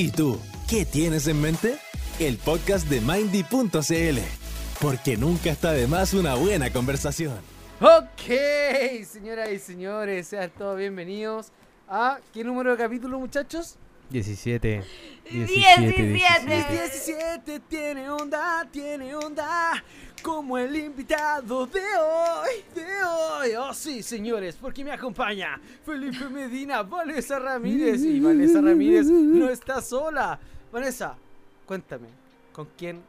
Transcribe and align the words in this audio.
¿Y 0.00 0.12
tú, 0.12 0.38
qué 0.68 0.84
tienes 0.84 1.26
en 1.26 1.40
mente? 1.40 1.76
El 2.20 2.36
podcast 2.36 2.86
de 2.86 3.00
Mindy.cl. 3.00 4.20
Porque 4.80 5.16
nunca 5.16 5.50
está 5.50 5.72
de 5.72 5.88
más 5.88 6.14
una 6.14 6.36
buena 6.36 6.72
conversación. 6.72 7.34
Ok, 7.80 9.02
señoras 9.04 9.50
y 9.50 9.58
señores, 9.58 10.28
sean 10.28 10.52
todos 10.56 10.78
bienvenidos 10.78 11.50
a 11.88 12.20
¿qué 12.32 12.44
número 12.44 12.70
de 12.70 12.76
capítulo, 12.76 13.18
muchachos? 13.18 13.76
17. 14.10 14.84
17. 15.32 16.02
17 16.46 17.60
tiene 17.68 18.08
onda, 18.08 18.68
tiene 18.70 19.16
onda, 19.16 19.82
como 20.28 20.58
el 20.58 20.76
invitado 20.76 21.64
de 21.66 21.80
hoy, 21.80 22.62
de 22.74 23.02
hoy. 23.02 23.54
Oh, 23.58 23.72
sí, 23.72 24.02
señores, 24.02 24.58
porque 24.60 24.84
me 24.84 24.92
acompaña 24.92 25.58
Felipe 25.86 26.28
Medina, 26.28 26.82
Vanessa 26.82 27.38
Ramírez. 27.38 28.02
Y 28.02 28.20
Vanessa 28.20 28.60
Ramírez 28.60 29.06
no 29.06 29.48
está 29.48 29.80
sola. 29.80 30.38
Vanessa, 30.70 31.16
cuéntame, 31.64 32.08
¿con 32.52 32.68
quién 32.76 33.00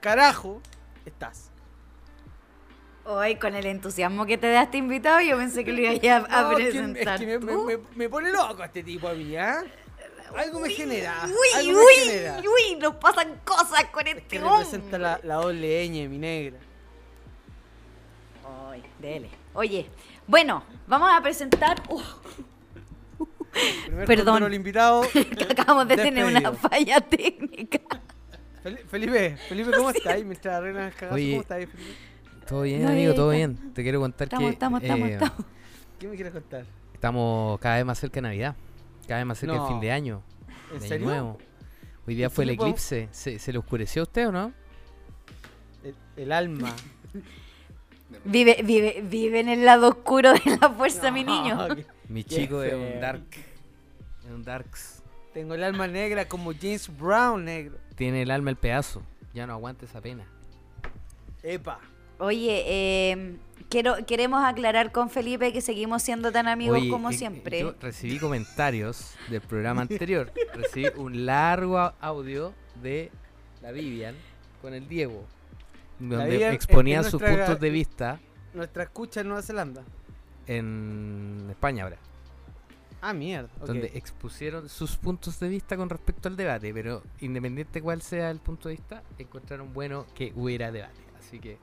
carajo 0.00 0.60
estás? 1.06 1.50
Hoy, 3.06 3.36
con 3.36 3.54
el 3.54 3.64
entusiasmo 3.64 4.26
que 4.26 4.36
te 4.36 4.50
daste 4.50 4.76
invitado, 4.76 5.22
yo 5.22 5.38
pensé 5.38 5.64
que 5.64 5.72
lo 5.72 5.80
iba 5.80 6.16
a, 6.28 6.42
No, 6.42 6.58
es 6.58 6.64
presentar. 6.66 7.14
es 7.14 7.20
que 7.26 7.38
me, 7.38 7.52
tú. 7.52 7.70
me- 7.94 8.08
pone 8.10 8.30
loco 8.32 8.62
este 8.62 8.82
tipo 8.82 9.08
a 9.08 9.14
mí, 9.14 9.34
¿ah? 9.36 9.64
Algo 10.36 10.60
me 10.60 10.68
genera. 10.68 11.22
Uy, 11.24 11.32
algo 11.54 11.72
me 11.78 11.84
uy, 11.86 11.92
genera. 12.04 12.40
uy, 12.40 12.76
nos 12.78 12.96
pasan 12.96 13.40
cosas 13.46 13.84
con 13.86 14.06
Es 14.06 14.16
este 14.16 14.26
que 14.26 14.42
hombre. 14.42 14.58
representa 14.58 14.98
la, 14.98 15.20
la 15.22 15.36
doble 15.36 15.86
ñ, 15.88 16.08
mi 16.10 16.18
negra. 16.18 16.58
Ay, 18.70 18.82
dele. 19.00 19.28
Oye, 19.54 19.86
bueno, 20.26 20.62
vamos 20.86 21.10
a 21.12 21.20
presentar. 21.22 21.82
uh, 21.88 22.00
Primer 23.86 24.06
Perdón. 24.06 24.26
control 24.34 24.54
invitado. 24.54 25.02
que 25.12 25.44
acabamos 25.50 25.88
de 25.88 25.96
tener 25.96 26.24
una 26.24 26.52
falla 26.52 27.00
técnica. 27.00 27.80
Fel- 28.62 28.84
Felipe, 28.86 29.36
Felipe, 29.48 29.70
¿cómo 29.76 29.90
estás? 29.94 30.22
Mientras 30.24 30.54
arreglan 30.54 30.84
el 30.88 30.92
cagazo, 30.94 31.14
Oye. 31.14 31.30
¿cómo 31.30 31.42
estás, 31.42 31.58
Felipe? 31.58 31.94
Todo 32.46 32.62
bien, 32.62 32.82
No, 32.82 32.88
amigo, 32.90 33.14
todo 33.14 33.30
bien. 33.30 33.72
Te 33.72 33.82
quiero 33.82 33.98
contar 34.00 34.26
Estamos, 34.26 34.46
que 34.48 34.52
estamos, 34.52 34.82
estamos, 34.82 35.08
eh, 35.08 35.12
estamos. 35.14 35.44
¿Qué 35.98 36.08
me 36.08 36.14
quieres 36.14 36.32
contar? 36.32 36.64
estamos 36.92 37.58
cada 37.60 37.76
vez 37.76 37.84
más 37.84 37.98
cerca 37.98 38.14
de 38.16 38.22
Navidad. 38.22 38.56
Cada 39.08 39.20
vez 39.20 39.26
más 39.26 39.38
cerca 39.38 39.56
No. 39.56 39.62
del 39.64 39.72
fin 39.72 39.80
de 39.80 39.90
año. 39.92 40.22
¿En 40.48 40.70
de 40.70 40.76
año 40.76 40.88
serio? 40.88 41.06
nuevo. 41.06 41.38
Hoy 42.06 42.14
día 42.14 42.26
¿Y 42.26 42.30
fue 42.30 42.44
el 42.44 42.50
eclipse. 42.50 43.08
¿Se, 43.10 43.38
se 43.38 43.52
le 43.52 43.58
oscureció 43.58 44.02
a 44.02 44.04
usted 44.04 44.28
o 44.28 44.32
no? 44.32 44.52
El, 45.82 45.94
el 46.16 46.32
alma. 46.32 46.72
Vive, 48.24 48.62
vive, 48.64 49.02
vive 49.02 49.40
en 49.40 49.48
el 49.48 49.64
lado 49.64 49.88
oscuro 49.88 50.32
de 50.32 50.58
la 50.60 50.70
fuerza, 50.70 51.10
mi 51.10 51.24
niño. 51.24 51.68
No, 51.68 51.74
que- 51.76 51.86
Mi 52.08 52.22
chico 52.24 52.62
es 52.62 52.72
un 52.74 53.00
dark. 53.00 53.24
Es 54.24 54.30
un 54.30 54.44
darks. 54.44 55.02
Tengo 55.32 55.54
el 55.54 55.62
alma 55.64 55.86
negra 55.86 56.26
como 56.26 56.52
James 56.52 56.88
Brown 56.98 57.44
negro. 57.44 57.78
Tiene 57.96 58.22
el 58.22 58.30
alma 58.30 58.50
el 58.50 58.56
pedazo. 58.56 59.02
Ya 59.34 59.46
no 59.46 59.52
aguanta 59.54 59.84
esa 59.84 60.00
pena. 60.00 60.24
Epa. 61.42 61.78
Oye, 62.18 62.62
eh, 62.66 63.36
quiero, 63.68 63.94
queremos 64.06 64.42
aclarar 64.42 64.90
con 64.92 65.10
Felipe 65.10 65.52
que 65.52 65.60
seguimos 65.60 66.02
siendo 66.02 66.32
tan 66.32 66.48
amigos 66.48 66.78
Oye, 66.78 66.88
como 66.88 67.10
eh, 67.10 67.14
eh, 67.14 67.18
siempre. 67.18 67.60
Yo 67.60 67.74
recibí 67.80 68.18
comentarios 68.18 69.14
del 69.28 69.42
programa 69.42 69.82
anterior. 69.82 70.32
recibí 70.54 70.86
un 70.96 71.26
largo 71.26 71.92
audio 72.00 72.54
de 72.82 73.10
la 73.62 73.72
Vivian 73.72 74.14
con 74.62 74.72
el 74.72 74.88
Diego. 74.88 75.26
Donde 75.98 76.52
exponían 76.52 77.04
sus 77.04 77.20
nuestra- 77.20 77.46
puntos 77.46 77.60
de 77.60 77.70
vista 77.70 78.20
Nuestra 78.54 78.82
escucha 78.84 79.20
en 79.20 79.28
Nueva 79.28 79.42
Zelanda. 79.42 79.82
en 80.46 81.46
España 81.50 81.84
ahora. 81.84 81.96
Ah, 83.00 83.12
mierda. 83.12 83.48
Donde 83.64 83.90
expusieron 83.94 84.68
sus 84.68 84.96
puntos 84.96 85.38
de 85.38 85.48
vista 85.48 85.76
con 85.76 85.88
respecto 85.90 86.28
al 86.28 86.36
debate. 86.36 86.72
Pero 86.72 87.02
independiente 87.20 87.80
cuál 87.82 88.02
sea 88.02 88.30
el 88.30 88.40
punto 88.40 88.68
de 88.68 88.76
vista, 88.76 89.02
encontraron 89.18 89.72
bueno 89.72 90.06
que 90.14 90.32
hubiera 90.34 90.72
debate. 90.72 91.00
Así 91.18 91.38
que, 91.38 91.58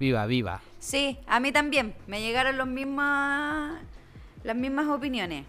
viva, 0.00 0.24
viva. 0.26 0.60
Sí, 0.78 1.18
a 1.26 1.40
mí 1.40 1.52
también. 1.52 1.94
Me 2.06 2.20
llegaron 2.20 2.56
los 2.56 2.66
mismas, 2.66 3.80
las 4.44 4.56
mismas 4.56 4.88
opiniones. 4.88 5.44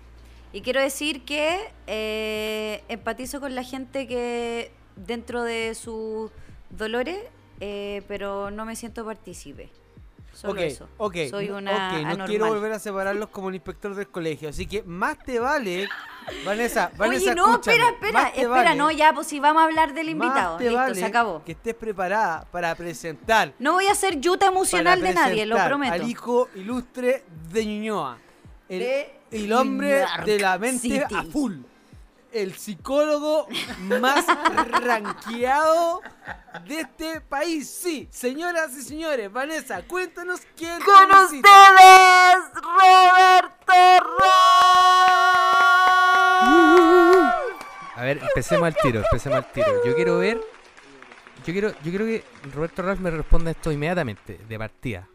Y 0.51 0.61
quiero 0.61 0.81
decir 0.81 1.23
que 1.23 1.57
eh, 1.87 2.83
empatizo 2.89 3.39
con 3.39 3.55
la 3.55 3.63
gente 3.63 4.07
que 4.07 4.71
dentro 4.95 5.41
de 5.43 5.73
sus 5.73 6.29
dolores, 6.69 7.17
eh, 7.59 8.01
pero 8.07 8.51
no 8.51 8.65
me 8.65 8.75
siento 8.75 9.05
partícipe. 9.05 9.69
Solo 10.33 10.59
eso. 10.61 10.87
Soy 11.29 11.51
una 11.51 11.71
ok, 11.71 11.93
no 12.01 12.07
anormal. 12.07 12.27
quiero 12.27 12.47
volver 12.47 12.71
a 12.71 12.79
separarlos 12.79 13.29
como 13.29 13.49
el 13.49 13.55
inspector 13.55 13.93
del 13.93 14.07
colegio. 14.07 14.49
Así 14.49 14.65
que 14.65 14.81
más 14.81 15.19
te 15.19 15.39
vale, 15.39 15.87
Vanessa, 16.43 16.91
Vanessa, 16.97 17.25
Oye, 17.31 17.35
no, 17.35 17.51
escúchame, 17.51 17.75
espera, 17.77 17.89
espera, 17.91 18.27
espera, 18.29 18.49
vale- 18.49 18.75
no, 18.75 18.89
ya, 18.89 19.13
pues 19.13 19.27
si 19.27 19.39
vamos 19.39 19.61
a 19.61 19.65
hablar 19.65 19.93
del 19.93 20.09
invitado. 20.09 20.57
Listo, 20.57 20.75
vale 20.75 20.95
se 20.95 21.05
acabó. 21.05 21.43
Que 21.43 21.51
estés 21.51 21.75
preparada 21.75 22.47
para 22.51 22.73
presentar. 22.73 23.53
No 23.59 23.73
voy 23.73 23.85
a 23.87 23.93
ser 23.95 24.19
yuta 24.19 24.47
emocional 24.47 24.99
de 25.01 25.13
nadie, 25.13 25.45
lo 25.45 25.55
prometo. 25.63 25.93
Al 25.93 26.09
hijo 26.09 26.49
ilustre 26.55 27.23
de 27.51 27.65
Ñuñoa. 27.65 28.17
El, 28.69 28.79
De 28.79 29.19
el 29.29 29.53
hombre 29.53 30.03
de 30.25 30.39
la 30.39 30.57
mente 30.57 30.79
City. 30.79 31.15
a 31.15 31.23
full. 31.23 31.57
El 32.33 32.55
psicólogo 32.55 33.47
más 33.99 34.25
ranqueado 34.81 36.01
de 36.67 36.79
este 36.79 37.21
país. 37.21 37.69
Sí, 37.69 38.07
señoras 38.11 38.75
y 38.75 38.81
señores, 38.81 39.31
Vanessa, 39.31 39.83
cuéntanos 39.83 40.41
quién 40.57 40.79
Con 40.79 41.11
ustedes, 41.25 41.43
Roberto 42.55 43.99
Ross. 43.99 44.23
A 47.95 48.01
ver, 48.03 48.17
empecemos 48.17 48.65
al 48.65 48.75
tiro, 48.81 49.01
empecemos 49.01 49.37
al 49.37 49.51
tiro. 49.51 49.85
Yo 49.85 49.93
quiero 49.93 50.17
ver. 50.17 50.41
Yo 51.45 51.53
quiero, 51.53 51.69
yo 51.69 51.91
quiero 51.91 52.05
que 52.05 52.23
Roberto 52.51 52.81
Ralph 52.81 52.99
me 52.99 53.11
responda 53.11 53.51
esto 53.51 53.71
inmediatamente, 53.71 54.39
de 54.49 54.57
partida. 54.57 55.07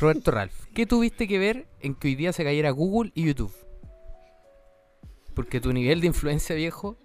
Roberto 0.00 0.32
Ralph, 0.32 0.54
¿qué 0.74 0.84
tuviste 0.84 1.28
que 1.28 1.38
ver 1.38 1.68
en 1.80 1.94
que 1.94 2.08
hoy 2.08 2.16
día 2.16 2.32
se 2.32 2.42
cayera 2.42 2.70
Google 2.70 3.12
y 3.14 3.24
YouTube? 3.24 3.54
Porque 5.34 5.60
tu 5.60 5.72
nivel 5.72 6.00
de 6.00 6.06
influencia 6.06 6.54
viejo 6.54 6.96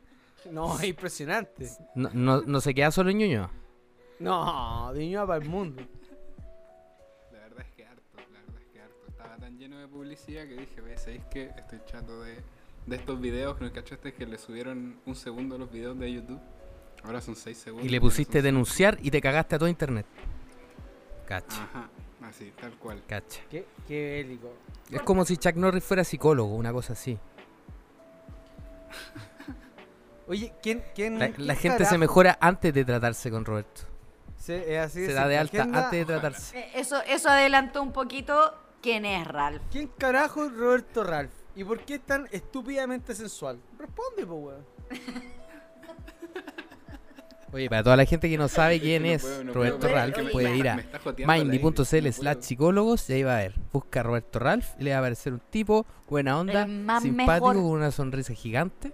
No, 0.51 0.78
es 0.79 0.85
impresionante. 0.85 1.69
no, 1.95 2.09
no, 2.13 2.41
no 2.41 2.62
se 2.62 2.73
queda 2.73 2.91
solo 2.91 3.09
en 3.09 3.17
Ñuñoa. 3.19 3.51
No, 4.19 4.91
de 4.94 5.06
Ñuñoa 5.06 5.28
para 5.28 5.44
el 5.44 5.50
mundo. 5.50 5.81
La 7.31 7.40
verdad 7.40 7.59
es 7.62 7.72
que 7.75 7.85
harto, 7.85 8.01
la 8.31 8.40
verdad 8.41 8.62
es 8.62 8.67
que 8.73 8.81
harto. 8.81 9.06
Estaba 9.07 9.38
tan 9.38 9.57
lleno 9.57 9.79
de 9.79 9.88
publicidad 9.88 10.44
que 10.47 10.56
dije, 10.57 10.81
"Ve, 10.81 10.97
¿sabéis 10.97 11.23
qué? 11.31 11.51
Estoy 11.57 11.79
chato 11.85 12.22
de, 12.22 12.38
de 12.85 12.95
estos 12.95 13.19
videos 13.19 13.57
que 13.57 13.66
no 13.66 13.72
cachaste 13.73 14.13
que 14.13 14.25
le 14.25 14.38
subieron 14.38 15.00
un 15.06 15.16
segundo 15.16 15.56
a 15.56 15.57
los 15.57 15.72
videos 15.72 15.97
de 16.00 16.11
YouTube. 16.13 16.40
Ahora 17.03 17.22
son 17.22 17.35
seis 17.35 17.57
segundos. 17.57 17.85
Y 17.88 17.90
le 17.90 18.01
pusiste 18.01 18.41
denunciar 18.41 18.97
y 19.01 19.09
te 19.11 19.22
cagaste 19.22 19.56
a 19.56 19.59
todo 19.59 19.69
internet. 19.69 20.06
Cacha, 21.25 21.63
Ajá, 21.63 21.90
así, 22.23 22.51
tal 22.59 22.73
cual. 22.73 23.01
cacha. 23.07 23.41
Qué, 23.50 23.66
qué 23.88 24.23
bélico. 24.23 24.51
Es 24.91 25.01
como 25.03 25.23
si 25.23 25.38
Chuck 25.38 25.56
Norris 25.56 25.84
fuera 25.84 26.03
psicólogo, 26.03 26.56
una 26.56 26.73
cosa 26.73 26.94
así. 26.94 27.17
Oye, 30.27 30.53
¿quién, 30.61 30.83
quién, 30.94 31.17
La, 31.19 31.29
quién 31.31 31.47
la 31.47 31.55
gente 31.55 31.85
se 31.85 31.97
mejora 31.97 32.38
antes 32.39 32.73
de 32.73 32.85
tratarse 32.85 33.31
con 33.31 33.45
Roberto. 33.45 33.81
Se, 34.38 34.75
es 34.75 34.79
así 34.85 35.05
Se 35.05 35.13
da 35.13 35.27
de 35.27 35.38
alta 35.38 35.51
¿Quién 35.63 35.72
da- 35.72 35.85
antes 35.85 36.00
de 36.00 36.05
tratarse. 36.05 36.59
Eh, 36.59 36.72
Eso, 36.75 37.01
eso 37.07 37.29
adelantó 37.29 37.81
un 37.81 37.91
poquito 37.91 38.53
quién 38.81 39.05
es 39.05 39.28
Ralph. 39.28 39.61
¿Quién 39.72 39.88
carajo 39.97 40.45
es 40.45 40.53
Roberto 40.53 41.03
Ralph? 41.03 41.33
¿Y 41.55 41.63
por 41.63 41.79
qué 41.81 41.95
es 41.95 42.01
tan 42.05 42.28
estúpidamente 42.31 43.13
sensual? 43.16 43.59
Responde, 43.78 44.25
po, 44.25 44.35
weón. 44.35 44.66
Oye, 47.51 47.69
para 47.69 47.83
toda 47.83 47.95
la 47.97 48.05
gente 48.05 48.29
que 48.29 48.37
no 48.37 48.47
sabe 48.47 48.79
quién 48.81 49.03
No 49.03 49.09
es 49.09 49.21
puedo, 49.23 49.43
no 49.43 49.53
Roberto 49.53 49.79
puedo, 49.79 49.93
Ralph, 49.95 50.17
me- 50.17 50.29
puede 50.31 50.49
me- 50.49 50.57
ir 50.57 50.69
a 50.69 50.75
mindy.cl 51.27 51.73
no 52.05 52.11
slash 52.11 52.37
psicólogos 52.41 53.09
y 53.09 53.13
ahí 53.13 53.23
va 53.23 53.35
a 53.35 53.39
ver. 53.39 53.55
Busca 53.73 53.99
a 54.01 54.03
Roberto 54.03 54.39
Ralph 54.39 54.67
y 54.79 54.83
le 54.83 54.91
va 54.91 54.97
a 54.97 54.99
aparecer 54.99 55.33
un 55.33 55.39
tipo, 55.49 55.85
buena 56.07 56.39
onda, 56.39 56.65
simpático, 57.01 57.13
mejor. 57.13 57.55
con 57.55 57.57
una 57.66 57.91
sonrisa 57.91 58.34
gigante. 58.34 58.93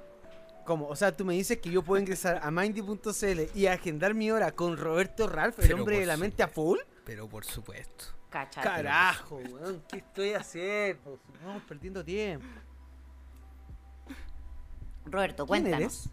¿Cómo? 0.65 0.87
O 0.87 0.95
sea, 0.95 1.15
tú 1.15 1.25
me 1.25 1.33
dices 1.35 1.59
que 1.59 1.69
yo 1.69 1.83
puedo 1.83 2.01
ingresar 2.01 2.39
a 2.41 2.49
mindy.cl 2.49 3.41
y 3.53 3.67
agendar 3.67 4.13
mi 4.15 4.31
hora 4.31 4.51
con 4.53 4.77
Roberto 4.77 5.27
Ralph, 5.27 5.59
el 5.59 5.67
Pero 5.67 5.77
hombre 5.77 5.99
de 5.99 6.05
la 6.07 6.17
mente 6.17 6.41
a 6.41 6.47
full. 6.47 6.79
Pero 7.05 7.27
por 7.27 7.45
supuesto. 7.45 8.05
Cáchate. 8.31 8.67
Carajo, 8.67 9.35
weón. 9.37 9.83
¿Qué 9.87 9.97
estoy 9.97 10.33
haciendo? 10.33 11.19
Estamos 11.35 11.61
perdiendo 11.67 12.03
tiempo. 12.03 12.47
Roberto, 15.05 15.45
¿Quién 15.45 15.63
cuéntanos. 15.63 15.79
eres? 15.81 16.09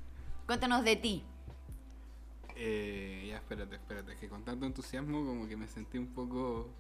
Cuéntanos 0.47 0.85
de 0.85 0.97
ti. 0.97 1.25
Eh, 2.57 3.27
ya, 3.29 3.37
espérate, 3.37 3.77
espérate. 3.77 4.13
Es 4.13 4.19
que 4.19 4.29
con 4.29 4.45
tanto 4.45 4.67
entusiasmo 4.67 5.25
como 5.25 5.49
que 5.49 5.57
me 5.57 5.67
sentí 5.67 5.99
un 5.99 6.09
poco... 6.09 6.71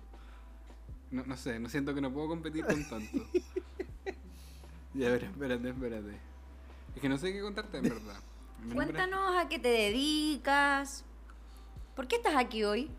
No, 1.11 1.25
no 1.25 1.37
sé, 1.37 1.59
no 1.59 1.69
siento 1.69 1.95
que 1.95 2.01
no 2.01 2.13
puedo 2.13 2.29
competir 2.29 2.65
con 2.65 2.89
tanto. 2.89 3.19
ya, 4.95 5.09
a 5.09 5.11
ver, 5.11 5.25
espérate, 5.25 5.69
espérate. 5.69 6.17
Es 6.95 7.01
que 7.01 7.09
no 7.09 7.19
sé 7.19 7.33
qué 7.33 7.41
contarte, 7.41 7.79
en 7.79 7.85
verdad. 7.85 8.21
Mi 8.65 8.75
Cuéntanos 8.75 9.37
a 9.37 9.49
qué 9.49 9.59
te 9.59 9.69
dedicas. 9.69 11.05
¿Por 11.97 12.07
qué 12.09 12.17
estás 12.17 12.37
aquí 12.37 12.65
hoy? 12.65 12.91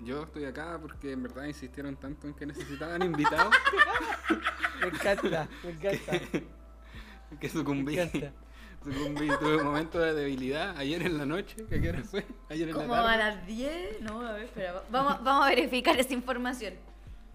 Yo 0.00 0.22
estoy 0.22 0.44
acá 0.46 0.78
porque 0.80 1.12
en 1.12 1.22
verdad 1.22 1.44
insistieron 1.44 1.94
tanto 1.96 2.26
en 2.26 2.34
que 2.34 2.46
necesitaban 2.46 3.02
invitados 3.02 3.54
Me 4.80 4.86
encanta, 4.88 5.48
me 5.62 5.70
encanta. 5.72 6.20
que 7.38 7.48
sucumbí. 7.50 7.96
Me 7.96 8.02
encanta. 8.02 8.32
Sucumbí, 8.82 9.28
tuve 9.38 9.56
un 9.58 9.64
momento 9.64 9.98
de 9.98 10.14
debilidad 10.14 10.76
ayer 10.78 11.02
en 11.02 11.18
la 11.18 11.26
noche. 11.26 11.56
¿A 11.66 11.80
qué 11.80 11.88
hora 11.90 12.02
fue? 12.02 12.24
Ayer 12.48 12.68
en 12.70 12.76
la 12.76 12.82
Como 12.82 12.94
a 12.94 13.02
tarde. 13.04 13.18
las 13.18 13.46
10. 13.46 14.00
No, 14.00 14.26
a 14.26 14.32
ver, 14.32 14.44
espera. 14.44 14.82
Vamos, 14.90 15.22
vamos 15.22 15.46
a 15.46 15.50
verificar 15.50 15.98
esa 16.00 16.14
información. 16.14 16.74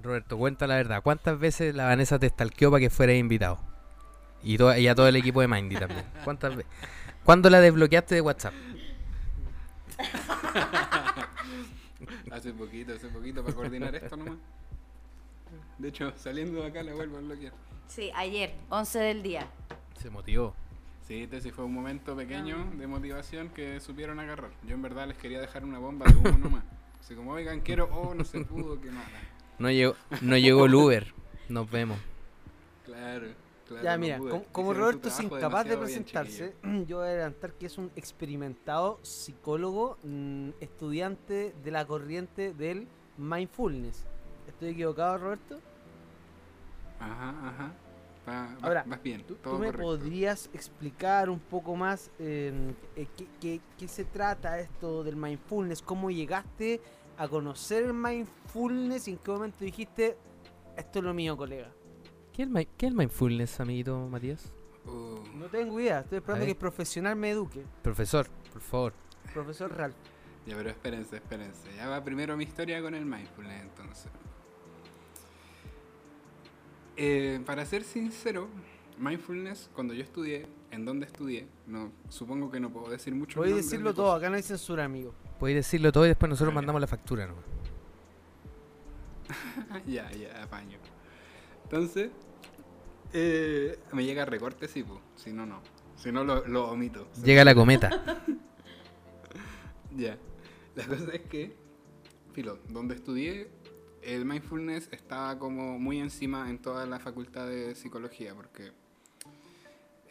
Roberto, 0.01 0.37
cuenta 0.37 0.65
la 0.65 0.75
verdad. 0.75 1.03
¿Cuántas 1.03 1.37
veces 1.39 1.75
la 1.75 1.85
Vanessa 1.85 2.17
te 2.17 2.27
stalkeó 2.29 2.71
para 2.71 2.79
que 2.81 2.89
fueras 2.89 3.15
invitado? 3.15 3.59
Y, 4.43 4.57
to- 4.57 4.75
y 4.75 4.87
a 4.87 4.95
todo 4.95 5.07
el 5.07 5.15
equipo 5.15 5.41
de 5.41 5.47
Mindy 5.47 5.75
también. 5.75 6.03
¿Cuántas 6.23 6.55
veces? 6.55 6.71
¿Cuándo 7.23 7.49
la 7.49 7.59
desbloqueaste 7.61 8.15
de 8.15 8.21
WhatsApp? 8.21 8.53
Hace 12.31 12.51
poquito, 12.53 12.93
hace 12.93 13.07
poquito 13.07 13.43
para 13.43 13.55
coordinar 13.55 13.95
esto 13.95 14.17
nomás. 14.17 14.35
De 15.77 15.87
hecho, 15.87 16.11
saliendo 16.17 16.61
de 16.61 16.67
acá 16.67 16.83
la 16.83 16.93
vuelvo 16.93 17.17
a 17.17 17.21
bloquear. 17.21 17.53
Sí, 17.87 18.11
ayer, 18.15 18.53
11 18.69 18.99
del 18.99 19.23
día. 19.23 19.47
Se 19.99 20.09
motivó. 20.09 20.53
Sí, 21.07 21.21
este 21.21 21.39
sí 21.39 21.51
fue 21.51 21.65
un 21.65 21.73
momento 21.73 22.15
pequeño 22.15 22.65
de 22.77 22.87
motivación 22.87 23.49
que 23.49 23.79
supieron 23.79 24.19
agarrar. 24.19 24.49
Yo 24.63 24.73
en 24.73 24.81
verdad 24.81 25.07
les 25.07 25.17
quería 25.17 25.39
dejar 25.39 25.63
una 25.63 25.77
bomba 25.77 26.07
de 26.07 26.15
humo 26.17 26.37
nomás. 26.39 26.63
Así 26.99 27.13
como, 27.13 27.31
oigan, 27.31 27.61
quiero, 27.61 27.87
oh, 27.91 28.15
no 28.15 28.23
se 28.23 28.43
pudo, 28.43 28.81
qué 28.81 28.89
mala. 28.89 29.05
No 29.59 29.69
llegó, 29.69 29.95
no 30.21 30.35
llegó 30.35 30.65
el 30.65 30.73
Uber. 30.73 31.13
Nos 31.47 31.69
vemos. 31.69 31.99
Claro, 32.85 33.27
claro. 33.67 33.83
Ya, 33.83 33.93
no 33.93 34.01
mira, 34.01 34.17
pude. 34.17 34.45
como, 34.51 34.73
Roberto 34.73 35.09
es 35.09 35.19
incapaz 35.19 35.65
de 35.65 35.75
bien, 35.75 35.79
presentarse, 35.81 36.55
yo 36.87 36.97
voy 36.97 37.07
a 37.07 37.11
adelantar 37.11 37.53
que 37.53 37.67
es 37.67 37.77
un 37.77 37.91
experimentado 37.95 38.99
psicólogo, 39.03 39.99
mm, 40.03 40.49
estudiante 40.59 41.53
de 41.63 41.71
la 41.71 41.85
corriente 41.85 42.51
del 42.51 42.87
mindfulness. 43.17 44.07
¿Estoy 44.47 44.69
equivocado, 44.69 45.19
Roberto? 45.19 45.59
Ajá, 46.99 47.29
ajá. 47.47 47.73
Va- 48.27 48.55
Ahora, 48.61 48.83
vas 48.87 49.01
bien, 49.03 49.21
¿Tú, 49.23 49.35
tú 49.35 49.41
todo 49.41 49.59
me 49.59 49.67
correcto. 49.67 49.83
podrías 49.83 50.49
explicar 50.53 51.29
un 51.29 51.39
poco 51.39 51.75
más 51.75 52.09
eh, 52.19 52.73
eh, 52.95 53.07
qué, 53.15 53.27
qué- 53.39 53.61
qué 53.77 53.87
se 53.87 54.03
trata 54.05 54.59
esto 54.59 55.03
del 55.03 55.15
mindfulness? 55.15 55.81
¿Cómo 55.81 56.09
llegaste 56.09 56.81
a 57.17 57.27
conocer 57.27 57.83
el 57.85 57.93
mindfulness 57.93 59.07
y 59.07 59.11
en 59.11 59.17
qué 59.19 59.31
momento 59.31 59.63
dijiste, 59.63 60.17
esto 60.75 60.99
es 60.99 61.05
lo 61.05 61.13
mío, 61.13 61.37
colega? 61.37 61.71
¿Qué 62.33 62.43
es 62.43 62.49
el, 62.49 62.67
qué 62.75 62.85
es 62.87 62.91
el 62.91 62.97
mindfulness, 62.97 63.59
amiguito 63.59 64.07
Matías? 64.09 64.51
Uh, 64.85 65.19
No 65.37 65.45
tengo 65.47 65.79
idea, 65.79 65.99
estoy 66.01 66.17
esperando 66.17 66.45
que 66.45 66.51
el 66.51 66.57
profesional 66.57 67.15
me 67.15 67.29
eduque. 67.29 67.63
Profesor, 67.81 68.27
por 68.51 68.61
favor. 68.61 68.93
Profesor 69.33 69.71
Ralph. 69.75 69.95
ya, 70.45 70.55
pero 70.55 70.69
espérense, 70.69 71.15
espérense. 71.17 71.67
Ya 71.75 71.87
va 71.87 72.03
primero 72.03 72.35
mi 72.37 72.43
historia 72.43 72.81
con 72.81 72.93
el 72.95 73.05
mindfulness, 73.05 73.61
entonces. 73.63 74.11
Eh, 76.97 77.41
para 77.45 77.65
ser 77.65 77.83
sincero, 77.83 78.47
mindfulness, 78.97 79.69
cuando 79.73 79.93
yo 79.93 80.01
estudié, 80.03 80.47
en 80.71 80.85
donde 80.85 81.05
estudié, 81.05 81.47
no, 81.67 81.91
supongo 82.09 82.49
que 82.51 82.59
no 82.59 82.71
puedo 82.71 82.89
decir 82.89 83.13
mucho. 83.13 83.41
A 83.43 83.47
decirlo 83.47 83.93
todo, 83.93 84.13
acá 84.13 84.29
no 84.29 84.35
hay 84.35 84.43
censura, 84.43 84.85
amigo. 84.85 85.13
Puedes 85.39 85.55
decirlo 85.57 85.91
todo 85.91 86.05
y 86.05 86.09
después 86.09 86.29
nosotros 86.29 86.51
Ah, 86.51 86.53
ya. 86.53 86.55
mandamos 86.55 86.81
la 86.81 86.87
factura, 86.87 87.27
¿no? 87.27 87.35
ya, 89.87 90.09
ya, 90.11 90.43
apaño. 90.43 90.77
Entonces, 91.63 92.11
eh, 93.13 93.77
me 93.91 94.05
llega 94.05 94.25
recorte, 94.25 94.67
sí, 94.67 94.83
pues. 94.83 94.99
Si 95.15 95.31
no, 95.33 95.45
no. 95.45 95.61
Si 95.97 96.11
no, 96.11 96.23
lo, 96.23 96.45
lo 96.47 96.69
omito. 96.69 97.07
Llega 97.23 97.43
la 97.43 97.55
cometa. 97.55 97.89
Ya. 99.97 100.17
La 100.75 100.85
cosa 100.87 101.13
es 101.13 101.21
que, 101.21 101.55
filo, 102.33 102.59
donde 102.67 102.95
estudié, 102.95 103.49
el 104.05 104.25
mindfulness 104.25 104.89
estaba 104.91 105.37
como 105.39 105.79
muy 105.79 105.99
encima 105.99 106.49
en 106.49 106.59
toda 106.59 106.85
la 106.85 106.99
facultad 106.99 107.47
de 107.47 107.73
psicología, 107.75 108.35
porque 108.35 108.71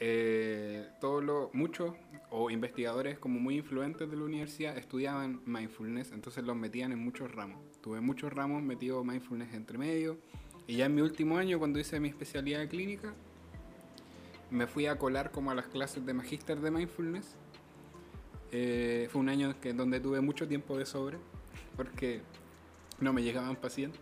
eh, 0.00 0.88
todos 1.00 1.22
los, 1.22 1.54
muchos 1.54 1.94
o 2.30 2.50
investigadores 2.50 3.18
como 3.18 3.38
muy 3.38 3.56
influentes 3.58 4.10
de 4.10 4.16
la 4.16 4.24
universidad 4.24 4.76
estudiaban 4.76 5.40
mindfulness, 5.46 6.10
entonces 6.12 6.44
los 6.44 6.56
metían 6.56 6.90
en 6.92 6.98
muchos 6.98 7.32
ramos. 7.32 7.58
Tuve 7.80 8.00
muchos 8.00 8.32
ramos 8.32 8.62
metido 8.62 9.04
mindfulness 9.04 9.54
entre 9.54 9.78
medio, 9.78 10.18
y 10.66 10.76
ya 10.76 10.86
en 10.86 10.94
mi 10.94 11.02
último 11.02 11.36
año, 11.38 11.58
cuando 11.58 11.78
hice 11.78 12.00
mi 12.00 12.08
especialidad 12.08 12.68
clínica, 12.68 13.14
me 14.50 14.66
fui 14.66 14.86
a 14.86 14.98
colar 14.98 15.30
como 15.30 15.50
a 15.50 15.54
las 15.54 15.66
clases 15.66 16.04
de 16.04 16.14
magíster 16.14 16.60
de 16.60 16.70
mindfulness. 16.70 17.36
Eh, 18.50 19.08
fue 19.10 19.20
un 19.20 19.28
año 19.28 19.60
que, 19.60 19.72
donde 19.72 20.00
tuve 20.00 20.20
mucho 20.20 20.48
tiempo 20.48 20.76
de 20.78 20.86
sobre, 20.86 21.18
porque 21.76 22.22
no 23.00 23.12
me 23.12 23.22
llegaban 23.22 23.56
pacientes, 23.56 24.00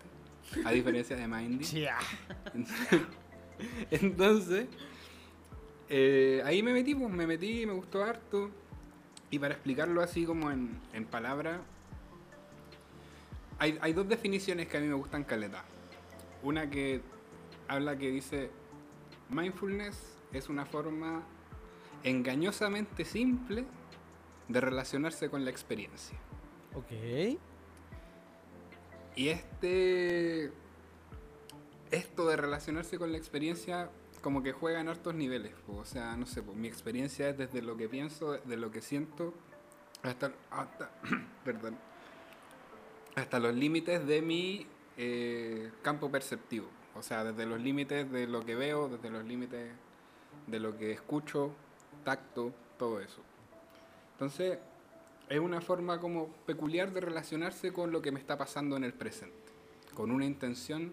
a 0.65 0.71
diferencia 0.71 1.17
de 1.17 1.27
Mindy. 1.27 1.65
Entonces, 3.91 4.67
eh, 5.89 6.43
ahí 6.45 6.63
me 6.63 6.73
metí, 6.73 6.95
pues 6.95 7.13
me 7.13 7.27
metí, 7.27 7.67
me 7.67 7.73
gustó 7.73 8.05
harto. 8.05 8.51
Y 9.31 9.39
para 9.39 9.55
explicarlo 9.55 10.03
así 10.03 10.25
como 10.25 10.51
en, 10.51 10.79
en 10.93 11.07
palabras, 11.07 11.61
hay, 13.59 13.79
hay 13.81 13.93
dos 13.93 14.09
definiciones 14.09 14.69
que 14.69 14.77
a 14.77 14.81
mí 14.81 14.89
me 14.89 14.95
gustan 14.95 15.25
caleta. 15.25 15.65
Una 16.43 16.69
que 16.69 17.01
habla 17.69 17.97
que 17.97 18.11
dice, 18.11 18.51
mindfulness 19.31 20.17
es 20.33 20.49
una 20.49 20.67
forma 20.67 21.23
engañosamente 22.05 23.05
simple 23.05 23.65
de 24.49 24.61
relacionarse 24.61 25.31
con 25.31 25.45
la 25.45 25.51
experiencia. 25.51 26.19
Ok. 26.75 27.39
Y 29.17 29.29
este. 29.29 30.51
Esto 31.91 32.27
de 32.27 32.37
relacionarse 32.37 32.99
con 32.99 33.13
la 33.13 33.19
experiencia, 33.19 33.91
como 34.23 34.43
que 34.43 34.53
juega 34.53 34.81
en 34.81 34.89
hartos 34.89 35.15
niveles. 35.15 35.53
O 35.69 35.85
sea, 35.85 36.17
no 36.17 36.25
sé, 36.25 36.41
mi 36.41 36.67
experiencia 36.67 37.29
es 37.29 37.37
desde 37.37 37.61
lo 37.61 37.77
que 37.77 37.89
pienso, 37.89 38.33
de 38.33 38.57
lo 38.57 38.71
que 38.71 38.81
siento, 38.81 39.35
hasta. 40.03 40.33
hasta 40.51 40.91
perdón. 41.45 41.79
Hasta 43.15 43.39
los 43.39 43.55
límites 43.55 44.07
de 44.07 44.23
mi 44.23 44.67
eh, 44.97 45.71
campo 45.83 46.11
perceptivo. 46.11 46.69
O 46.95 47.03
sea, 47.03 47.25
desde 47.25 47.45
los 47.45 47.61
límites 47.61 48.11
de 48.11 48.27
lo 48.27 48.45
que 48.45 48.55
veo, 48.55 48.89
desde 48.89 49.11
los 49.11 49.25
límites 49.25 49.71
de 50.47 50.61
lo 50.61 50.77
que 50.79 50.93
escucho, 50.93 51.53
tacto, 52.05 52.53
todo 52.79 53.01
eso. 53.01 53.21
Entonces, 54.13 54.59
es 55.33 55.41
una 55.41 55.63
forma 55.63 55.99
como 55.99 56.29
peculiar 56.47 56.93
de 56.93 57.01
relacionarse 57.01 57.73
con 57.73 57.91
lo 57.91 58.03
que 58.03 58.13
me 58.13 58.21
está 58.21 58.37
pasando 58.37 58.77
en 58.77 58.85
el 58.85 58.93
presente, 58.93 59.35
con 59.95 60.11
una 60.11 60.27
intención 60.27 60.93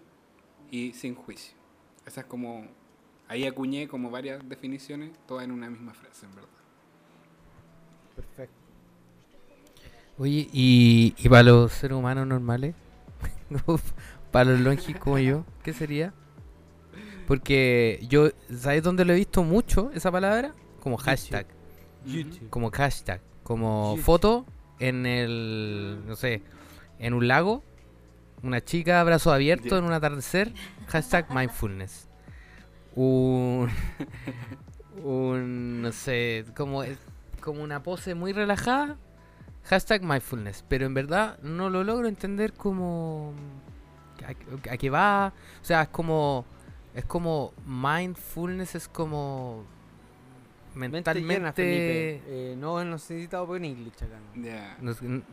y 0.72 0.94
sin 0.94 1.14
juicio. 1.14 1.56
Esa 2.06 2.22
es 2.22 2.28
como, 2.28 2.66
ahí 3.28 3.46
acuñé 3.46 3.90
como 3.90 4.10
varias 4.10 4.48
definiciones, 4.48 5.12
todas 5.28 5.44
en 5.44 5.52
una 5.52 5.70
misma 5.70 5.94
frase, 5.94 6.26
en 6.26 6.36
verdad. 6.36 6.50
Perfecto. 8.16 8.56
Oye, 10.18 10.48
¿y, 10.54 11.16
y 11.18 11.30
para 11.30 11.44
los 11.44 11.74
seres 11.74 11.98
humanos 11.98 12.26
normales? 12.26 12.76
para 14.32 14.52
los 14.52 14.62
longis 14.62 14.98
como 14.98 15.20
yo, 15.20 15.46
¿qué 15.64 15.74
sería? 15.74 16.14
Porque 17.28 18.00
yo, 18.10 18.30
¿sabes 18.56 18.84
dónde 18.84 19.04
lo 19.04 19.14
he 19.14 19.18
visto 19.18 19.44
mucho 19.44 19.92
esa 19.94 20.12
palabra? 20.12 20.56
Como 20.80 20.96
hashtag. 20.96 21.46
YouTube. 22.06 22.50
Como 22.50 22.72
hashtag. 22.72 23.22
Como 23.50 23.98
foto 23.98 24.46
en 24.78 25.08
el, 25.08 26.04
no 26.06 26.16
sé, 26.16 26.44
en 27.00 27.16
un 27.16 27.28
lago. 27.28 27.64
Una 28.44 28.64
chica, 28.64 29.04
brazo 29.04 29.34
abierto 29.34 29.76
en 29.76 29.86
un 29.86 29.92
atardecer. 29.92 30.54
Hashtag 30.88 31.32
mindfulness. 31.34 32.08
Un, 32.96 33.70
un, 35.04 35.82
no 35.82 35.92
sé, 35.92 36.46
como, 36.56 36.84
es- 36.84 37.00
como 37.42 37.64
una 37.64 37.82
pose 37.82 38.14
muy 38.14 38.34
relajada. 38.34 38.98
Hashtag 39.66 40.04
mindfulness. 40.04 40.64
Pero 40.70 40.86
en 40.86 40.94
verdad 40.94 41.40
no 41.42 41.72
lo 41.72 41.84
logro 41.84 42.08
entender 42.08 42.54
como... 42.54 43.34
A, 44.26 44.72
a 44.74 44.78
qué 44.78 44.92
va. 44.92 45.34
O 45.60 45.66
sea, 45.66 45.82
es 45.82 45.90
como... 45.90 46.46
Es 46.94 47.06
como 47.06 47.54
mindfulness, 47.66 48.76
es 48.76 48.88
como... 48.88 49.64
Mente 50.76 50.98
llena, 51.14 51.14
Mentalmente... 51.14 51.54
Felipe. 51.54 52.22
Eh, 52.28 52.56
no 52.58 52.84
necesita 52.84 53.42
open 53.42 53.66
English 53.66 53.96
acá. 54.04 54.20
¿no? 54.36 54.92
N- 55.02 55.24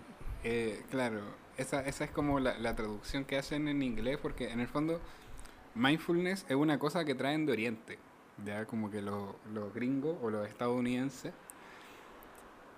eh, 0.45 0.83
claro, 0.91 1.21
esa, 1.57 1.87
esa 1.87 2.05
es 2.05 2.11
como 2.11 2.41
la, 2.41 2.59
la 2.59 2.75
traducción 2.77 3.25
que 3.25 3.37
hacen 3.37 3.69
en 3.69 3.83
inglés, 3.83 4.19
porque 4.21 4.51
en 4.51 4.61
el 4.61 4.69
fondo 4.69 5.01
mindfulness 5.75 6.47
es 6.49 6.57
una 6.57 6.79
cosa 6.79 7.05
que 7.05 7.15
traen 7.15 7.47
de 7.47 7.53
Oriente, 7.53 7.99
ya 8.45 8.65
como 8.67 8.91
que 8.91 9.03
los 9.03 9.35
los 9.53 9.73
gringos 9.75 10.17
o 10.23 10.31
los 10.31 10.49
estadounidenses 10.49 11.33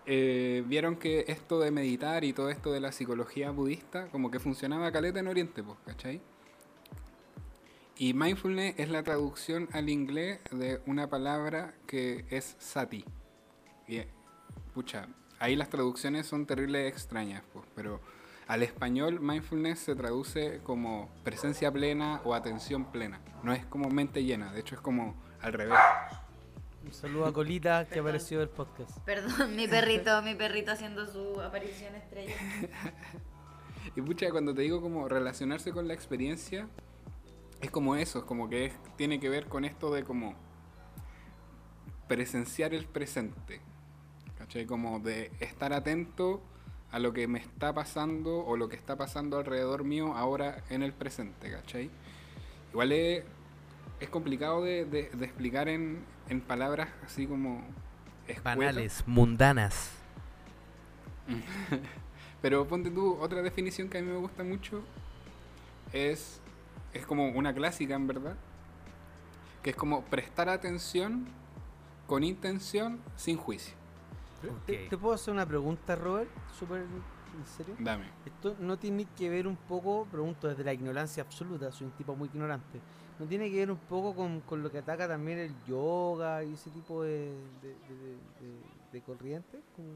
eh, 0.07 0.63
vieron 0.67 0.97
que 0.97 1.25
esto 1.29 1.61
de 1.61 1.71
meditar 1.71 2.25
y 2.25 2.33
todo 2.33 2.49
esto 2.51 2.73
de 2.73 2.81
la 2.81 2.93
psicología 2.93 3.51
budista 3.51 4.09
como 4.09 4.31
que 4.31 4.41
funcionaba 4.41 4.91
caleta 4.91 5.21
en 5.21 5.29
Oriente, 5.29 5.63
pues, 5.63 5.77
¿cachai? 5.85 6.21
Y 8.01 8.15
mindfulness 8.15 8.79
es 8.79 8.91
la 8.91 9.03
traducción 9.03 9.69
al 9.73 9.89
inglés 9.89 10.39
de 10.53 10.81
una 10.87 11.11
palabra 11.11 11.75
que 11.89 12.27
es 12.31 12.55
sati. 12.61 13.05
Y, 13.89 13.97
eh, 13.97 14.09
pucha, 14.73 15.09
ahí 15.41 15.57
las 15.57 15.69
traducciones 15.69 16.25
son 16.25 16.47
terribles 16.47 16.89
extrañas, 16.89 17.43
pues, 17.53 17.65
pero 17.75 18.01
al 18.47 18.63
español 18.63 19.19
mindfulness 19.19 19.81
se 19.81 19.97
traduce 19.97 20.61
como 20.63 21.11
presencia 21.25 21.73
plena 21.73 22.21
o 22.23 22.35
atención 22.35 22.85
plena. 22.93 23.21
No 23.43 23.53
es 23.53 23.67
como 23.67 23.91
mente 23.91 24.23
llena, 24.23 24.53
de 24.53 24.61
hecho 24.61 24.77
es 24.77 24.81
como 24.81 25.17
al 25.41 25.53
revés. 25.55 25.81
Un 26.85 26.93
saludo 26.93 27.27
a 27.27 27.33
Colita 27.33 27.85
que 27.89 27.99
apareció 27.99 28.39
del 28.39 28.49
podcast. 28.49 28.97
Perdón, 29.01 29.57
mi 29.57 29.67
perrito, 29.67 30.23
mi 30.23 30.37
perrito 30.37 30.71
haciendo 30.71 31.05
su 31.09 31.41
aparición 31.41 31.97
estrella. 31.97 32.37
Y 33.97 34.03
pucha, 34.03 34.31
cuando 34.31 34.55
te 34.55 34.63
digo 34.63 34.81
como 34.81 35.09
relacionarse 35.09 35.73
con 35.73 35.89
la 35.89 35.95
experiencia, 35.95 36.69
es 37.61 37.71
como 37.71 37.97
eso, 37.97 38.21
es 38.21 38.25
como 38.25 38.49
que 38.49 38.67
es- 38.67 38.75
tiene 38.97 39.19
que 39.21 39.29
ver 39.29 39.47
con 39.47 39.65
esto 39.65 39.93
de 39.93 40.05
como 40.05 40.35
presenciar 42.09 42.75
el 42.75 42.87
presente. 42.87 43.61
¿Cachai? 44.39 44.67
Como 44.67 45.01
de 45.01 45.31
estar 45.41 45.73
atento 45.73 46.41
a 46.91 46.99
lo 46.99 47.13
que 47.13 47.27
me 47.29 47.39
está 47.39 47.75
pasando 47.75 48.39
o 48.47 48.57
lo 48.57 48.69
que 48.69 48.77
está 48.77 48.97
pasando 48.97 49.39
alrededor 49.39 49.85
mío 49.85 50.15
ahora 50.15 50.63
en 50.71 50.83
el 50.83 50.93
presente, 50.93 51.51
¿cachai? 51.51 51.91
Igual 52.71 52.93
es, 52.93 53.25
es 54.01 54.09
complicado 54.09 54.63
de, 54.63 54.85
de- 54.85 55.11
de 55.11 55.25
explicar 55.27 55.69
en, 55.69 56.05
en 56.29 56.41
palabras 56.41 56.89
así 57.05 57.27
como 57.27 57.63
escuetas. 58.27 58.55
Banales, 58.57 59.03
mundanas. 59.07 59.91
Pero 62.41 62.67
ponte 62.67 62.91
tú, 62.91 63.19
otra 63.21 63.43
definición 63.43 63.89
que 63.89 63.99
a 63.99 64.03
mí 64.03 64.07
me 64.11 64.17
gusta 64.17 64.45
mucho 64.45 64.83
es, 65.93 66.41
es 66.93 67.07
como 67.07 67.29
una 67.29 67.53
clásica 67.55 67.95
en 67.95 68.07
verdad, 68.07 68.37
que 69.63 69.71
es 69.71 69.77
como 69.77 70.03
prestar 70.05 70.49
atención 70.49 71.27
con 72.07 72.25
intención 72.25 73.01
sin 73.17 73.37
juicio. 73.37 73.75
¿Te, 74.41 74.49
Ok. 74.85 74.89
te 74.91 74.97
puedo 74.99 75.15
hacer 75.15 75.35
una 75.35 75.47
pregunta, 75.47 75.97
Robert? 75.97 76.31
Súper 76.59 76.83
en 76.83 77.47
serio. 77.47 77.75
Dame. 77.79 78.07
Esto 78.25 78.57
no 78.61 78.79
tiene 78.79 79.07
que 79.17 79.29
ver 79.29 79.47
un 79.47 79.57
poco, 79.57 80.07
pregunto 80.11 80.49
desde 80.49 80.65
la 80.65 80.73
ignorancia 80.73 81.23
absoluta, 81.23 81.71
soy 81.73 81.87
un 81.89 81.93
tipo 81.93 82.15
muy 82.17 82.29
ignorante. 82.29 82.81
¿No 83.19 83.27
tiene 83.27 83.51
que 83.51 83.57
ver 83.57 83.71
un 83.73 83.79
poco 83.79 84.15
con, 84.15 84.41
con 84.43 84.63
lo 84.63 84.71
que 84.71 84.79
ataca 84.79 85.09
también 85.09 85.39
el 85.41 85.53
yoga 85.67 86.45
y 86.45 86.55
ese 86.55 86.71
tipo 86.71 87.03
de, 87.03 87.33
de, 87.61 87.69
de, 87.69 88.13
de- 88.41 88.63
de 88.93 89.01
corrientes? 89.03 89.61
Como- 89.75 89.89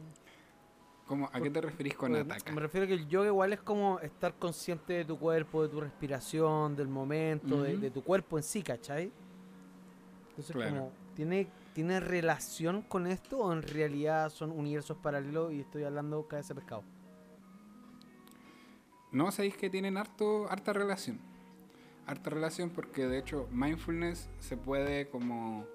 ¿Cómo, 1.06 1.28
¿A 1.32 1.40
qué 1.40 1.50
te 1.50 1.60
referís 1.60 1.94
con 1.94 2.12
Porque 2.12 2.32
ataca? 2.32 2.52
Me 2.52 2.60
refiero 2.60 2.84
a 2.84 2.88
que 2.88 2.94
el 2.94 3.08
yoga 3.08 3.26
igual 3.26 3.52
es 3.52 3.60
como 3.60 3.98
estar 4.00 4.34
consciente 4.34 4.92
de 4.94 5.04
tu 5.04 5.18
cuerpo, 5.18 5.62
de 5.62 5.68
tu 5.68 5.80
respiración, 5.80 6.76
del 6.76 6.88
momento, 6.88 7.62
de, 7.62 7.90
tu 7.90 8.02
cuerpo 8.02 8.38
en 8.38 8.44
sí, 8.44 8.62
¿cachai? 8.62 9.12
Entonces, 10.30 10.56
Claro. 10.56 10.70
como, 10.70 10.92
¿tiene, 11.14 11.48
¿tiene 11.74 12.00
relación 12.00 12.82
con 12.82 13.06
esto 13.06 13.38
o 13.38 13.52
en 13.52 13.62
realidad 13.62 14.30
son 14.30 14.50
universos 14.52 14.96
paralelos 14.96 15.52
y 15.52 15.60
estoy 15.60 15.84
hablando 15.84 16.26
cabeza 16.26 16.54
de 16.54 16.60
pescado? 16.60 16.84
No, 19.10 19.30
sabéis 19.30 19.56
que 19.56 19.68
tienen 19.68 19.98
harto, 19.98 20.50
harta 20.50 20.72
relación. 20.72 21.20
Harta 22.06 22.30
relación 22.30 22.70
porque 22.70 23.06
de 23.06 23.18
hecho 23.18 23.46
mindfulness 23.52 24.30
se 24.40 24.56
puede 24.56 25.08
como, 25.10 25.66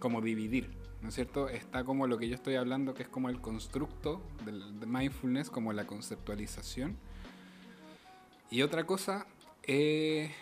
como 0.00 0.20
dividir, 0.20 0.68
¿no 1.02 1.08
es 1.08 1.14
cierto? 1.14 1.48
Está 1.48 1.84
como 1.84 2.06
lo 2.06 2.18
que 2.18 2.28
yo 2.28 2.34
estoy 2.34 2.56
hablando, 2.56 2.94
que 2.94 3.02
es 3.04 3.08
como 3.08 3.28
el 3.28 3.40
constructo 3.40 4.20
del, 4.44 4.80
de 4.80 4.86
mindfulness, 4.86 5.50
como 5.50 5.72
la 5.72 5.86
conceptualización. 5.86 6.96
Y 8.50 8.62
otra 8.62 8.84
cosa 8.84 9.26
eh, 9.64 10.32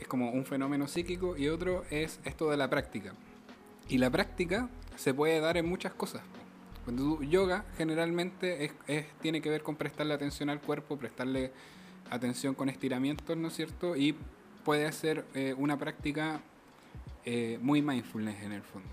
es 0.00 0.08
como 0.08 0.30
un 0.30 0.44
fenómeno 0.46 0.86
psíquico 0.88 1.36
y 1.36 1.48
otro 1.48 1.84
es 1.90 2.20
esto 2.24 2.50
de 2.50 2.56
la 2.56 2.70
práctica. 2.70 3.12
Y 3.88 3.98
la 3.98 4.10
práctica 4.10 4.68
se 4.96 5.12
puede 5.14 5.40
dar 5.40 5.56
en 5.56 5.66
muchas 5.68 5.92
cosas. 5.94 6.22
Cuando 6.84 7.22
yoga 7.22 7.64
generalmente 7.76 8.64
es- 8.86 9.06
tiene 9.20 9.42
que 9.42 9.50
ver 9.50 9.62
con 9.62 9.76
prestarle 9.76 10.14
atención 10.14 10.48
al 10.48 10.60
cuerpo, 10.60 10.96
prestarle 10.96 11.52
atención 12.10 12.54
con 12.54 12.68
estiramientos, 12.70 13.36
¿no 13.36 13.48
es 13.48 13.54
cierto? 13.54 13.94
Y 13.96 14.16
puede 14.64 14.90
ser 14.92 15.26
eh, 15.34 15.54
una 15.58 15.78
práctica 15.78 16.40
eh, 17.24 17.58
muy 17.60 17.82
mindfulness 17.82 18.42
en 18.42 18.52
el 18.52 18.62
fondo. 18.62 18.88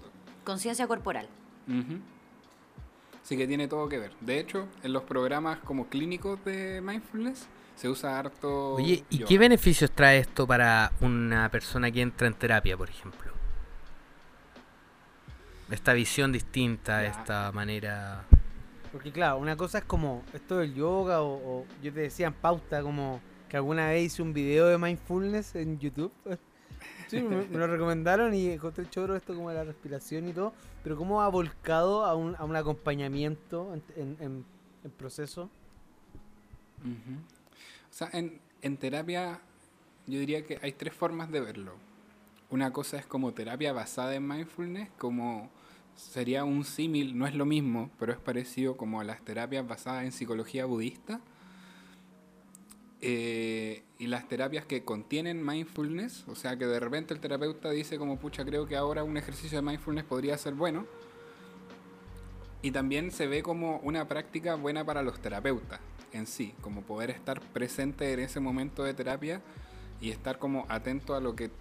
Conciencia 0.46 0.88
corporal. 0.88 1.28
Ujú. 1.68 2.00
Así 3.24 3.36
que 3.36 3.48
tiene 3.48 3.68
todo 3.68 3.90
que 3.90 3.98
ver. 3.98 4.12
De 4.22 4.40
hecho, 4.40 4.68
en 4.84 4.94
los 4.94 5.04
programas 5.04 5.58
como 5.60 5.88
clínicos 5.90 6.44
de 6.46 6.80
mindfulness 6.82 7.48
se 7.76 7.90
usa 7.90 8.18
harto. 8.20 8.76
Oye, 8.76 9.04
¿y 9.10 9.18
yoga. 9.18 9.28
qué 9.28 9.38
beneficios 9.40 9.92
trae 9.92 10.20
esto 10.20 10.46
para 10.48 10.92
una 11.02 11.50
persona 11.50 11.92
que 11.92 12.02
entra 12.02 12.28
en 12.28 12.36
terapia, 12.36 12.78
por 12.78 12.90
ejemplo? 12.90 13.34
Esta 15.72 15.94
visión 15.94 16.32
distinta, 16.32 17.02
Ya. 17.02 17.10
esta 17.10 17.52
manera... 17.52 18.24
Porque 18.92 19.12
claro, 19.12 19.38
una 19.40 19.58
cosa 19.58 19.80
es 19.80 19.84
como 19.84 20.24
esto 20.34 20.60
del 20.60 20.74
yoga 20.74 21.22
o, 21.22 21.34
o 21.34 21.66
yo 21.82 21.92
te 21.92 22.02
decía 22.02 22.28
en 22.28 22.34
pauta 22.34 22.82
como 22.82 23.20
que 23.50 23.58
alguna 23.58 23.90
vez 23.90 24.06
hice 24.14 24.22
un 24.22 24.32
video 24.34 24.68
de 24.68 24.78
mindfulness 24.78 25.56
en 25.56 25.80
YouTube. 25.80 26.14
Sí, 27.08 27.22
me, 27.22 27.46
lo 27.46 27.68
recomendaron 27.68 28.34
y 28.34 28.50
encontré 28.50 28.90
choro 28.90 29.16
esto 29.16 29.36
como 29.36 29.50
de 29.50 29.56
la 29.56 29.64
respiración 29.64 30.28
y 30.28 30.34
todo, 30.34 30.54
pero 30.84 30.98
cómo 30.98 31.22
ha 31.22 31.28
volcado 31.30 32.06
a 32.06 32.16
un, 32.16 32.36
a 32.36 32.44
un 32.44 32.56
acompañamiento 32.56 33.74
en, 33.96 34.18
en- 34.20 34.46
proceso. 34.98 35.50
O 36.84 37.94
sea, 37.94 38.10
en, 38.14 38.40
en 38.62 38.78
terapia 38.78 39.40
yo 40.06 40.20
diría 40.20 40.46
que 40.46 40.60
hay 40.62 40.74
tres 40.74 40.94
formas 40.94 41.32
de 41.32 41.40
verlo. 41.42 41.74
Una 42.52 42.72
cosa 42.72 42.98
es 42.98 43.06
como 43.08 43.34
terapia 43.34 43.74
basada 43.74 44.14
en 44.14 44.28
mindfulness, 44.28 44.90
como 45.00 45.50
sería 45.96 46.44
un 46.44 46.64
símil, 46.64 47.18
no 47.18 47.26
es 47.26 47.34
lo 47.34 47.46
mismo, 47.46 47.90
pero 47.98 48.12
es 48.12 48.20
parecido 48.20 48.78
como 48.78 49.00
a 49.02 49.04
las 49.04 49.22
terapias 49.26 49.68
basadas 49.68 50.04
en 50.04 50.12
psicología 50.12 50.66
budista. 50.66 51.20
Eh, 53.08 53.84
y 54.00 54.08
las 54.08 54.28
terapias 54.28 54.66
que 54.66 54.84
contienen 54.84 55.46
mindfulness, 55.46 56.28
o 56.28 56.34
sea 56.34 56.58
que 56.58 56.66
de 56.66 56.80
repente 56.80 57.14
el 57.14 57.20
terapeuta 57.20 57.70
dice 57.70 58.00
como 58.00 58.18
pucha 58.18 58.44
creo 58.44 58.66
que 58.66 58.76
ahora 58.76 59.04
un 59.04 59.16
ejercicio 59.16 59.60
de 59.60 59.62
mindfulness 59.62 60.06
podría 60.06 60.36
ser 60.40 60.56
bueno. 60.56 60.88
Y 62.64 62.72
también 62.72 63.12
se 63.12 63.28
ve 63.28 63.44
como 63.44 63.78
una 63.84 64.08
práctica 64.08 64.56
buena 64.56 64.84
para 64.84 65.04
los 65.04 65.20
terapeutas 65.20 65.80
en 66.14 66.26
sí, 66.26 66.56
como 66.62 66.82
poder 66.82 67.12
estar 67.12 67.40
presente 67.42 68.12
en 68.12 68.22
ese 68.22 68.40
momento 68.40 68.84
de 68.84 68.96
terapia 68.96 69.40
y 70.02 70.10
estar 70.10 70.40
como 70.40 70.66
atento 70.68 71.14
a 71.14 71.20
lo 71.20 71.36
que 71.36 71.52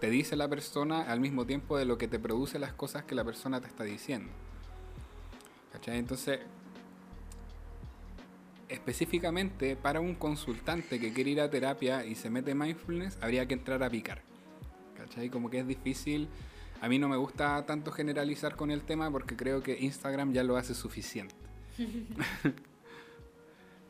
te 0.00 0.08
dice 0.08 0.34
la 0.34 0.48
persona 0.48 1.02
al 1.02 1.20
mismo 1.20 1.44
tiempo 1.44 1.76
de 1.76 1.84
lo 1.84 1.98
que 1.98 2.08
te 2.08 2.18
produce 2.18 2.58
las 2.58 2.72
cosas 2.72 3.04
que 3.04 3.14
la 3.14 3.22
persona 3.22 3.60
te 3.60 3.66
está 3.66 3.84
diciendo. 3.84 4.32
¿Cachai? 5.72 5.98
Entonces, 5.98 6.40
específicamente 8.68 9.76
para 9.76 10.00
un 10.00 10.14
consultante 10.14 10.98
que 10.98 11.12
quiere 11.12 11.30
ir 11.30 11.40
a 11.40 11.50
terapia 11.50 12.04
y 12.04 12.14
se 12.14 12.30
mete 12.30 12.54
mindfulness, 12.54 13.18
habría 13.20 13.46
que 13.46 13.54
entrar 13.54 13.82
a 13.82 13.90
picar. 13.90 14.22
¿Cachai? 14.96 15.28
Como 15.28 15.50
que 15.50 15.60
es 15.60 15.66
difícil. 15.66 16.28
A 16.80 16.88
mí 16.88 16.98
no 16.98 17.08
me 17.08 17.16
gusta 17.16 17.64
tanto 17.66 17.90
generalizar 17.90 18.56
con 18.56 18.70
el 18.70 18.82
tema 18.82 19.10
porque 19.10 19.36
creo 19.36 19.62
que 19.62 19.78
Instagram 19.78 20.32
ya 20.32 20.42
lo 20.44 20.56
hace 20.56 20.74
suficiente. 20.74 21.34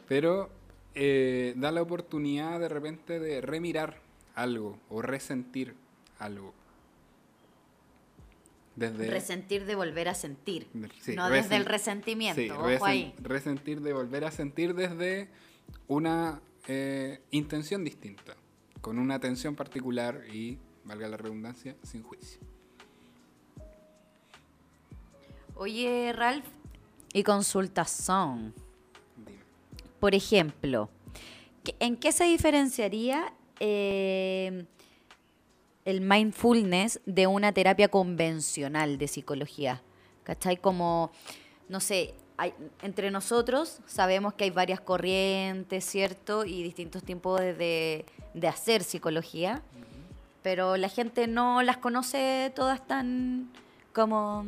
Pero 0.08 0.50
eh, 0.94 1.54
da 1.56 1.72
la 1.72 1.82
oportunidad 1.82 2.60
de 2.60 2.68
repente 2.68 3.18
de 3.18 3.40
remirar 3.40 4.00
algo 4.34 4.78
o 4.88 5.02
resentir 5.02 5.74
algo. 6.18 6.54
Desde 8.76 9.10
Resentir 9.10 9.64
de 9.64 9.74
volver 9.74 10.08
a 10.08 10.14
sentir. 10.14 10.68
sí, 11.00 11.14
no 11.16 11.30
desde 11.30 11.56
el 11.56 11.64
resen- 11.64 11.68
resentimiento. 11.68 12.42
sí, 12.42 12.50
ojo 12.50 12.66
resen- 12.68 12.82
ahí. 12.86 13.14
resentir 13.22 13.80
de 13.80 13.92
volver 13.94 14.24
a 14.26 14.30
sentir 14.30 14.74
desde 14.74 15.28
una 15.88 16.40
eh, 16.68 17.20
intención 17.30 17.84
distinta, 17.84 18.36
con 18.82 18.98
una 18.98 19.14
atención 19.14 19.54
particular 19.56 20.22
y, 20.32 20.58
valga 20.84 21.08
la 21.08 21.16
redundancia, 21.16 21.74
sin 21.82 22.02
juicio. 22.02 22.40
Oye, 25.54 26.12
Ralph, 26.14 26.44
y 27.12 27.22
consultas 27.22 27.90
son. 27.90 28.52
Dime. 29.16 29.38
Por 30.00 30.14
ejemplo, 30.14 30.90
¿qué- 31.64 31.74
¿en 31.80 31.96
qué 31.96 32.12
se 32.12 32.24
diferenciaría 32.24 33.32
eh, 33.58 34.66
el 35.86 36.02
mindfulness 36.02 37.00
de 37.06 37.26
una 37.26 37.52
terapia 37.52 37.88
convencional 37.88 38.98
de 38.98 39.08
psicología? 39.08 39.80
¿Cachai? 40.24 40.58
Como, 40.58 41.10
no 41.68 41.80
sé, 41.80 42.14
hay- 42.36 42.52
entre 42.82 43.10
nosotros 43.10 43.78
sabemos 43.86 44.34
que 44.34 44.44
hay 44.44 44.50
varias 44.50 44.80
corrientes, 44.80 45.84
¿cierto? 45.86 46.44
Y 46.44 46.62
distintos 46.62 47.02
tipos 47.02 47.40
de, 47.40 47.54
de- 47.54 48.04
de 48.34 48.48
hacer 48.48 48.84
psicología, 48.84 49.62
pero 50.42 50.76
la 50.76 50.88
gente 50.90 51.26
no 51.26 51.62
las 51.62 51.78
conoce 51.78 52.52
todas 52.54 52.86
tan 52.86 53.50
como 53.94 54.44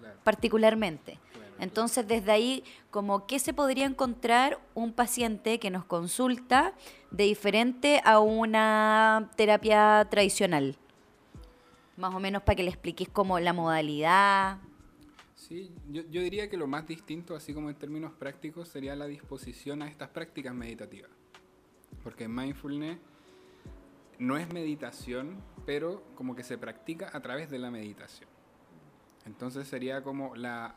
Claro, 0.00 0.16
particularmente. 0.24 1.18
claro, 1.32 1.52
Entonces, 1.60 2.06
desde 2.08 2.32
ahí, 2.32 2.64
como 2.96 3.26
qué 3.26 3.38
se 3.38 3.52
podría 3.52 3.84
encontrar 3.84 4.58
un 4.72 4.94
paciente 4.94 5.58
que 5.58 5.70
nos 5.70 5.84
consulta 5.84 6.72
de 7.10 7.24
diferente 7.24 8.00
a 8.06 8.20
una 8.20 9.30
terapia 9.36 10.06
tradicional. 10.08 10.78
Más 11.98 12.14
o 12.14 12.20
menos 12.20 12.42
para 12.42 12.56
que 12.56 12.62
le 12.62 12.70
expliques 12.70 13.10
como 13.10 13.38
la 13.38 13.52
modalidad. 13.52 14.60
Sí, 15.34 15.70
yo, 15.90 16.04
yo 16.10 16.22
diría 16.22 16.48
que 16.48 16.56
lo 16.56 16.66
más 16.66 16.86
distinto, 16.86 17.36
así 17.36 17.52
como 17.52 17.68
en 17.68 17.76
términos 17.76 18.14
prácticos, 18.14 18.68
sería 18.68 18.96
la 18.96 19.06
disposición 19.06 19.82
a 19.82 19.88
estas 19.88 20.08
prácticas 20.08 20.54
meditativas. 20.54 21.10
Porque 22.02 22.28
mindfulness 22.28 22.96
no 24.18 24.38
es 24.38 24.50
meditación, 24.54 25.36
pero 25.66 26.02
como 26.14 26.34
que 26.34 26.42
se 26.42 26.56
practica 26.56 27.10
a 27.12 27.20
través 27.20 27.50
de 27.50 27.58
la 27.58 27.70
meditación. 27.70 28.30
Entonces 29.26 29.68
sería 29.68 30.02
como 30.02 30.34
la 30.34 30.76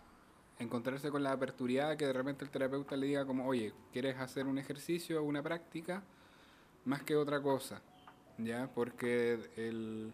encontrarse 0.60 1.10
con 1.10 1.24
la 1.24 1.32
aperturidad 1.32 1.96
que 1.98 2.06
de 2.06 2.14
repente 2.14 2.44
el 2.44 2.52
terapeuta 2.52 2.96
le 2.98 3.08
diga 3.08 3.26
como, 3.26 3.48
oye, 3.48 3.74
¿quieres 3.92 4.18
hacer 4.18 4.46
un 4.46 4.58
ejercicio 4.58 5.24
una 5.24 5.42
práctica? 5.42 6.04
Más 6.86 7.02
que 7.04 7.16
otra 7.16 7.42
cosa, 7.42 7.82
¿ya? 8.38 8.70
Porque 8.74 9.40
el, 9.56 10.14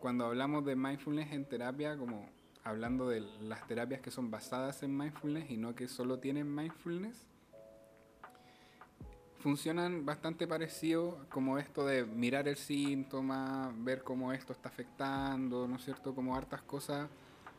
cuando 0.00 0.26
hablamos 0.26 0.64
de 0.64 0.76
mindfulness 0.76 1.32
en 1.32 1.44
terapia, 1.44 1.96
como 1.96 2.28
hablando 2.64 3.08
de 3.08 3.20
las 3.42 3.66
terapias 3.66 4.00
que 4.00 4.12
son 4.12 4.30
basadas 4.30 4.84
en 4.84 4.96
mindfulness 4.96 5.50
y 5.50 5.56
no 5.56 5.74
que 5.74 5.88
solo 5.88 6.20
tienen 6.20 6.54
mindfulness, 6.54 7.26
funcionan 9.40 10.06
bastante 10.06 10.46
parecido 10.46 11.26
como 11.28 11.58
esto 11.58 11.84
de 11.84 12.04
mirar 12.04 12.46
el 12.46 12.56
síntoma, 12.56 13.74
ver 13.78 14.04
cómo 14.04 14.32
esto 14.32 14.52
está 14.52 14.68
afectando, 14.68 15.66
¿no 15.66 15.74
es 15.74 15.84
cierto? 15.84 16.14
Como 16.14 16.36
hartas 16.36 16.62
cosas 16.62 17.08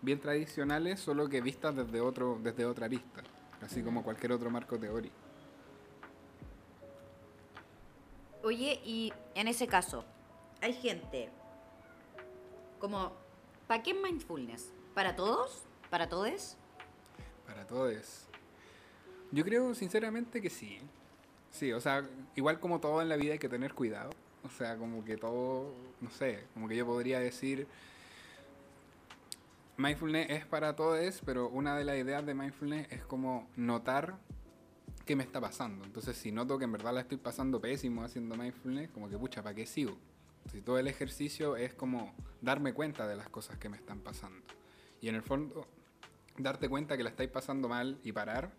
bien 0.03 0.19
tradicionales, 0.19 0.99
solo 0.99 1.27
que 1.29 1.41
vistas 1.41 1.75
desde 1.75 2.01
otro 2.01 2.37
desde 2.43 2.65
otra 2.65 2.85
arista, 2.85 3.23
así 3.61 3.81
como 3.81 4.03
cualquier 4.03 4.33
otro 4.33 4.51
marco 4.51 4.77
teórico. 4.77 5.15
Oye, 8.43 8.81
y 8.83 9.13
en 9.33 9.47
ese 9.47 9.65
caso, 9.67 10.03
hay 10.61 10.73
gente 10.73 11.29
como, 12.79 13.13
¿para 13.65 13.81
qué 13.81 13.93
mindfulness? 13.93 14.73
¿Para 14.93 15.15
todos? 15.15 15.63
¿Para 15.89 16.09
todos? 16.09 16.57
Para 17.47 17.65
todos. 17.65 18.27
Yo 19.31 19.45
creo 19.45 19.73
sinceramente 19.73 20.41
que 20.41 20.49
sí. 20.49 20.79
Sí, 21.49 21.71
o 21.71 21.79
sea, 21.79 22.03
igual 22.35 22.59
como 22.59 22.81
todo 22.81 23.01
en 23.01 23.07
la 23.07 23.15
vida 23.15 23.33
hay 23.33 23.39
que 23.39 23.47
tener 23.47 23.73
cuidado. 23.73 24.09
O 24.43 24.49
sea, 24.49 24.75
como 24.75 25.05
que 25.05 25.15
todo, 25.15 25.73
no 26.01 26.09
sé, 26.09 26.43
como 26.53 26.67
que 26.67 26.75
yo 26.75 26.85
podría 26.85 27.19
decir, 27.21 27.65
mindfulness 29.77 30.29
es 30.29 30.45
para 30.45 30.75
todos, 30.75 31.21
pero 31.25 31.49
una 31.49 31.75
de 31.75 31.83
las 31.83 31.97
ideas 31.97 32.25
de 32.25 32.33
mindfulness 32.33 32.91
es 32.91 33.03
como 33.05 33.49
notar 33.55 34.17
qué 35.05 35.15
me 35.15 35.23
está 35.23 35.41
pasando. 35.41 35.83
Entonces, 35.85 36.15
si 36.17 36.31
noto 36.31 36.57
que 36.57 36.65
en 36.65 36.71
verdad 36.71 36.93
la 36.93 37.01
estoy 37.01 37.17
pasando 37.17 37.59
pésimo 37.59 38.03
haciendo 38.03 38.35
mindfulness, 38.35 38.89
como 38.91 39.09
que 39.09 39.17
pucha, 39.17 39.43
¿para 39.43 39.55
qué 39.55 39.65
sigo? 39.65 39.97
Si 40.51 40.61
todo 40.61 40.77
el 40.77 40.87
ejercicio 40.87 41.55
es 41.55 41.73
como 41.73 42.13
darme 42.41 42.73
cuenta 42.73 43.07
de 43.07 43.15
las 43.15 43.29
cosas 43.29 43.57
que 43.57 43.69
me 43.69 43.77
están 43.77 43.99
pasando. 43.99 44.45
Y 45.01 45.09
en 45.09 45.15
el 45.15 45.23
fondo, 45.23 45.67
darte 46.37 46.69
cuenta 46.69 46.95
que 46.97 47.03
la 47.03 47.09
estáis 47.09 47.29
pasando 47.29 47.67
mal 47.67 47.99
y 48.03 48.11
parar, 48.11 48.51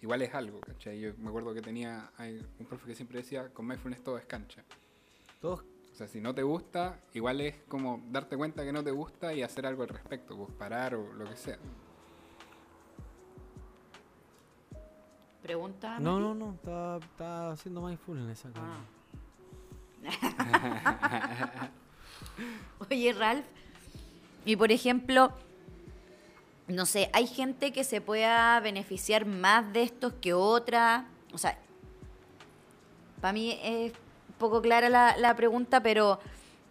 igual 0.00 0.22
es 0.22 0.34
algo, 0.34 0.60
¿cachai? 0.60 1.00
Yo 1.00 1.12
me 1.18 1.28
acuerdo 1.28 1.54
que 1.54 1.62
tenía 1.62 2.10
un 2.58 2.66
profe 2.66 2.86
que 2.86 2.94
siempre 2.94 3.18
decía, 3.18 3.48
con 3.50 3.66
mindfulness 3.66 4.02
todo 4.02 4.18
es 4.18 4.26
cancha. 4.26 4.64
Todos 5.40 5.64
O 5.92 5.94
sea, 5.94 6.08
si 6.08 6.20
no 6.20 6.34
te 6.34 6.42
gusta, 6.42 6.98
igual 7.12 7.42
es 7.42 7.54
como 7.68 8.02
darte 8.10 8.36
cuenta 8.36 8.64
que 8.64 8.72
no 8.72 8.82
te 8.82 8.90
gusta 8.90 9.34
y 9.34 9.42
hacer 9.42 9.66
algo 9.66 9.82
al 9.82 9.90
respecto, 9.90 10.36
pues 10.36 10.50
parar 10.56 10.94
o 10.94 11.12
lo 11.12 11.28
que 11.28 11.36
sea. 11.36 11.58
Pregunta. 15.42 15.98
No, 15.98 16.12
Mati? 16.12 16.22
no, 16.22 16.34
no, 16.34 16.54
estaba, 16.54 16.96
estaba 16.96 17.52
haciendo 17.52 17.82
mindfulness 17.82 18.46
acá. 18.46 18.60
Ah. 18.62 19.00
Oye, 22.90 23.12
Ralph, 23.12 23.44
y 24.44 24.56
por 24.56 24.72
ejemplo, 24.72 25.32
no 26.68 26.86
sé, 26.86 27.10
hay 27.12 27.26
gente 27.26 27.72
que 27.72 27.84
se 27.84 28.00
pueda 28.00 28.58
beneficiar 28.60 29.26
más 29.26 29.72
de 29.72 29.82
estos 29.82 30.14
que 30.14 30.32
otra. 30.32 31.06
O 31.32 31.38
sea, 31.38 31.58
para 33.20 33.32
mí 33.32 33.58
es 33.62 33.92
poco 34.42 34.60
clara 34.60 34.88
la, 34.90 35.16
la 35.16 35.34
pregunta, 35.34 35.82
pero 35.82 36.18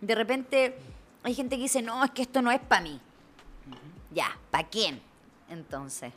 de 0.02 0.14
repente 0.14 0.78
hay 1.24 1.34
gente 1.34 1.56
que 1.56 1.64
dice, 1.64 1.82
no, 1.82 2.04
es 2.04 2.12
que 2.12 2.22
esto 2.22 2.42
no 2.44 2.52
es 2.52 2.60
para 2.60 2.82
mí. 2.84 3.00
Ya, 4.14 4.38
¿para 4.52 4.68
quién? 4.68 5.02
Entonces, 5.50 6.14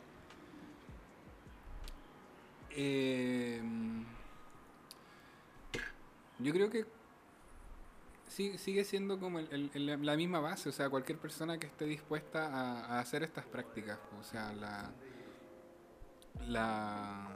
Eh, 2.77 3.61
yo 6.39 6.51
creo 6.51 6.69
que 6.69 6.85
sí- 8.27 8.57
sigue 8.57 8.83
siendo 8.83 9.17
como 9.17 9.39
el- 9.39 10.05
la 10.05 10.17
misma 10.17 10.41
base, 10.41 10.67
o 10.67 10.71
sea, 10.73 10.89
cualquier 10.89 11.17
persona 11.17 11.57
que 11.57 11.67
esté 11.67 11.85
dispuesta 11.85 12.47
a, 12.47 12.85
a 12.97 12.99
hacer 12.99 13.23
estas 13.23 13.45
prácticas, 13.45 13.97
o 14.19 14.23
sea, 14.23 14.51
la, 14.51 14.91
la 16.47 17.27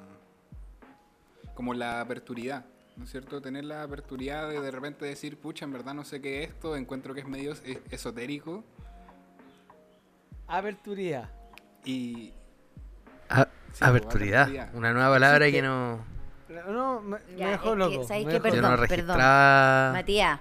como 1.55 1.73
la 1.73 2.01
aperturidad, 2.01 2.65
¿no 2.99 3.05
es 3.05 3.11
cierto? 3.11 3.41
Tener 3.41 3.63
la 3.63 3.81
aperturidad 3.83 4.49
de 4.49 4.59
de 4.59 4.71
repente 4.71 5.05
decir, 5.05 5.37
pucha, 5.37 5.63
en 5.65 5.71
verdad 5.71 5.93
no 5.93 6.03
sé 6.03 6.21
qué 6.21 6.43
es 6.43 6.49
esto, 6.49 6.75
encuentro 6.75 7.13
que 7.13 7.21
es 7.21 7.27
medio 7.27 7.53
es- 7.53 7.63
esotérico 7.89 8.63
Aperturía. 10.47 11.29
y 11.85 12.33
A- 13.29 13.47
Sí, 13.71 13.83
aperturidad, 13.85 14.41
aperturidad. 14.43 14.75
una 14.75 14.91
nueva 14.93 15.09
palabra 15.11 15.49
que 15.49 15.61
no, 15.61 15.99
No, 16.67 16.99
me, 17.01 17.19
me 17.19 17.35
Ya, 17.37 17.51
dejó 17.51 17.67
es 17.69 17.71
que, 17.73 17.77
loco. 17.77 18.03
¿sabes 18.07 18.25
me 18.25 18.31
qué? 18.31 18.39
dejó 18.39 18.47
yo 18.47 18.61
Perdón, 18.61 18.71
no 18.81 18.87
perdón. 18.87 19.17
Matías, 19.93 20.39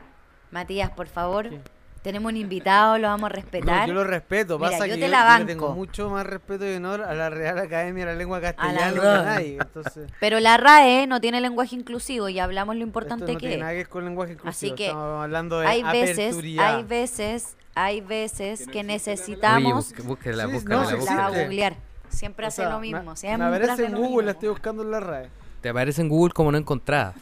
Matías, 0.51 0.91
por 0.93 1.07
favor, 1.07 1.51
¿Qué? 1.51 1.61
Tenemos 2.03 2.31
un 2.33 2.37
invitado, 2.37 2.99
lo 2.99 3.09
vamos 3.09 3.27
a 3.27 3.29
No, 3.29 3.35
respetar. 3.35 3.89
yo 3.89 3.95
lo 3.95 4.05
respeto, 4.05 4.59
Mira, 4.59 4.71
pasa 4.71 4.87
yo 4.87 4.95
que 4.95 5.01
te 5.01 5.07
yo, 5.07 5.13
la 5.13 5.19
yo 5.19 5.23
le 5.25 5.29
banco. 5.31 5.47
tengo 5.47 5.75
mucho 5.75 6.11
más 6.11 6.27
respeto 6.27 6.69
y 6.71 6.75
honor 6.77 7.03
a 7.03 7.15
la 7.15 7.31
Real 7.31 7.59
Academia 7.59 8.07
de 8.07 8.13
la 8.13 8.19
Lengua 8.19 8.41
Castellana 8.41 8.93
que 9.01 9.07
a 9.09 9.23
nadie. 9.23 9.59
Entonces, 9.61 10.11
Pero 10.21 10.41
la 10.41 10.57
RAE 10.57 11.07
no 11.07 11.21
tiene 11.21 11.41
lenguaje 11.41 11.75
inclusivo 11.77 12.29
y 12.29 12.39
hablamos 12.39 12.75
lo 12.77 12.81
esto 12.81 12.87
importante 12.89 13.33
no 13.33 13.39
que 13.39 13.47
tiene 13.49 13.59
nada 13.59 13.73
es. 13.73 13.75
que 13.75 13.79
ver 13.85 13.89
con 13.89 14.05
lenguaje 14.05 14.33
inclusivo. 14.33 14.51
Así 14.51 14.71
que 14.77 14.87
Estamos 14.87 15.23
hablando 15.23 15.61
de 15.61 15.67
Hay 15.67 15.83
veces, 15.83 16.37
hay 16.59 16.83
veces, 16.85 17.57
hay 17.75 18.01
veces 18.01 18.61
Que 18.61 18.65
no 18.67 18.71
Oye, 18.81 18.85
necesitamos. 18.85 19.73
busque- 19.95 20.03
búsquela, 20.03 20.47
Sí, 20.47 20.53
búsquela, 20.53 20.77
no, 20.77 20.91
la 20.91 21.01
sí 21.01 21.07
la 21.07 21.17
va 21.17 21.27
a 21.27 21.31
googlear. 21.31 21.77
Siempre 22.09 22.47
O 22.47 22.49
hace 22.49 22.65
lo 22.65 22.71
me- 22.81 22.81
mismo. 22.93 23.11
Me, 23.11 23.17
siempre 23.17 23.47
aparece 23.47 23.73
hace 23.73 23.85
en 23.87 23.95
Google, 23.97 24.25
la 24.27 24.33
estoy 24.33 24.49
buscando 24.49 24.83
en 24.83 24.91
la 24.91 25.01
RAE. 25.01 25.29
Te 25.61 25.69
aparece 25.69 26.01
en 26.01 26.09
Google 26.09 26.33
como 26.33 26.51
no 26.53 26.59
encontrada. 26.59 27.15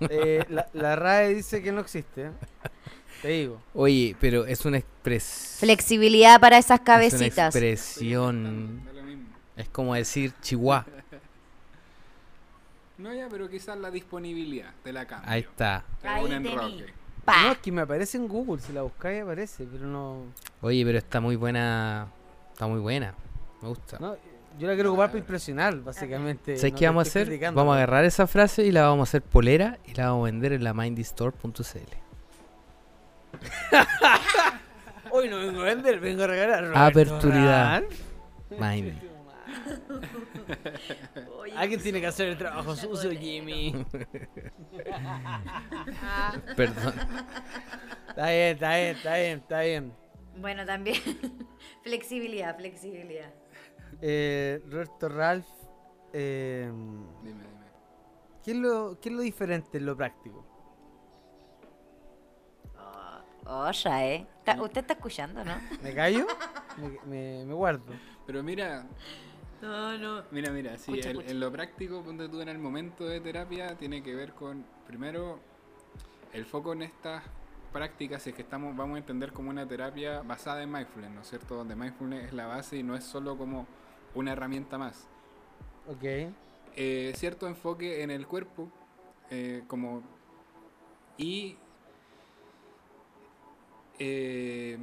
Eh, 0.00 0.44
la, 0.48 0.68
la 0.74 0.94
RAE 0.94 1.34
dice 1.34 1.60
que 1.62 1.72
no 1.72 1.80
existe. 1.80 2.30
Te 3.22 3.28
digo. 3.28 3.60
Oye, 3.74 4.16
pero 4.20 4.46
es 4.46 4.64
una 4.64 4.78
expresión. 4.78 5.58
Flexibilidad 5.60 6.40
para 6.40 6.58
esas 6.58 6.76
Es 6.76 6.80
una 6.80 6.84
cabecitas. 6.84 7.54
expresión. 7.54 8.84
Da 8.84 8.92
lo 8.92 9.02
mismo. 9.02 9.24
Es 9.56 9.68
como 9.68 9.94
decir 9.94 10.32
chihuahua. 10.40 10.86
No 12.98 13.14
ya, 13.14 13.28
pero 13.28 13.48
quizás 13.48 13.78
la 13.78 13.90
disponibilidad 13.90 14.72
te 14.82 14.92
la 14.92 15.06
cambio. 15.06 15.30
Ahí 15.30 15.40
está. 15.40 15.84
Ahí. 16.02 16.28
No, 16.28 17.52
es 17.52 17.58
que 17.58 17.70
me 17.70 17.82
aparece 17.82 18.16
en 18.16 18.26
Google. 18.26 18.60
Si 18.60 18.72
la 18.72 18.82
buscáis 18.82 19.22
aparece, 19.22 19.66
pero 19.70 19.86
no. 19.86 20.24
Oye, 20.62 20.84
pero 20.84 20.98
está 20.98 21.20
muy 21.20 21.36
buena. 21.36 22.08
Está 22.52 22.66
muy 22.66 22.80
buena. 22.80 23.14
Me 23.62 23.68
gusta. 23.68 23.98
no 24.00 24.16
yo 24.58 24.66
la 24.66 24.74
quiero 24.74 24.90
ocupar 24.90 25.10
para 25.10 25.20
impresionar, 25.20 25.76
básicamente. 25.80 26.56
¿Sabes 26.56 26.72
no 26.72 26.78
qué 26.78 26.86
vamos 26.86 27.06
a 27.06 27.08
hacer? 27.08 27.26
criticando, 27.28 27.56
Vamos 27.60 27.74
a 27.74 27.76
agarrar 27.76 28.04
esa 28.04 28.26
frase 28.26 28.64
y 28.66 28.72
la 28.72 28.82
vamos 28.88 29.08
a 29.08 29.10
hacer 29.10 29.22
polera 29.22 29.78
y 29.86 29.94
la 29.94 30.06
vamos 30.10 30.22
a 30.22 30.32
vender 30.32 30.52
en 30.52 30.64
la 30.64 30.74
mindystore.cl. 30.74 32.07
Hoy 35.10 35.28
no 35.28 35.38
vengo 35.38 35.60
a 35.62 35.64
vender, 35.64 36.00
vengo 36.00 36.24
a 36.24 36.26
regalar. 36.26 36.64
Roberto 36.64 36.78
Aperturidad. 37.16 37.84
Alguien 41.56 41.80
tiene 41.80 42.00
que 42.00 42.06
hacer 42.06 42.28
el 42.28 42.38
trabajo 42.38 42.74
sucio, 42.76 43.10
Jimmy. 43.10 43.84
Perdón. 46.56 46.94
Está 48.08 48.30
bien, 48.30 48.54
está 48.54 48.76
bien, 48.76 48.96
está 48.96 49.16
bien, 49.16 49.38
está 49.38 49.60
bien. 49.60 49.92
Bueno, 50.36 50.64
también. 50.64 50.96
flexibilidad, 51.82 52.56
flexibilidad. 52.56 53.32
Eh, 54.00 54.60
Roberto 54.68 55.08
Ralph, 55.08 55.46
eh, 56.12 56.70
Dime, 57.22 57.42
dime. 57.42 57.66
¿qué, 58.44 58.52
es 58.52 58.56
lo, 58.56 58.98
¿qué 59.00 59.08
es 59.08 59.14
lo 59.14 59.22
diferente 59.22 59.78
en 59.78 59.86
lo 59.86 59.96
práctico? 59.96 60.47
Oya, 63.48 64.06
¿eh? 64.06 64.26
Está- 64.40 64.62
Usted 64.62 64.80
está 64.82 64.92
escuchando, 64.94 65.44
¿no? 65.44 65.54
¿Me 65.82 65.94
callo? 65.94 66.26
me, 66.76 66.88
me- 67.06 67.44
me 67.46 67.54
guardo. 67.54 67.84
Pero 68.26 68.42
mira, 68.42 68.84
No, 69.62 69.96
no. 69.98 70.22
mira, 70.30 70.50
mira, 70.50 70.76
sí, 70.76 70.92
Escucha, 70.92 71.10
el- 71.10 71.16
escucha. 71.16 71.30
en 71.32 71.40
lo 71.40 71.50
práctico, 71.50 72.02
ponte 72.02 72.28
tú 72.28 72.40
en 72.40 72.48
el 72.48 72.58
momento 72.58 73.04
de 73.06 73.20
terapia, 73.20 73.74
tiene 73.76 74.02
que 74.02 74.14
ver 74.14 74.32
con, 74.34 74.64
primero, 74.86 75.40
el 76.32 76.44
foco 76.44 76.72
en 76.74 76.82
estas 76.82 77.22
prácticas, 77.72 78.26
es 78.26 78.34
que 78.34 78.42
estamos, 78.42 78.76
vamos 78.76 78.96
a 78.96 78.98
entender 78.98 79.32
como 79.32 79.50
una 79.50 79.66
terapia 79.66 80.20
basada 80.22 80.62
en 80.62 80.70
mindfulness, 80.70 81.10
¿no 81.12 81.20
es 81.22 81.28
cierto? 81.28 81.54
Donde 81.54 81.74
mindfulness 81.74 82.26
es 82.26 82.32
la 82.34 82.46
base 82.46 82.76
y 82.76 82.82
no 82.82 82.94
es 82.96 83.04
solo 83.04 83.36
como 83.38 83.66
una 84.14 84.32
herramienta 84.32 84.76
más. 84.78 85.06
Ok. 85.86 86.04
eh, 86.80 87.12
cierto 87.16 87.46
enfoque 87.48 88.02
en 88.02 88.10
el 88.10 88.26
cuerpo, 88.26 88.70
eh, 89.30 89.64
como 89.66 90.02
y 91.16 91.56
eh, 93.98 94.78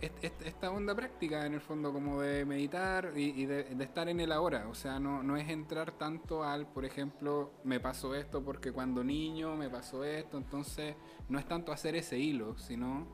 est- 0.00 0.24
est- 0.24 0.42
esta 0.42 0.70
onda 0.70 0.94
práctica 0.94 1.46
en 1.46 1.54
el 1.54 1.60
fondo 1.60 1.92
como 1.92 2.20
de 2.20 2.44
meditar 2.44 3.12
y, 3.16 3.40
y 3.42 3.46
de, 3.46 3.64
de 3.64 3.84
estar 3.84 4.08
en 4.08 4.20
el 4.20 4.32
ahora, 4.32 4.66
o 4.68 4.74
sea, 4.74 4.98
no, 4.98 5.22
no 5.22 5.36
es 5.36 5.48
entrar 5.48 5.92
tanto 5.92 6.42
al, 6.44 6.66
por 6.66 6.84
ejemplo, 6.84 7.52
me 7.64 7.78
pasó 7.80 8.14
esto 8.14 8.42
porque 8.42 8.72
cuando 8.72 9.04
niño 9.04 9.54
me 9.56 9.68
pasó 9.68 10.04
esto, 10.04 10.36
entonces 10.38 10.96
no 11.28 11.38
es 11.38 11.46
tanto 11.46 11.72
hacer 11.72 11.94
ese 11.94 12.18
hilo, 12.18 12.58
sino 12.58 13.06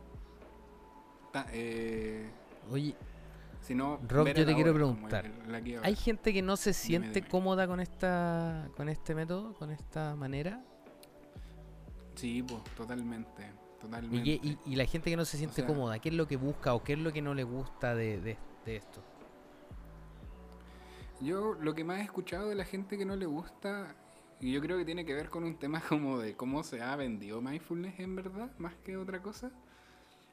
ta- 1.33 1.47
eh, 1.53 2.31
Oye, 2.71 2.95
Si 3.61 3.75
no, 3.75 3.99
Rob, 4.09 4.29
yo 4.29 4.47
te 4.47 4.55
quiero 4.55 4.73
preguntar, 4.73 5.27
el- 5.27 5.81
¿hay 5.83 5.95
gente 5.97 6.33
que 6.33 6.41
no 6.43 6.57
se 6.57 6.73
siente 6.73 7.21
dime. 7.21 7.29
cómoda 7.29 7.67
con 7.67 7.81
esta 7.81 8.69
con 8.77 8.89
este 8.89 9.15
método, 9.15 9.53
con 9.55 9.71
esta 9.71 10.15
manera? 10.17 10.63
Sí, 12.15 12.43
pues, 12.43 12.63
totalmente. 12.77 13.45
¿Y, 13.79 13.81
Totalmente. 13.81 14.29
y- 14.31 14.59
y 14.67 14.77
la 14.77 14.85
gente 14.87 15.09
que 15.11 15.17
no 15.17 15.25
se 15.25 15.37
siente 15.39 15.57
sea- 15.57 15.67
cómoda, 15.67 15.99
¿qué 16.01 16.09
es 16.09 16.15
lo 16.15 16.27
que 16.27 16.37
busca 16.37 16.75
o 16.75 16.83
qué 16.83 16.95
es 16.95 16.99
lo 16.99 17.13
que 17.13 17.23
no 17.23 17.33
le 17.35 17.45
gusta 17.45 17.95
de, 17.95 18.21
de- 18.21 18.37
de 18.65 18.77
esto? 18.77 19.01
Yo 21.21 21.55
lo 21.61 21.75
que 21.75 21.85
más 21.85 21.99
he 22.01 22.03
escuchado 22.03 22.49
de 22.49 22.55
la 22.55 22.65
gente 22.65 22.97
que 22.97 23.05
no 23.05 23.17
le 23.17 23.27
gusta, 23.27 23.95
y 24.41 24.53
yo 24.53 24.61
creo 24.61 24.79
que 24.79 24.85
tiene 24.85 25.05
que 25.05 25.15
ver 25.15 25.31
con 25.31 25.45
un 25.45 25.57
tema 25.59 25.81
como 25.89 26.19
de 26.19 26.35
cómo 26.37 26.63
se 26.63 26.81
ha 26.83 26.95
vendido 26.97 27.41
mindfulness 27.41 27.99
en 28.01 28.17
verdad, 28.17 28.51
más 28.59 28.75
que 28.85 28.97
otra 28.97 29.21
cosa. 29.23 29.51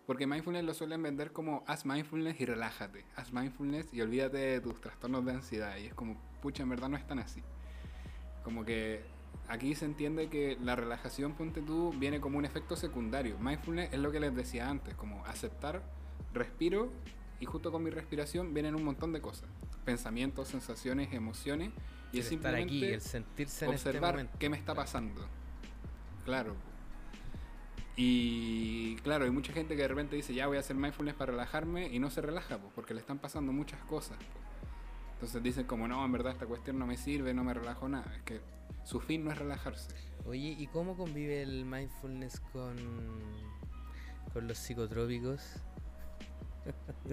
Porque 0.05 0.27
mindfulness 0.27 0.63
lo 0.63 0.73
suelen 0.75 1.01
vender 1.01 1.31
como 1.31 1.63
haz 1.65 1.84
mindfulness 1.84 2.39
y 2.39 2.45
relájate. 2.45 3.05
Haz 3.15 3.34
mindfulness 3.34 3.91
y 3.91 4.01
olvídate 4.01 4.38
de 4.38 4.62
tus 4.62 4.79
trastornos 4.79 5.25
de 5.25 5.31
ansiedad. 5.31 5.75
Y 5.77 5.88
es 5.88 5.95
como, 5.95 6.15
pucha, 6.43 6.62
en 6.62 6.69
verdad 6.69 6.89
no 6.89 6.97
es 6.97 7.08
tan 7.08 7.17
así. 7.17 7.41
Como 8.43 8.63
que 8.63 9.03
aquí 9.48 9.76
se 9.76 9.86
entiende 9.86 10.30
que 10.30 10.58
la 10.62 10.76
relajación, 10.76 11.34
ponte 11.34 11.62
tú, 11.62 11.93
viene 11.98 12.19
como 12.19 12.38
un 12.38 12.45
efecto 12.45 12.76
secundario. 12.76 13.38
Mindfulness 13.39 13.93
es 13.93 14.00
lo 14.00 14.12
que 14.12 14.19
les 14.19 14.36
decía 14.36 14.69
antes, 14.69 14.95
como 14.95 15.24
aceptar, 15.26 15.84
respiro 16.34 16.91
y 17.39 17.45
justo 17.45 17.71
con 17.71 17.84
mi 17.84 17.89
respiración 17.89 18.54
vienen 18.54 18.76
un 18.76 18.84
montón 18.84 19.12
de 19.13 19.21
cosas. 19.21 19.50
Pensamientos, 19.84 20.48
sensaciones, 20.48 21.13
emociones. 21.13 21.71
Y 22.12 22.17
El 22.17 22.26
es 22.26 22.32
estar 22.32 22.56
aquí, 22.56 22.63
simplemente 22.69 22.93
el 22.95 23.02
sentirse 23.02 23.65
en 23.65 23.74
este 23.74 23.89
observar 23.89 24.13
momento. 24.13 24.38
qué 24.39 24.50
me 24.50 24.58
está 24.58 24.74
pasando. 24.74 25.28
Claro. 26.24 26.56
Y 27.98 28.95
claro, 28.98 29.26
hay 29.26 29.32
mucha 29.32 29.54
gente 29.54 29.76
que 29.76 29.82
de 29.84 29.88
repente 29.88 30.15
dice, 30.15 30.34
ya 30.34 30.48
voy 30.48 30.58
a 30.58 30.60
hacer 30.60 30.76
mindfulness 30.76 31.15
para 31.15 31.32
relajarme 31.32 31.88
y 31.88 32.00
no 32.00 32.10
se 32.10 32.21
relaja, 32.21 32.58
pues, 32.58 32.74
porque 32.74 32.93
le 32.93 33.00
están 33.00 33.19
pasando 33.19 33.52
muchas 33.54 33.80
cosas. 33.82 34.17
pues. 34.17 34.45
Entonces 35.13 35.43
dicen 35.43 35.65
como, 35.65 35.88
no, 35.88 36.04
en 36.04 36.12
verdad 36.12 36.34
esta 36.34 36.45
cuestión 36.45 36.78
no 36.78 36.86
me 36.86 36.98
sirve, 36.98 37.34
no 37.34 37.43
me 37.43 37.54
relajo 37.54 37.88
nada. 37.88 38.13
Es 38.15 38.21
que 38.24 38.41
su 38.86 39.02
fin 39.02 39.26
no 39.26 39.32
es 39.32 39.38
relajarse. 39.38 39.89
Oye, 40.26 40.56
¿y 40.58 40.67
cómo 40.67 40.95
convive 40.95 41.41
el 41.41 41.65
mindfulness 41.65 42.39
con, 42.54 42.76
con 44.34 44.48
los 44.48 44.58
psicotrópicos? 44.58 45.41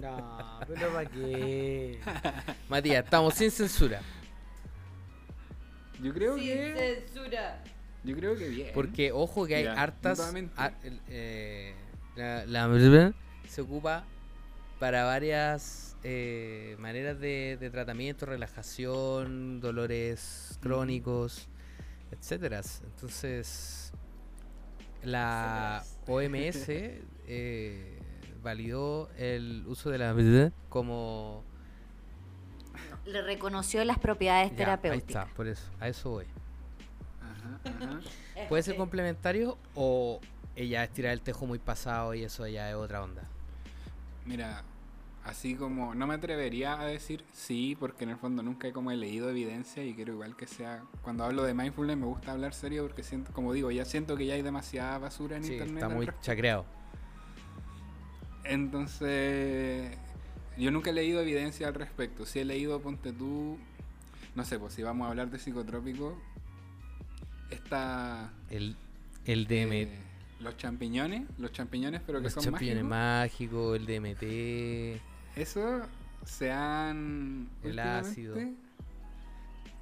No, 0.01 0.59
pero 0.67 0.91
¿para 0.93 1.09
qué? 1.09 1.99
Matías, 2.69 3.03
estamos 3.03 3.33
sin 3.35 3.51
censura. 3.51 4.01
Yo 6.01 6.13
creo 6.13 6.35
Sin 6.37 6.43
que... 6.47 7.05
censura. 7.07 7.63
Yo 8.03 8.15
creo 8.15 8.35
que 8.35 8.49
bien. 8.49 8.71
Porque 8.73 9.11
ojo 9.11 9.45
que 9.45 9.55
hay 9.55 9.63
Mira, 9.63 9.81
hartas. 9.81 10.33
el- 10.83 10.99
eh, 11.07 11.75
la, 12.15 12.45
la- 12.45 13.13
se 13.47 13.61
ocupa 13.61 14.05
para 14.79 15.05
varias 15.05 15.95
eh, 16.03 16.75
maneras 16.79 17.19
de, 17.19 17.57
de 17.59 17.69
tratamiento, 17.69 18.25
relajación, 18.25 19.61
dolores 19.61 20.57
crónicos, 20.61 21.47
etcétera. 22.13 22.61
Entonces, 22.85 23.91
la 25.03 25.83
OMS 26.07 26.69
eh, 27.27 27.99
validó 28.41 29.09
el 29.17 29.63
uso 29.67 29.89
de 29.89 29.97
la 29.97 30.15
como 30.69 31.43
Le 33.05 33.21
reconoció 33.21 33.83
las 33.85 33.99
propiedades 33.99 34.47
Ya, 34.47 34.51
ahí 34.51 34.57
terapéuticas. 34.57 35.23
está, 35.25 35.35
por 35.35 35.47
eso, 35.47 35.69
a 35.79 35.87
eso 35.87 36.09
voy. 36.09 36.25
Ajá, 37.21 37.59
ajá. 37.63 37.99
¿Puede 38.49 38.63
ser 38.63 38.75
complementario 38.75 39.57
o 39.75 40.19
ella 40.55 40.83
estirar 40.83 41.13
el 41.13 41.21
tejo 41.21 41.45
muy 41.45 41.59
pasado 41.59 42.13
y 42.13 42.23
eso 42.23 42.47
ya 42.47 42.69
es 42.69 42.75
otra 42.75 43.03
onda? 43.03 43.23
Mira, 44.25 44.63
así 45.25 45.55
como 45.55 45.95
no 45.95 46.05
me 46.07 46.15
atrevería 46.15 46.79
a 46.79 46.85
decir 46.85 47.23
sí, 47.31 47.77
porque 47.79 48.03
en 48.03 48.11
el 48.11 48.17
fondo 48.17 48.43
nunca 48.43 48.67
he 48.67 48.73
como 48.73 48.91
he 48.91 48.97
leído 48.97 49.29
evidencia 49.29 49.83
y 49.83 49.93
quiero 49.93 50.13
igual 50.13 50.35
que 50.35 50.47
sea, 50.47 50.83
cuando 51.01 51.23
hablo 51.23 51.43
de 51.43 51.53
mindfulness 51.53 51.97
me 51.97 52.05
gusta 52.05 52.31
hablar 52.33 52.53
serio 52.53 52.83
porque 52.83 53.03
siento, 53.03 53.31
como 53.31 53.53
digo, 53.53 53.71
ya 53.71 53.85
siento 53.85 54.17
que 54.17 54.25
ya 54.25 54.33
hay 54.33 54.41
demasiada 54.41 54.97
basura 54.97 55.37
en 55.37 55.43
Sí, 55.43 55.53
internet. 55.53 55.83
está 55.83 55.89
muy 55.89 56.09
chacreado. 56.21 56.65
Entonces, 58.43 59.97
yo 60.57 60.69
nunca 60.71 60.89
he 60.89 60.93
leído 60.93 61.21
evidencia 61.21 61.67
al 61.67 61.73
respecto. 61.73 62.25
Si 62.25 62.39
he 62.39 62.45
leído, 62.45 62.81
ponte 62.81 63.13
tú, 63.13 63.57
no 64.35 64.43
sé, 64.43 64.59
pues 64.59 64.73
si 64.73 64.83
vamos 64.83 65.05
a 65.05 65.09
hablar 65.11 65.29
de 65.31 65.39
psicotrópico, 65.39 66.17
está 67.49 68.31
El, 68.49 68.75
el 69.25 69.47
DM, 69.47 69.71
eh, 69.73 69.99
los 70.41 70.57
champiñones, 70.57 71.23
los 71.37 71.51
champiñones 71.53 72.01
pero 72.05 72.17
que 72.19 72.25
los 72.25 72.33
son 72.33 72.43
champiñones 72.43 72.83
mágicos. 72.83 73.79
mágicos, 73.79 73.79
el 73.79 73.85
DMT. 74.97 75.12
Eso 75.35 75.81
se 76.25 76.51
han. 76.51 77.49
El 77.63 77.79
ácido. 77.79 78.33
últimamente, 78.33 78.61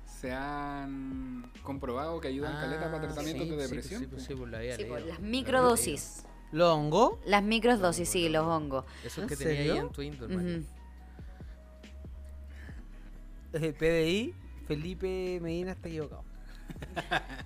Se 0.05 0.31
han 0.31 1.51
comprobado 1.63 2.19
que 2.21 2.27
ayudan 2.27 2.53
caleta 2.53 2.85
para 2.91 2.97
Ah, 2.97 3.01
tratamientos 3.01 3.45
sí, 3.47 3.49
de 3.55 3.57
depresión. 3.57 4.01
Sí, 4.01 4.07
pues, 4.07 4.23
sí, 4.23 4.35
pues, 4.35 4.49
lo 4.51 4.57
había 4.57 4.75
Sí, 4.75 4.85
pues, 4.85 5.01
leído, 5.03 5.13
las 5.15 5.19
microdosis. 5.21 6.23
¿Lo 6.51 6.73
hongo? 6.73 7.19
Las 7.25 7.43
microdosis, 7.43 8.07
sí, 8.09 8.29
los 8.29 8.45
hongos. 8.45 8.85
Eso 9.03 9.21
¿En 9.23 9.27
que 9.27 9.35
tenía 9.35 9.73
ahí 9.73 9.77
en 9.79 9.89
tu 9.91 10.01
índole. 10.01 10.63
Eh, 13.53 13.73
PDI, 13.73 14.33
Felipe 14.65 15.39
Medina 15.41 15.71
está 15.73 15.89
equivocado. 15.89 16.23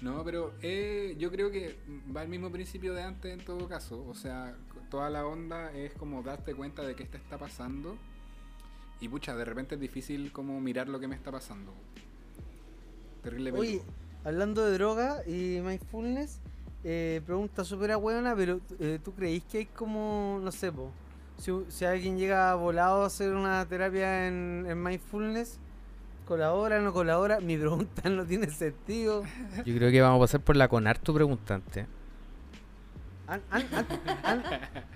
No, 0.00 0.22
pero 0.22 0.54
eh, 0.62 1.16
yo 1.18 1.28
creo 1.32 1.50
que 1.50 1.76
va 2.16 2.20
al 2.20 2.28
mismo 2.28 2.52
principio 2.52 2.94
de 2.94 3.02
antes 3.02 3.32
en 3.36 3.44
todo 3.44 3.68
caso. 3.68 4.06
O 4.06 4.14
sea, 4.14 4.56
toda 4.90 5.10
la 5.10 5.26
onda 5.26 5.72
es 5.72 5.92
como 5.94 6.22
darte 6.22 6.54
cuenta 6.54 6.82
de 6.82 6.94
que 6.94 7.02
esto 7.02 7.16
está 7.16 7.38
pasando. 7.38 7.96
Y 9.00 9.08
pucha, 9.08 9.36
de 9.36 9.44
repente 9.44 9.76
es 9.76 9.80
difícil 9.80 10.32
como 10.32 10.60
mirar 10.60 10.88
lo 10.88 10.98
que 10.98 11.08
me 11.08 11.14
está 11.14 11.30
pasando. 11.30 11.72
Terrible 13.22 13.52
Oye, 13.52 13.82
hablando 14.24 14.64
de 14.64 14.72
droga 14.72 15.22
y 15.26 15.60
mindfulness, 15.60 16.40
eh, 16.84 17.20
pregunta 17.24 17.64
súper 17.64 17.96
buena, 17.96 18.34
pero 18.34 18.60
eh, 18.80 18.98
¿tú 19.02 19.12
creís 19.12 19.44
que 19.44 19.58
hay 19.58 19.66
como, 19.66 20.40
no 20.42 20.50
sé, 20.50 20.72
po, 20.72 20.90
si, 21.36 21.52
si 21.68 21.84
alguien 21.84 22.18
llega 22.18 22.54
volado 22.54 23.02
a 23.02 23.06
hacer 23.06 23.34
una 23.34 23.64
terapia 23.66 24.26
en, 24.26 24.66
en 24.68 24.82
mindfulness, 24.82 25.58
colabora, 26.26 26.80
no 26.80 26.92
colabora? 26.92 27.40
Mi 27.40 27.56
pregunta 27.56 28.08
no 28.10 28.24
tiene 28.24 28.50
sentido. 28.50 29.22
Yo 29.64 29.74
creo 29.76 29.90
que 29.90 30.00
vamos 30.00 30.18
a 30.18 30.20
pasar 30.24 30.40
por 30.40 30.56
la 30.56 30.68
CONAR 30.68 30.98
tu 30.98 31.14
preguntante. 31.14 31.86
Han- 33.28 33.42
han- 33.50 33.68
han- 33.74 33.86
han- 34.24 34.42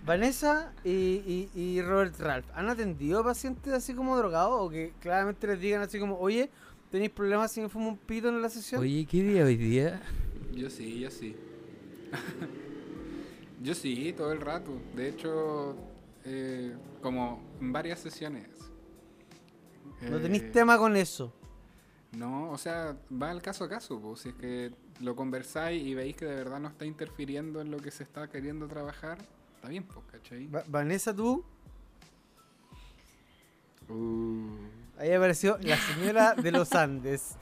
Vanessa 0.07 0.73
y, 0.85 0.91
y- 0.91 1.51
y 1.55 1.83
Robert 1.83 2.19
Ralph, 2.19 2.47
¿han 2.55 2.69
atendido 2.71 3.21
a 3.21 3.25
pacientes 3.25 3.73
así 3.73 3.95
como 3.95 4.17
drogados 4.17 4.55
o 4.59 4.71
que 4.71 4.93
claramente 5.01 5.47
les 5.47 5.61
digan 5.61 5.83
así 5.83 5.99
como, 6.01 6.17
oye, 6.19 6.49
¿tenéis 6.91 7.11
problemas 7.11 7.53
si 7.53 7.61
me 7.61 7.69
fumo 7.69 7.89
un 7.91 7.99
pito 7.99 8.29
en 8.31 8.41
la 8.41 8.49
sesión? 8.49 8.81
Oye, 8.81 9.07
¿qué 9.07 9.23
día 9.23 9.45
hoy 9.45 9.57
día? 9.57 10.01
Yo 10.55 10.71
sí, 10.71 10.99
yo 11.01 11.11
sí. 11.11 11.37
yo 13.63 13.75
sí, 13.75 14.13
todo 14.17 14.33
el 14.33 14.41
rato. 14.41 14.73
De 14.97 15.09
hecho, 15.09 15.77
eh, 16.25 16.75
como 17.03 17.43
en 17.61 17.73
varias 17.73 18.01
sesiones. 18.01 18.49
no 20.03 20.19
tenéis 20.19 20.43
Eh, 20.45 20.51
tema 20.53 20.79
con 20.79 20.97
eso. 20.97 21.33
No, 22.13 22.51
o 22.51 22.59
sea, 22.59 22.97
va 23.11 23.31
al 23.31 23.41
caso 23.43 23.65
a 23.65 23.69
caso. 23.69 24.01
po. 24.01 24.17
Si 24.17 24.31
es 24.31 24.35
que 24.35 24.73
lo 25.03 25.15
conversáis 25.17 25.83
y 25.83 25.95
veis 25.95 26.17
que 26.17 26.25
de 26.25 26.35
verdad 26.37 26.61
no 26.61 26.69
está 26.69 26.85
interfiriendo 26.87 27.61
en 27.61 27.71
lo 27.71 27.79
que 27.79 27.91
se 27.91 28.03
está 28.05 28.29
queriendo 28.29 28.67
trabajar, 28.69 29.19
está 29.57 29.69
bien, 29.69 29.85
pues, 29.85 29.99
¿cachai? 30.11 30.47
Va- 30.47 30.65
Vanessa, 30.67 31.15
tú, 31.15 31.45
Uh, 33.89 34.57
ahí 34.99 35.13
apareció 35.13 35.59
la 35.61 35.77
señora 35.77 36.35
de 36.35 36.53
los 36.53 36.73
Andes. 36.75 37.35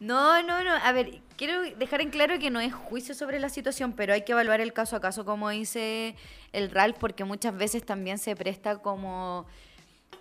No, 0.00 0.42
no, 0.42 0.64
no. 0.64 0.72
A 0.74 0.92
ver, 0.92 1.20
quiero 1.36 1.62
dejar 1.76 2.00
en 2.00 2.10
claro 2.10 2.38
que 2.38 2.50
no 2.50 2.60
es 2.60 2.72
juicio 2.74 3.14
sobre 3.14 3.38
la 3.38 3.48
situación, 3.50 3.92
pero 3.92 4.12
hay 4.14 4.22
que 4.24 4.32
evaluar 4.32 4.60
el 4.60 4.72
caso 4.72 4.96
a 4.96 5.00
caso, 5.00 5.24
como 5.24 5.50
dice 5.50 6.16
el 6.52 6.70
Ralph, 6.70 6.96
porque 6.98 7.24
muchas 7.24 7.56
veces 7.56 7.84
también 7.84 8.18
se 8.18 8.34
presta 8.34 8.78
como 8.78 9.46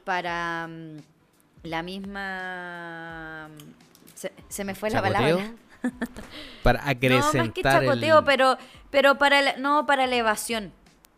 para 0.04 0.68
mm, 0.68 0.98
la 1.64 1.82
misma. 1.84 3.50
Se, 4.14 4.32
se 4.50 4.64
me 4.64 4.76
fue 4.76 4.90
la 4.90 5.02
palabra. 5.02 5.54
Para 6.64 6.82
No, 6.84 6.90
acrecentar 6.92 7.46
más 7.46 7.54
que 7.54 7.62
chacoteo, 7.62 8.20
el... 8.20 8.26
pero, 8.26 8.58
pero 8.90 9.18
para 9.18 9.42
la- 9.42 9.58
no 9.58 9.86
para 9.86 10.06
elevación. 10.06 10.72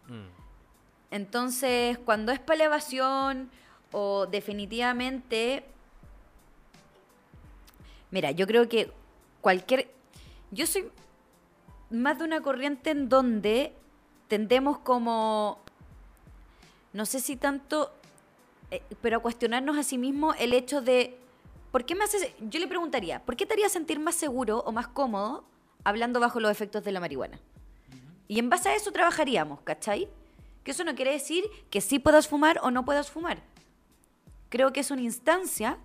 Mm. 0.08 0.26
Entonces, 1.12 2.00
cuando 2.00 2.32
es 2.32 2.40
para 2.40 2.56
elevación 2.56 3.50
o 3.92 4.26
definitivamente... 4.26 5.64
Mira, 8.12 8.32
yo 8.32 8.48
creo 8.48 8.68
que 8.68 8.92
cualquier... 9.42 9.92
Yo 10.52 10.66
soy 10.66 10.90
más 11.92 12.18
de 12.18 12.24
una 12.26 12.42
corriente 12.42 12.90
en 12.92 13.08
donde 13.10 13.74
tendemos 14.28 14.80
como... 14.80 15.60
No 16.94 17.06
sé 17.06 17.20
si 17.20 17.36
tanto... 17.36 17.94
eh, 18.72 18.82
pero 19.02 19.18
a 19.18 19.20
cuestionarnos 19.22 19.78
a 19.78 19.84
sí 19.84 19.98
mismo 19.98 20.34
el 20.34 20.54
hecho 20.54 20.82
de... 20.82 21.20
¿Por 21.76 21.84
qué 21.84 21.94
me 21.94 22.06
hace...? 22.06 22.34
Yo 22.40 22.62
le 22.62 22.68
preguntaría, 22.68 23.20
¿por 23.26 23.36
qué 23.36 23.46
te 23.46 23.52
haría 23.52 23.68
sentir 23.68 24.00
más 24.00 24.16
seguro 24.16 24.60
o 24.66 24.72
más 24.72 24.88
cómodo 24.88 25.44
hablando 25.84 26.22
bajo 26.22 26.40
los 26.40 26.50
efectos 26.50 26.86
de 26.86 26.94
la 26.94 27.02
marihuana? 27.02 27.38
Y 28.30 28.40
en 28.40 28.50
base 28.50 28.70
a 28.70 28.76
eso 28.76 28.94
trabajaríamos, 28.94 29.60
¿cachai? 29.60 30.08
Que 30.64 30.72
eso 30.72 30.86
no 30.86 30.96
quiere 30.96 31.12
decir 31.12 31.44
que 31.70 31.82
sí 31.82 32.00
puedas 32.00 32.30
fumar 32.30 32.62
o 32.64 32.72
no 32.72 32.86
puedas 32.86 33.12
fumar. 33.12 33.44
Creo 34.48 34.72
que 34.72 34.80
es 34.80 34.90
una 34.90 35.02
instancia 35.02 35.78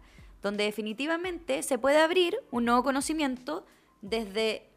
donde 0.42 0.62
definitivamente 0.62 1.61
se 1.64 1.76
puede 1.76 1.98
abrir 1.98 2.37
un 2.53 2.66
nuevo 2.66 2.85
conocimiento 2.85 3.66
desde 4.00 4.68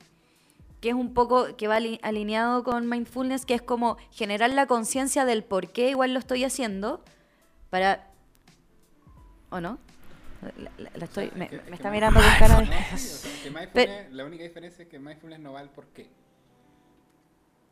que 0.81 0.89
es 0.89 0.95
un 0.95 1.13
poco 1.13 1.55
que 1.55 1.67
va 1.67 1.75
ali- 1.75 1.99
alineado 2.01 2.63
con 2.63 2.89
mindfulness, 2.89 3.45
que 3.45 3.53
es 3.53 3.61
como 3.61 3.97
generar 4.09 4.49
la 4.49 4.65
conciencia 4.65 5.25
del 5.25 5.43
por 5.43 5.71
qué 5.71 5.91
igual 5.91 6.11
lo 6.11 6.17
estoy 6.17 6.43
haciendo 6.43 7.03
para 7.69 8.09
¿o 9.51 9.61
no? 9.61 9.77
La, 10.57 10.71
la- 10.77 10.91
la 10.95 11.05
estoy 11.05 11.31
me, 11.35 11.49
Que- 11.49 11.57
me 11.57 11.63
que 11.63 11.73
está 11.73 11.89
mi- 11.89 11.95
mirando 11.97 12.19
con 12.19 12.29
cara 12.39 12.59
de 12.59 12.65
sí, 12.97 13.49
o 13.49 13.71
sea, 13.73 14.07
la 14.11 14.25
única 14.25 14.43
diferencia 14.43 14.83
es 14.83 14.89
que 14.89 14.99
mindfulness 14.99 15.39
no 15.39 15.53
va 15.53 15.59
al 15.61 15.69
por 15.69 15.87
qué. 15.87 16.09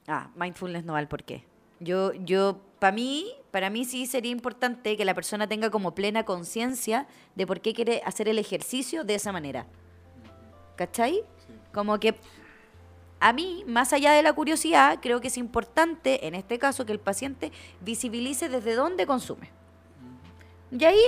Ah, 0.07 0.29
mindfulness 0.35 0.83
no 0.83 0.93
va 0.93 0.99
al 0.99 1.07
por 1.07 1.23
qué. 1.23 1.43
Yo, 1.79 2.13
yo, 2.13 2.59
para 2.79 2.91
mí, 2.93 3.31
para 3.51 3.69
mí 3.69 3.85
sí 3.85 4.05
sería 4.05 4.31
importante 4.31 4.97
que 4.97 5.05
la 5.05 5.13
persona 5.13 5.47
tenga 5.47 5.69
como 5.69 5.95
plena 5.95 6.25
conciencia 6.25 7.07
de 7.35 7.47
por 7.47 7.61
qué 7.61 7.73
quiere 7.73 8.01
hacer 8.05 8.27
el 8.27 8.37
ejercicio 8.39 9.03
de 9.03 9.15
esa 9.15 9.31
manera. 9.31 9.65
¿Cachai? 10.75 11.15
Sí. 11.47 11.53
Como 11.73 11.99
que 11.99 12.15
a 13.19 13.33
mí, 13.33 13.63
más 13.67 13.93
allá 13.93 14.13
de 14.13 14.23
la 14.23 14.33
curiosidad, 14.33 14.99
creo 15.01 15.21
que 15.21 15.27
es 15.27 15.37
importante, 15.37 16.27
en 16.27 16.33
este 16.35 16.57
caso, 16.59 16.85
que 16.85 16.91
el 16.91 16.99
paciente 16.99 17.51
visibilice 17.81 18.49
desde 18.49 18.73
dónde 18.75 19.05
consume. 19.05 19.49
Y 20.71 20.83
ahí 20.85 20.99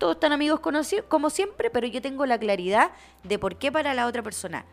todos 0.00 0.16
están 0.16 0.32
amigos 0.32 0.60
conoci- 0.60 1.04
como 1.06 1.30
siempre, 1.30 1.70
pero 1.70 1.86
yo 1.86 2.02
tengo 2.02 2.26
la 2.26 2.38
claridad 2.38 2.90
de 3.22 3.38
por 3.38 3.56
qué 3.56 3.70
para 3.70 3.94
la 3.94 4.06
otra 4.06 4.22
persona 4.22 4.64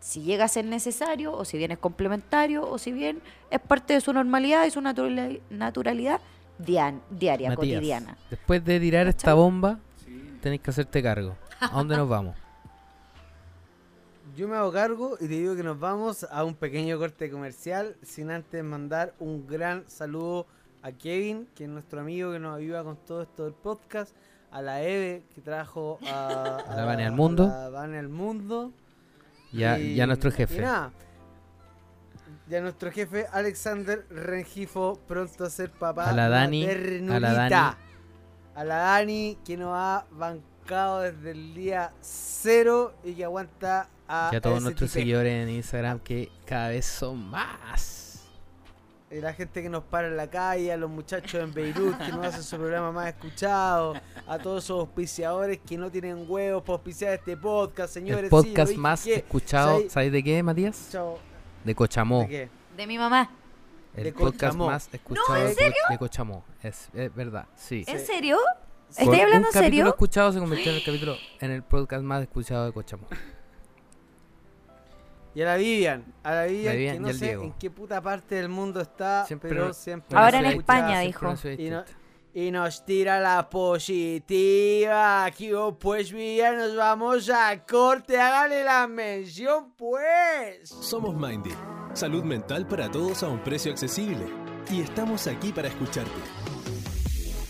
si 0.00 0.22
llega 0.22 0.46
a 0.46 0.48
ser 0.48 0.64
necesario, 0.64 1.32
o 1.32 1.44
si 1.44 1.56
bien 1.58 1.70
es 1.70 1.78
complementario, 1.78 2.68
o 2.68 2.76
si 2.78 2.90
bien 2.90 3.22
es 3.50 3.60
parte 3.60 3.92
de 3.94 4.00
su 4.00 4.12
normalidad 4.12 4.66
y 4.66 4.70
su 4.72 4.80
naturali- 4.80 5.40
naturalidad 5.48 6.20
dian- 6.58 7.00
diaria, 7.10 7.50
Matías, 7.50 7.76
cotidiana. 7.78 8.16
Después 8.28 8.64
de 8.64 8.80
tirar 8.80 9.06
esta 9.06 9.34
bomba, 9.34 9.78
Sí. 10.04 10.38
tenéis 10.42 10.60
que 10.62 10.70
hacerte 10.70 11.00
cargo. 11.04 11.36
¿A 11.60 11.68
dónde 11.68 11.96
nos 11.96 12.08
vamos? 12.08 12.34
Yo 14.36 14.48
me 14.48 14.56
hago 14.56 14.72
cargo 14.72 15.14
y 15.20 15.28
te 15.28 15.34
digo 15.34 15.54
que 15.54 15.62
nos 15.62 15.78
vamos 15.78 16.26
a 16.30 16.42
un 16.42 16.54
pequeño 16.56 16.98
corte 16.98 17.30
comercial 17.30 17.94
sin 18.02 18.30
antes 18.32 18.64
mandar 18.64 19.14
un 19.20 19.46
gran 19.46 19.88
saludo 19.88 20.46
a 20.82 20.92
Kevin, 20.92 21.48
que 21.54 21.64
es 21.64 21.70
nuestro 21.70 22.00
amigo 22.00 22.32
que 22.32 22.38
nos 22.38 22.56
ayuda 22.58 22.82
con 22.84 22.96
todo 22.96 23.22
esto 23.22 23.44
del 23.44 23.54
podcast, 23.54 24.14
a 24.50 24.60
la 24.62 24.82
Eve 24.82 25.22
que 25.34 25.40
trajo 25.40 25.98
a, 26.06 26.56
A 26.68 26.76
la 26.76 26.84
Vane 26.84 27.06
al 27.06 27.12
mundo. 27.12 27.44
a 27.48 27.68
Vane 27.70 27.98
al 27.98 28.08
mundo. 28.08 28.72
Y- 29.52 29.94
ya 29.94 30.06
nuestro 30.06 30.30
y 30.30 30.32
jefe. 30.32 30.60
nada, 30.60 30.92
ya 32.48 32.60
nuestro 32.60 32.90
jefe 32.90 33.26
Alexander 33.32 34.06
Rengifo 34.10 34.98
pronto 35.06 35.44
a 35.44 35.50
ser 35.50 35.70
papá. 35.70 36.10
A 36.10 36.12
la 36.12 36.28
Dani, 36.28 36.66
a 36.66 37.20
la. 37.20 37.32
Dani. 37.32 37.76
A 38.54 38.64
la 38.64 38.76
Dani 38.76 39.38
que 39.44 39.56
nos 39.56 39.72
ha 39.74 40.04
bancado 40.10 41.00
desde 41.00 41.30
el 41.30 41.54
día 41.54 41.92
cero 42.02 42.94
y 43.04 43.14
que 43.14 43.24
aguanta 43.24 43.88
a, 44.08 44.30
Y 44.32 44.36
a 44.36 44.40
todos 44.42 44.60
nuestros 44.62 44.90
seguidores 44.90 45.32
en 45.42 45.48
Instagram 45.48 45.98
que 46.00 46.30
cada 46.44 46.68
vez 46.68 46.84
son 46.84 47.18
más. 47.30 48.01
Y 49.12 49.20
la 49.20 49.34
gente 49.34 49.62
que 49.62 49.68
nos 49.68 49.84
para 49.84 50.08
en 50.08 50.16
la 50.16 50.28
calle, 50.30 50.72
a 50.72 50.76
los 50.78 50.88
muchachos 50.88 51.34
en 51.34 51.52
Beirut 51.52 51.98
que 51.98 52.12
nos 52.12 52.24
hacen 52.26 52.42
su 52.42 52.56
programa 52.56 52.92
más 52.92 53.08
escuchado, 53.08 53.94
a 54.26 54.38
todos 54.38 54.64
esos 54.64 54.80
auspiciadores 54.80 55.58
que 55.60 55.76
no 55.76 55.90
tienen 55.90 56.24
huevos 56.26 56.62
para 56.62 56.74
auspiciar 56.74 57.12
este 57.12 57.36
podcast, 57.36 57.92
señores. 57.92 58.24
El 58.24 58.30
podcast 58.30 58.74
más 58.74 59.04
que- 59.04 59.16
escuchado, 59.16 59.72
¿sabéis? 59.74 59.92
¿sabes 59.92 60.12
de 60.12 60.22
qué, 60.22 60.42
Matías? 60.42 60.88
Chao. 60.90 61.18
De 61.62 61.74
Cochamó. 61.74 62.20
¿De 62.22 62.28
qué? 62.28 62.48
De 62.76 62.86
mi 62.86 62.96
mamá. 62.96 63.30
El 63.94 64.04
De 64.04 64.12
podcast 64.14 64.54
Cochamó. 64.54 64.66
más 64.68 64.88
escuchado 64.90 65.36
¿en 65.36 65.44
de 65.48 65.52
Co- 65.54 65.58
serio? 65.60 65.76
de 65.90 65.98
Cochamó. 65.98 66.44
Es, 66.62 66.88
es 66.94 67.14
verdad, 67.14 67.46
sí. 67.54 67.84
¿En 67.86 68.00
serio? 68.00 68.38
¿Estoy 68.88 69.20
hablando 69.20 69.28
un 69.30 69.36
en 69.36 69.42
capítulo 69.52 69.60
serio? 69.70 69.88
escuchado 69.88 70.32
se 70.32 70.38
convirtió 70.38 70.70
en 70.72 70.78
el 70.78 70.84
capítulo 70.84 71.16
en 71.40 71.50
el 71.50 71.62
podcast 71.62 72.02
más 72.02 72.22
escuchado 72.22 72.64
de 72.64 72.72
Cochamó. 72.72 73.06
Y 75.34 75.40
a 75.42 75.46
la 75.46 75.56
Vivian, 75.56 76.04
a 76.22 76.34
la 76.34 76.44
Vivian, 76.44 76.74
Vivian 76.76 76.96
que 76.96 77.00
no 77.00 77.12
sé 77.12 77.24
Diego. 77.26 77.44
en 77.44 77.52
qué 77.54 77.70
puta 77.70 78.00
parte 78.02 78.34
del 78.34 78.48
mundo 78.50 78.80
está, 78.80 79.24
Siempre- 79.26 79.48
pero 79.48 79.72
siempre 79.72 80.18
Ahora 80.18 80.40
en 80.40 80.46
España, 80.46 81.00
dijo. 81.00 81.26
No- 81.26 81.84
y 82.34 82.50
nos 82.50 82.84
tira 82.86 83.20
la 83.20 83.48
positiva. 83.50 85.24
Aquí, 85.24 85.52
oh, 85.52 85.78
pues 85.78 86.12
Vivian, 86.12 86.56
nos 86.56 86.74
vamos 86.76 87.28
a 87.30 87.64
corte. 87.66 88.18
Hágale 88.18 88.64
la 88.64 88.86
mención, 88.86 89.72
pues. 89.76 90.68
Somos 90.68 91.14
Mindy, 91.14 91.50
salud 91.92 92.24
mental 92.24 92.66
para 92.66 92.90
todos 92.90 93.22
a 93.22 93.28
un 93.28 93.38
precio 93.42 93.70
accesible. 93.72 94.26
Y 94.70 94.80
estamos 94.80 95.26
aquí 95.26 95.52
para 95.52 95.68
escucharte. 95.68 96.10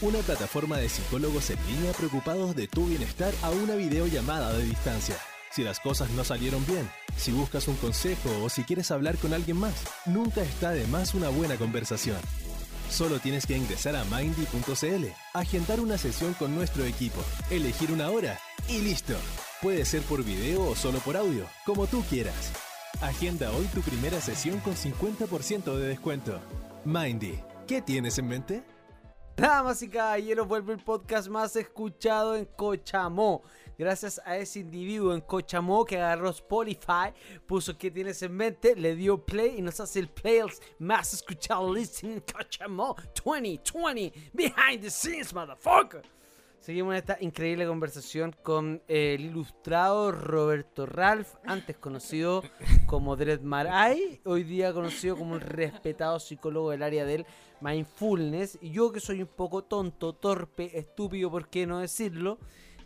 Una 0.01 0.19
plataforma 0.19 0.79
de 0.79 0.89
psicólogos 0.89 1.49
en 1.51 1.59
línea 1.69 1.93
preocupados 1.93 2.57
de 2.57 2.67
tu 2.67 2.87
bienestar 2.87 3.33
a 3.43 3.51
una 3.51 3.75
videollamada 3.77 4.53
de 4.53 4.65
distancia. 4.65 5.15
Si 5.53 5.63
las 5.63 5.81
cosas 5.81 6.11
no 6.13 6.25
salieron 6.25 6.65
bien, 6.65 6.89
si 7.15 7.31
buscas 7.31 7.69
un 7.69 7.77
consejo 7.77 8.31
o 8.43 8.49
si 8.49 8.65
quieres 8.65 8.91
hablar 8.91 9.19
con 9.19 9.35
alguien 9.35 9.59
más, 9.59 9.85
nunca 10.07 10.41
está 10.41 10.71
de 10.71 10.87
más 10.87 11.13
una 11.13 11.29
buena 11.29 11.57
conversación. 11.57 12.17
Solo 12.89 13.19
tienes 13.19 13.45
que 13.45 13.57
ingresar 13.57 13.95
a 13.95 14.05
mindy.cl, 14.05 15.07
agendar 15.35 15.81
una 15.81 15.99
sesión 15.99 16.33
con 16.35 16.55
nuestro 16.55 16.85
equipo, 16.85 17.21
elegir 17.51 17.93
una 17.93 18.09
hora 18.09 18.39
y 18.67 18.81
listo. 18.81 19.15
Puede 19.61 19.85
ser 19.85 20.01
por 20.03 20.25
video 20.25 20.71
o 20.71 20.75
solo 20.75 21.01
por 21.01 21.19
audio, 21.19 21.47
como 21.67 21.87
tú 21.87 22.03
quieras. 22.09 22.51
Agenda 23.03 23.51
hoy 23.53 23.67
tu 23.67 23.83
primera 23.83 24.23
sesión 24.23 24.59
con 24.61 24.75
50% 24.75 25.77
de 25.77 25.89
descuento. 25.89 26.41
Mindy, 26.87 27.39
¿qué 27.67 27.83
tienes 27.83 28.17
en 28.17 28.27
mente? 28.27 28.65
Damas 29.37 29.83
y 29.83 29.89
caballeros, 29.89 30.47
vuelve 30.47 30.75
el 30.75 30.79
podcast 30.79 31.29
más 31.29 31.57
escuchado 31.57 32.37
en 32.37 32.45
Cochamó. 32.45 33.43
Gracias 33.83 34.21
a 34.25 34.37
ese 34.37 34.61
individuo 34.61 35.13
en 35.13 35.21
Cochamó 35.23 35.85
que 35.85 35.97
agarró 35.97 36.31
Spotify, 36.31 37.13
puso 37.49 37.77
que 37.77 37.91
tienes 37.91 38.23
en 38.23 38.33
mente, 38.33 38.77
le 38.77 38.95
dio 38.95 39.19
play 39.19 39.57
y 39.59 39.61
nos 39.61 39.81
hace 39.81 39.99
el 39.99 40.09
playlist 40.09 40.63
más 40.79 41.13
escuchado 41.13 41.75
listening 41.75 42.13
en 42.13 42.21
Cochamó 42.21 42.95
2020. 43.25 44.31
Behind 44.33 44.83
the 44.83 44.89
scenes, 44.89 45.35
motherfucker. 45.35 46.03
Seguimos 46.61 46.93
en 46.93 46.99
esta 46.99 47.17
increíble 47.21 47.67
conversación 47.67 48.37
con 48.41 48.81
el 48.87 49.21
ilustrado 49.23 50.13
Roberto 50.13 50.87
Ralph, 50.87 51.35
antes 51.45 51.77
conocido 51.77 52.45
como 52.87 53.17
Dred 53.17 53.41
Maray, 53.41 54.21
hoy 54.25 54.45
día 54.45 54.73
conocido 54.73 55.17
como 55.17 55.33
un 55.33 55.41
respetado 55.41 56.21
psicólogo 56.21 56.71
del 56.71 56.85
área 56.85 57.05
del 57.05 57.27
mindfulness. 57.61 58.61
Yo 58.63 58.93
que 58.93 59.01
soy 59.01 59.23
un 59.23 59.29
poco 59.29 59.65
tonto, 59.65 60.13
torpe, 60.13 60.79
estúpido, 60.79 61.33
¿por 61.33 61.49
qué 61.49 61.67
no 61.67 61.81
decirlo? 61.81 62.39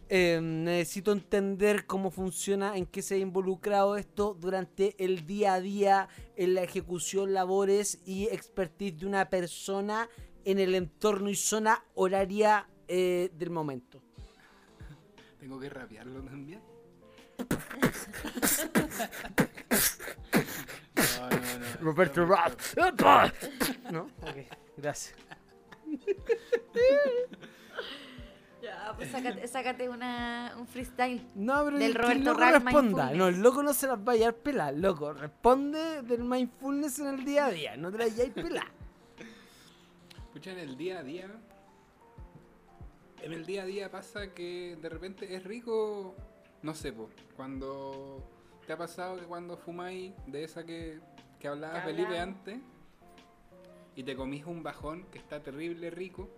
Eh, 0.09 0.41
necesito 0.41 1.13
entender 1.13 1.87
cómo 1.87 2.11
funciona, 2.11 2.77
en 2.77 2.87
qué 2.87 3.03
se 3.03 3.17
ha 3.17 3.19
involucrado 3.19 3.97
esto 3.97 4.37
durante 4.39 4.95
el 5.05 5.27
día 5.27 5.55
a 5.55 5.61
día, 5.61 6.09
en 6.37 6.55
la 6.55 6.63
ejecución, 6.63 7.35
labores 7.35 8.01
y 8.05 8.27
expertise 8.27 8.99
de 8.99 9.07
una 9.07 9.29
persona 9.29 10.09
en 10.45 10.61
el 10.61 10.77
entorno 10.77 11.29
y 11.29 11.35
zona 11.35 11.85
horaria 11.95 12.69
eh, 12.87 13.31
del 13.35 13.51
momento. 13.51 14.01
Tengo 15.41 15.59
que 15.59 15.69
rapearlo 15.69 16.23
también. 16.23 16.61
No, 20.97 21.29
no, 21.29 21.37
no. 21.37 21.67
Roberto 21.81 22.27
no, 22.27 22.35
Ralph. 22.35 22.75
¿No? 23.91 24.03
Ok, 24.23 24.37
gracias. 24.77 25.15
Ya, 28.87 28.93
pues 28.97 29.11
sácate, 29.11 29.49
sácate 29.49 29.89
una, 29.89 30.55
un 30.57 30.67
freestyle. 30.67 31.21
No, 31.35 31.65
pero 31.65 31.77
Del 31.79 31.95
Roberto 31.95 32.19
el 32.19 32.25
loco 32.25 32.41
Ralph 32.41 32.65
responda. 32.65 33.11
No, 33.11 33.27
el 33.27 33.41
loco 33.41 33.63
no 33.65 33.75
se 33.75 33.89
las 33.89 33.99
va 33.99 34.13
a 34.13 34.17
llevar 34.17 34.35
pelar, 34.37 34.75
loco. 34.75 35.13
Responde 35.13 36.03
del 36.03 36.23
mindfulness 36.23 37.01
en 37.01 37.07
el 37.09 37.25
día 37.25 37.47
a 37.47 37.51
día. 37.51 37.77
No 37.77 37.91
te 37.91 37.99
las 37.99 38.17
lleves 38.17 38.33
pelar. 38.33 38.69
Escucha, 40.29 40.51
en 40.53 40.59
el 40.61 40.77
día 40.77 41.01
a 41.01 41.03
día. 41.03 41.29
En 43.23 43.33
el 43.33 43.45
día 43.45 43.65
a 43.65 43.67
día 43.67 43.91
pasa 43.91 44.33
que 44.33 44.79
de 44.81 44.89
repente 44.89 45.35
es 45.35 45.43
rico. 45.43 46.15
No 46.63 46.73
sé, 46.73 46.93
po, 46.93 47.11
cuando. 47.37 48.23
¿Te 48.69 48.73
ha 48.73 48.79
pasado 48.79 49.19
que 49.19 49.25
cuando 49.25 49.57
fumáis 49.57 50.13
de 50.27 50.45
esa 50.45 50.65
que, 50.65 51.01
que 51.41 51.49
hablaba 51.49 51.81
Felipe 51.81 52.21
antes? 52.21 52.59
Y 53.97 54.05
te 54.05 54.15
comís 54.15 54.45
un 54.45 54.63
bajón 54.63 55.07
que 55.11 55.19
está 55.19 55.43
terrible 55.43 55.91
rico. 55.91 56.31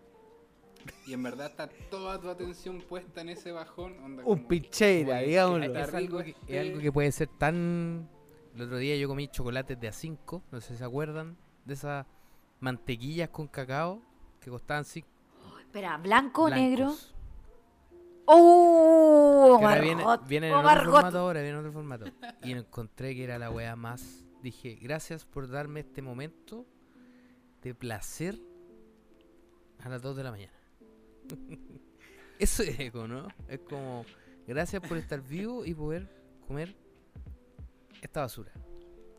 Y 1.07 1.13
en 1.13 1.23
verdad 1.23 1.47
está 1.47 1.69
toda 1.91 2.21
tu 2.21 2.29
atención 2.29 2.81
puesta 2.83 3.21
en 3.21 3.31
ese 3.31 3.53
bajón. 3.53 3.99
onda 4.03 4.23
Un 4.25 4.37
como- 4.37 4.49
picheira, 4.49 5.19
digámoslo. 5.21 5.75
Es 5.75 5.95
algo, 5.95 5.99
rico 5.99 6.19
que, 6.19 6.31
es 6.31 6.37
este- 6.43 6.61
algo 6.61 6.81
que 6.81 6.93
puede 6.93 7.13
ser 7.13 7.29
tan... 7.39 8.09
El 8.55 8.63
otro 8.63 8.79
día 8.79 8.97
yo 8.97 9.09
comí 9.09 9.29
chocolates 9.29 9.79
de 9.79 9.89
A5, 9.89 10.43
no 10.51 10.61
sé 10.61 10.73
si 10.73 10.77
se 10.79 10.85
acuerdan, 10.85 11.37
de 11.65 11.75
esas 11.75 12.07
mantequillas 12.61 13.29
con 13.29 13.47
cacao 13.47 14.03
que 14.41 14.51
costaban 14.51 14.85
5 14.85 15.07
Espera, 15.61 15.97
¿blanco 15.99 16.45
o 16.45 16.51
negro? 16.51 16.95
¡Oh! 18.25 19.57
Que 19.59 19.65
ahora 19.65 19.81
viene, 19.81 20.05
Margot, 20.05 20.29
viene 20.29 20.49
en 20.49 20.55
oh, 20.55 20.59
otro 20.59 20.69
Margot. 20.69 20.95
formato 20.95 21.19
ahora, 21.19 21.41
viene 21.41 21.55
en 21.55 21.61
otro 21.61 21.73
formato. 21.73 22.05
Y 22.43 22.53
encontré 22.53 23.15
que 23.15 23.25
era 23.25 23.39
la 23.39 23.51
wea 23.51 23.77
más... 23.77 24.25
Dije, 24.43 24.79
gracias 24.81 25.25
por 25.25 25.49
darme 25.49 25.81
este 25.81 26.01
momento 26.03 26.67
de 27.63 27.75
placer 27.75 28.39
a 29.81 29.89
las 29.89 30.01
2 30.03 30.17
de 30.17 30.23
la 30.25 30.31
mañana. 30.31 30.53
Eso 32.39 32.63
es 32.63 32.79
eco, 32.79 33.09
¿no? 33.09 33.27
Es 33.49 33.61
como, 33.61 34.05
gracias 34.47 34.81
por 34.87 34.97
estar 34.97 35.21
vivo 35.21 35.65
y 35.65 35.75
poder 35.75 36.09
comer 36.47 36.75
esta 38.01 38.21
basura. 38.21 38.53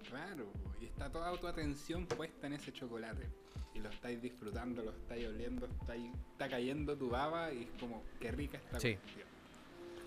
Claro, 0.07 0.47
y 0.81 0.85
está 0.85 1.11
toda 1.11 1.37
tu 1.37 1.47
atención 1.47 2.05
puesta 2.07 2.47
en 2.47 2.53
ese 2.53 2.71
chocolate. 2.71 3.27
Y 3.75 3.79
lo 3.79 3.89
estáis 3.89 4.21
disfrutando, 4.21 4.81
lo 4.83 4.91
estáis 4.91 5.27
oliendo, 5.27 5.67
estáis- 5.67 6.11
está 6.31 6.49
cayendo 6.49 6.97
tu 6.97 7.09
baba 7.09 7.53
y 7.53 7.63
es 7.63 7.69
como, 7.79 8.03
qué 8.19 8.31
rica 8.31 8.57
esta 8.57 8.79
Sí. 8.79 8.95
cuestión. 8.95 9.27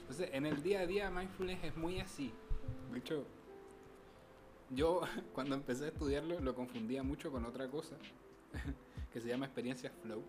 Entonces, 0.00 0.30
en 0.32 0.46
el 0.46 0.62
día 0.62 0.80
a 0.80 0.86
día, 0.86 1.10
mindfulness 1.10 1.62
es 1.64 1.76
muy 1.76 2.00
así. 2.00 2.32
De 2.92 2.98
hecho, 2.98 3.24
yo 4.70 5.00
cuando 5.34 5.54
empecé 5.54 5.84
a 5.84 5.88
estudiarlo 5.88 6.40
lo 6.40 6.54
confundía 6.54 7.02
mucho 7.02 7.30
con 7.30 7.44
otra 7.44 7.68
cosa 7.68 7.96
que 9.12 9.20
se 9.20 9.28
llama 9.28 9.46
experiencias 9.46 9.92
flow. 10.02 10.22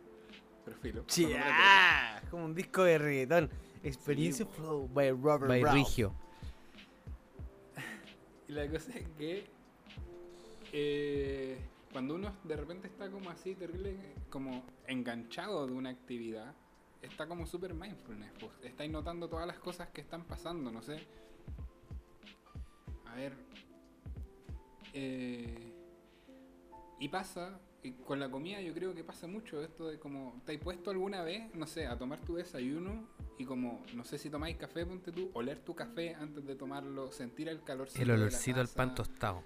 Pero 0.66 0.78
filo. 0.78 1.04
Sí, 1.08 1.28
ah, 1.38 2.22
como 2.30 2.46
un 2.46 2.56
disco 2.56 2.84
de 2.84 2.98
reggaetón. 2.98 3.50
Experiencia 3.84 4.46
Sí. 4.46 4.52
Flow 4.56 4.88
by 4.88 5.12
Robert 5.12 5.48
By 5.50 5.62
Ralph. 5.64 5.76
Rigio. 5.76 6.14
Y 8.48 8.52
la 8.52 8.70
cosa 8.70 8.92
es 8.98 9.08
que 9.18 9.46
eh, 10.74 11.58
cuando 11.92 12.16
uno 12.16 12.34
de 12.44 12.56
repente 12.58 12.88
está 12.88 13.10
como 13.10 13.30
así, 13.30 13.56
terrible, 13.56 13.96
como 14.30 14.64
enganchado 14.88 15.66
de 15.66 15.74
una 15.74 15.90
actividad, 15.90 16.54
está 17.02 17.28
como 17.28 17.46
super 17.46 17.74
mindfulness. 17.74 18.32
Pues, 18.40 18.52
estáis 18.64 18.92
notando 18.92 19.28
todas 19.30 19.48
las 19.48 19.60
cosas 19.60 19.90
que 19.90 20.02
están 20.02 20.24
pasando, 20.26 20.72
no 20.72 20.82
sé. 20.82 21.06
A 23.06 23.16
ver. 23.16 23.34
eh, 24.94 25.72
y 27.00 27.08
pasa, 27.10 27.60
y 27.84 27.92
con 27.92 28.20
la 28.20 28.32
comida 28.32 28.62
yo 28.62 28.74
creo 28.74 28.96
que 28.96 29.04
pasa 29.04 29.28
mucho 29.28 29.62
esto 29.62 29.90
de 29.90 30.00
como, 30.00 30.42
¿te 30.46 30.54
has 30.54 30.58
puesto 30.60 30.90
alguna 30.90 31.22
vez, 31.22 31.54
no 31.54 31.68
sé, 31.68 31.86
a 31.86 31.98
tomar 31.98 32.22
tu 32.22 32.36
desayuno 32.36 33.08
y 33.38 33.46
como, 33.46 33.84
no 33.94 34.06
sé 34.06 34.18
si 34.18 34.30
tomáis 34.30 34.56
café, 34.58 34.86
ponte 34.86 35.12
tú, 35.12 35.30
oler 35.34 35.60
tu 35.60 35.76
café 35.76 36.16
antes 36.16 36.46
de 36.46 36.56
tomarlo, 36.56 37.12
sentir 37.12 37.50
el 37.50 37.62
calor 37.64 37.90
El 37.96 38.12
olorcito 38.12 38.62
al 38.62 38.70
pan 38.70 38.96
tostado. 38.96 39.44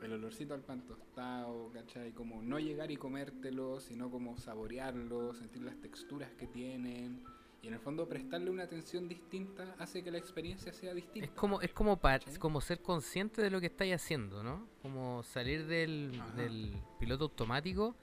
el 0.00 0.12
olorcito 0.12 0.54
al 0.54 0.60
pan 0.60 0.86
tostado, 0.86 1.72
¿cachai? 1.72 2.12
Como 2.12 2.40
no 2.42 2.60
llegar 2.60 2.92
y 2.92 2.96
comértelo, 2.96 3.80
sino 3.80 4.08
como 4.08 4.36
saborearlo, 4.36 5.34
sentir 5.34 5.62
las 5.62 5.80
texturas 5.80 6.32
que 6.34 6.46
tienen. 6.46 7.24
Y 7.66 7.68
en 7.68 7.74
el 7.74 7.80
fondo 7.80 8.08
prestarle 8.08 8.48
una 8.48 8.62
atención 8.62 9.08
distinta 9.08 9.74
hace 9.80 10.04
que 10.04 10.12
la 10.12 10.18
experiencia 10.18 10.72
sea 10.72 10.94
distinta. 10.94 11.26
Es 11.26 11.32
como, 11.34 11.60
es 11.60 11.72
como, 11.72 12.00
como 12.38 12.60
ser 12.60 12.80
consciente 12.80 13.42
de 13.42 13.50
lo 13.50 13.60
que 13.60 13.66
estáis 13.66 13.92
haciendo, 13.92 14.44
¿no? 14.44 14.68
Como 14.82 15.24
salir 15.24 15.66
del, 15.66 16.12
del 16.36 16.76
piloto 17.00 17.24
automático 17.24 17.96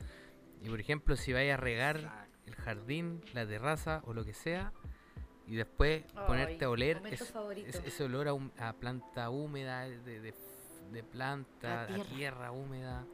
y, 0.61 0.67
por 0.67 0.81
ejemplo, 0.81 1.15
si 1.15 1.31
vais 1.31 1.49
a 1.53 1.55
regar 1.55 1.95
Exacto. 1.95 2.37
el 2.47 2.55
jardín, 2.55 3.21
la 3.33 3.47
terraza 3.47 4.01
o 4.05 4.13
lo 4.13 4.25
que 4.25 4.33
sea, 4.33 4.73
y 5.47 5.55
después 5.55 6.03
ponerte 6.27 6.65
a 6.65 6.69
oler 6.69 7.01
es- 7.09 7.33
ese 7.85 8.03
olor 8.03 8.27
a, 8.27 8.33
hum- 8.33 8.51
a 8.57 8.73
planta 8.73 9.29
húmeda, 9.29 9.83
de, 9.87 10.19
de, 10.19 10.33
de 10.91 11.03
planta, 11.03 11.83
A 11.83 11.95
a 11.95 12.03
tierra. 12.03 12.51
húmeda. 12.51 13.05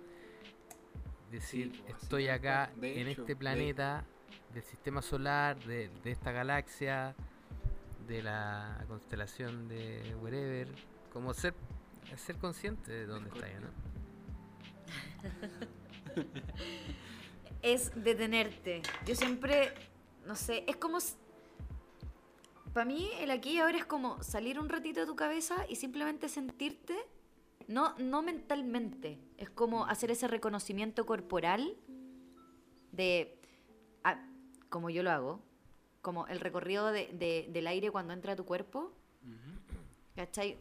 Decir, 1.30 1.72
Sí, 1.76 1.84
estoy 1.90 2.28
acá. 2.28 2.72
De 2.76 3.02
en 3.02 3.08
hecho, 3.10 3.22
este 3.22 3.34
de- 3.34 3.40
planeta, 3.40 4.04
del 4.54 4.63
sistema 4.63 5.02
solar, 5.02 5.58
de, 5.63 5.89
esta 6.06 6.32
galaxia, 6.32 7.15
de 8.08 8.24
la 8.24 8.84
constelación 8.88 9.68
de 9.68 10.15
wherever. 10.22 10.68
Como 11.13 11.34
ser, 11.34 11.54
ser 12.18 12.38
consciente 12.38 12.92
de 12.92 13.06
dónde 13.06 13.30
está 13.30 13.48
Escorpio. 13.48 13.70
¿no? 13.70 13.89
es 17.62 17.92
detenerte. 17.96 18.82
Yo 19.06 19.15
siempre, 19.15 19.74
no 20.26 20.36
sé, 20.36 20.63
es 20.68 20.76
como... 20.76 21.00
Para 22.74 22.86
mí 22.86 23.10
el 23.20 23.32
aquí 23.32 23.54
y 23.54 23.60
ahora 23.60 23.78
es 23.78 23.86
como 23.86 24.22
salir 24.22 24.60
un 24.60 24.70
ratito 24.70 25.00
de 25.00 25.08
tu 25.08 25.15
cabeza 25.15 25.65
y 25.68 25.76
simplemente 25.76 26.30
sentirte, 26.30 26.96
no, 27.68 27.96
no 27.98 28.22
mentalmente, 28.22 29.18
es 29.38 29.50
como 29.50 29.86
hacer 29.86 30.12
ese 30.12 30.28
reconocimiento 30.28 31.06
corporal 31.08 31.76
de, 32.92 33.38
ah, 34.04 34.24
como 34.70 34.90
yo 34.90 35.04
lo 35.04 35.12
hago, 35.12 35.42
como 36.02 36.28
el 36.28 36.40
recorrido 36.40 36.92
de- 36.92 37.08
de- 37.14 37.48
del 37.52 37.68
aire 37.68 37.92
cuando 37.92 38.14
entra 38.14 38.34
a 38.34 38.36
tu 38.36 38.46
cuerpo, 38.46 38.92
Ujú. 39.24 39.60
¿cachai? 40.16 40.58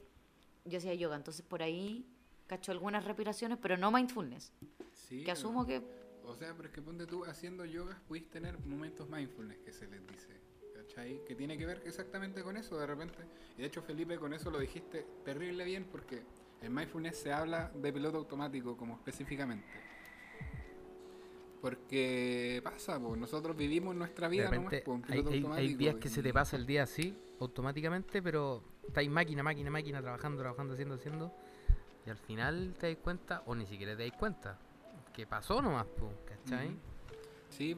Yo 0.65 0.79
hacía 0.79 0.95
yoga, 0.95 1.17
entonces 1.17 1.43
por 1.45 1.63
ahí 1.63 2.07
cacho 2.47 2.73
algunas 2.73 3.05
respiraciones, 3.05 3.59
pero 3.61 3.77
no 3.77 3.91
mindfulness, 3.91 4.53
Sí, 4.93 5.25
que 5.25 5.31
asumo 5.31 5.67
que... 5.67 5.83
O 6.25 6.35
sea, 6.35 6.55
pero 6.55 6.69
es 6.69 6.75
que 6.75 6.83
ponte 6.83 7.07
tú 7.07 7.25
haciendo 7.25 7.65
yoga, 7.65 7.99
puedes 8.07 8.29
tener 8.29 8.59
momentos 8.67 9.09
mindfulness 9.09 9.59
que 9.59 9.73
se 9.73 9.87
les 9.87 10.07
dice. 10.07 10.39
¿Cachai? 10.75 11.25
Que 11.27 11.35
tiene 11.35 11.57
que 11.59 11.65
ver 11.67 11.83
exactamente 11.87 12.43
con 12.43 12.57
eso 12.57 12.79
de 12.79 12.87
repente. 12.87 13.19
Y 13.57 13.63
de 13.63 13.67
hecho, 13.69 13.83
Felipe, 13.83 14.19
con 14.19 14.33
eso 14.35 14.51
lo 14.51 14.59
dijiste 14.59 15.07
terrible 15.25 15.65
bien 15.65 15.85
porque 15.91 16.23
en 16.63 16.75
mindfulness 16.75 17.19
se 17.19 17.33
habla 17.33 17.71
de 17.75 17.93
piloto 17.93 18.19
automático 18.19 18.77
como 18.77 18.95
específicamente. 18.95 19.67
Porque 21.61 22.61
pasa, 22.63 23.01
pues 23.01 23.19
nosotros 23.19 23.57
vivimos 23.57 23.95
nuestra 23.95 24.29
vida 24.29 24.51
nomás, 24.51 24.75
po, 24.83 25.01
hay, 25.09 25.45
hay- 25.57 25.75
días 25.75 25.97
que 25.97 26.09
se 26.09 26.23
te 26.23 26.33
pasa 26.33 26.57
el 26.57 26.67
día 26.67 26.85
así, 26.85 27.17
automáticamente, 27.41 28.23
pero 28.23 28.63
estáis 28.87 29.11
máquina, 29.11 29.43
máquina, 29.43 29.71
máquina, 29.71 30.01
trabajando, 30.01 30.41
trabajando, 30.41 30.75
haciendo, 30.75 30.95
haciendo. 30.95 31.33
Y 32.07 32.11
al 32.11 32.17
final 32.19 32.75
te 32.79 32.87
dais 32.87 32.99
cuenta, 32.99 33.43
o 33.47 33.55
ni 33.55 33.67
siquiera 33.67 33.93
te 33.97 34.03
dais 34.03 34.13
cuenta, 34.13 34.59
que 35.13 35.27
pasó 35.27 35.61
nomás, 35.61 35.87
po, 35.87 36.13
¿cachai? 36.25 36.71
Sí, 37.51 37.77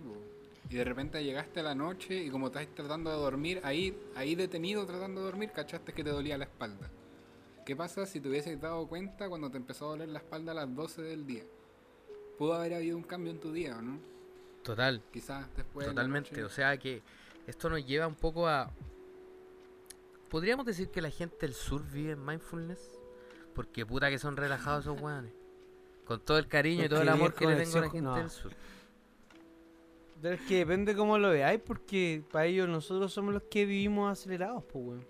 y 0.68 0.74
de 0.74 0.84
repente 0.84 1.22
llegaste 1.24 1.60
a 1.60 1.62
la 1.62 1.74
noche 1.74 2.22
y 2.22 2.30
como 2.30 2.48
estás 2.48 2.66
tratando 2.74 3.10
de 3.10 3.16
dormir, 3.16 3.60
ahí, 3.64 3.96
ahí 4.14 4.34
detenido 4.34 4.84
tratando 4.84 5.20
de 5.22 5.26
dormir, 5.26 5.50
cachaste 5.52 5.92
que 5.92 6.04
te 6.04 6.10
dolía 6.10 6.36
la 6.36 6.44
espalda. 6.44 6.90
¿Qué 7.64 7.74
pasa 7.74 8.04
si 8.06 8.20
te 8.20 8.28
hubieses 8.28 8.60
dado 8.60 8.86
cuenta 8.86 9.28
cuando 9.28 9.50
te 9.50 9.56
empezó 9.56 9.86
a 9.86 9.88
doler 9.90 10.08
la 10.10 10.18
espalda 10.18 10.52
a 10.52 10.54
las 10.54 10.74
12 10.74 11.02
del 11.02 11.26
día? 11.26 11.44
Pudo 12.40 12.54
haber 12.54 12.72
habido 12.72 12.96
un 12.96 13.02
cambio 13.02 13.30
en 13.30 13.38
tu 13.38 13.52
día, 13.52 13.76
¿o 13.76 13.82
no? 13.82 13.98
Total, 14.62 15.02
Quizás 15.12 15.54
después. 15.54 15.86
totalmente. 15.86 16.42
O 16.42 16.48
sea 16.48 16.74
que 16.78 17.02
esto 17.46 17.68
nos 17.68 17.84
lleva 17.84 18.06
un 18.06 18.14
poco 18.14 18.48
a... 18.48 18.70
¿Podríamos 20.30 20.64
decir 20.64 20.88
que 20.88 21.02
la 21.02 21.10
gente 21.10 21.36
del 21.40 21.52
sur 21.52 21.84
vive 21.90 22.12
en 22.12 22.24
mindfulness? 22.24 22.98
Porque 23.54 23.84
puta 23.84 24.08
que 24.08 24.18
son 24.18 24.38
relajados 24.38 24.86
esos 24.86 24.98
weones. 24.98 25.34
Con 26.06 26.20
todo 26.20 26.38
el 26.38 26.48
cariño 26.48 26.86
y 26.86 26.88
todo 26.88 27.02
el 27.02 27.10
amor 27.10 27.34
que 27.34 27.46
le 27.46 27.56
tengo 27.56 27.76
a 27.76 27.80
la 27.82 27.90
gente 27.90 28.00
no. 28.00 28.16
del 28.16 28.30
sur. 28.30 28.52
Pero 30.22 30.34
es 30.36 30.40
que 30.40 30.56
depende 30.56 30.96
cómo 30.96 31.18
lo 31.18 31.28
veáis, 31.28 31.60
porque 31.60 32.24
para 32.32 32.46
ellos 32.46 32.66
nosotros 32.70 33.12
somos 33.12 33.34
los 33.34 33.42
que 33.50 33.66
vivimos 33.66 34.10
acelerados, 34.10 34.64
pues, 34.64 34.82
weón. 34.82 35.06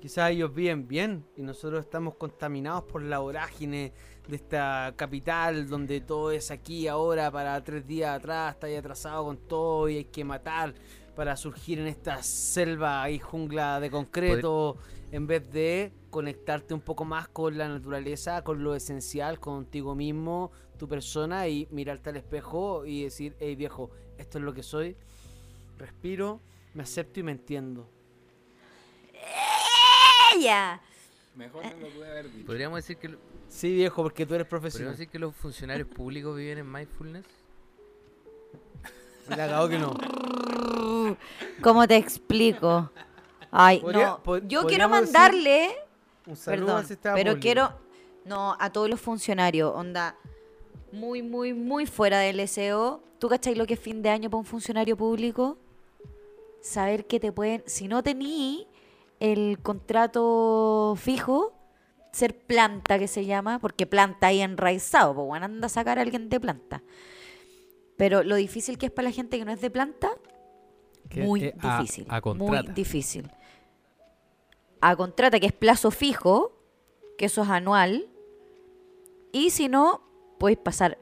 Quizás 0.00 0.30
ellos 0.30 0.54
viven 0.54 0.86
bien 0.86 1.26
y 1.34 1.42
nosotros 1.42 1.80
estamos 1.80 2.14
contaminados 2.14 2.84
por 2.84 3.02
la 3.02 3.18
vorágine 3.18 3.92
de 4.28 4.36
esta 4.36 4.94
capital 4.96 5.68
donde 5.68 6.00
todo 6.00 6.30
es 6.30 6.50
aquí 6.50 6.88
ahora 6.88 7.30
para 7.30 7.62
tres 7.62 7.86
días 7.86 8.16
atrás, 8.16 8.54
está 8.54 8.66
ahí 8.66 8.76
atrasado 8.76 9.24
con 9.24 9.36
todo 9.36 9.88
y 9.88 9.98
hay 9.98 10.04
que 10.04 10.24
matar 10.24 10.74
para 11.14 11.36
surgir 11.36 11.78
en 11.78 11.86
esta 11.86 12.22
selva 12.22 13.08
y 13.10 13.18
jungla 13.18 13.80
de 13.80 13.90
concreto 13.90 14.78
en 15.12 15.26
vez 15.26 15.50
de 15.52 15.92
conectarte 16.10 16.74
un 16.74 16.80
poco 16.80 17.04
más 17.04 17.28
con 17.28 17.56
la 17.56 17.68
naturaleza, 17.68 18.42
con 18.42 18.64
lo 18.64 18.74
esencial, 18.74 19.38
contigo 19.38 19.94
mismo, 19.94 20.50
tu 20.78 20.88
persona 20.88 21.46
y 21.46 21.68
mirarte 21.70 22.10
al 22.10 22.16
espejo 22.16 22.84
y 22.84 23.04
decir, 23.04 23.36
hey 23.38 23.54
viejo, 23.54 23.90
esto 24.18 24.38
es 24.38 24.44
lo 24.44 24.52
que 24.54 24.62
soy, 24.62 24.96
respiro, 25.78 26.40
me 26.72 26.82
acepto 26.82 27.20
y 27.20 27.22
me 27.22 27.32
entiendo. 27.32 27.88
¡Ella! 30.34 30.80
Mejor 31.36 31.64
no 31.64 31.80
lo 31.80 31.88
pude 31.94 32.10
haber 32.10 32.30
dicho. 32.32 32.46
¿Podríamos 32.46 32.78
decir 32.78 32.96
que, 32.96 33.16
Sí 33.54 33.72
viejo, 33.72 34.02
porque 34.02 34.26
tú 34.26 34.34
eres 34.34 34.48
¿podríamos 34.48 34.62
profesional. 34.72 34.92
decir 34.94 35.08
que 35.08 35.18
los 35.20 35.32
funcionarios 35.36 35.86
públicos 35.86 36.36
viven 36.36 36.58
en 36.58 36.72
mindfulness? 36.72 37.24
Me 39.28 39.36
la 39.36 39.48
cagó 39.48 39.68
que 39.68 39.78
no. 39.78 39.94
¿Cómo 41.62 41.86
te 41.86 41.96
explico? 41.96 42.90
Ay, 43.52 43.80
no. 43.80 44.20
Yo 44.48 44.66
quiero 44.66 44.88
mandarle, 44.88 45.70
Un 46.26 46.34
saludo 46.34 46.66
perdón, 46.66 46.80
al 46.80 46.86
sistema 46.86 47.14
pero 47.14 47.30
público. 47.30 47.42
quiero, 47.42 47.72
no, 48.24 48.56
a 48.58 48.70
todos 48.72 48.90
los 48.90 49.00
funcionarios, 49.00 49.72
onda, 49.72 50.16
muy, 50.90 51.22
muy, 51.22 51.54
muy 51.54 51.86
fuera 51.86 52.18
del 52.18 52.46
SEO. 52.48 53.02
¿Tú 53.20 53.28
cachai 53.28 53.54
lo 53.54 53.66
que 53.66 53.74
es 53.74 53.80
fin 53.80 54.02
de 54.02 54.10
año 54.10 54.30
para 54.30 54.40
un 54.40 54.44
funcionario 54.44 54.96
público? 54.96 55.58
Saber 56.60 57.06
que 57.06 57.20
te 57.20 57.30
pueden, 57.30 57.62
si 57.66 57.86
no 57.86 58.02
tení 58.02 58.66
el 59.20 59.60
contrato 59.62 60.96
fijo, 60.98 61.52
ser 62.14 62.36
planta 62.46 62.98
que 62.98 63.08
se 63.08 63.24
llama, 63.26 63.58
porque 63.58 63.86
planta 63.86 64.28
ahí 64.28 64.40
enraizado, 64.40 65.14
pues 65.14 65.26
bueno, 65.26 65.44
anda 65.46 65.66
a 65.66 65.68
sacar 65.70 65.98
a 65.98 66.02
alguien 66.02 66.28
de 66.28 66.40
planta. 66.40 66.82
Pero 67.96 68.22
lo 68.22 68.36
difícil 68.36 68.78
que 68.78 68.86
es 68.86 68.92
para 68.92 69.08
la 69.08 69.12
gente 69.14 69.38
que 69.38 69.44
no 69.44 69.52
es 69.52 69.60
de 69.60 69.70
planta, 69.70 70.10
Que, 71.08 71.22
muy 71.22 71.44
eh, 71.44 71.54
a- 71.60 71.78
difícil. 71.80 72.06
a 72.08 72.14
muy 72.14 72.20
contrata. 72.20 72.72
difícil. 72.72 73.30
A 74.80 74.96
contrata, 74.96 75.40
que 75.40 75.46
es 75.46 75.52
plazo 75.52 75.90
fijo, 75.90 76.52
que 77.18 77.26
eso 77.26 77.42
es 77.42 77.48
anual. 77.48 78.08
Y 79.32 79.50
si 79.50 79.68
no, 79.68 80.02
podéis 80.38 80.58
pasar, 80.58 80.98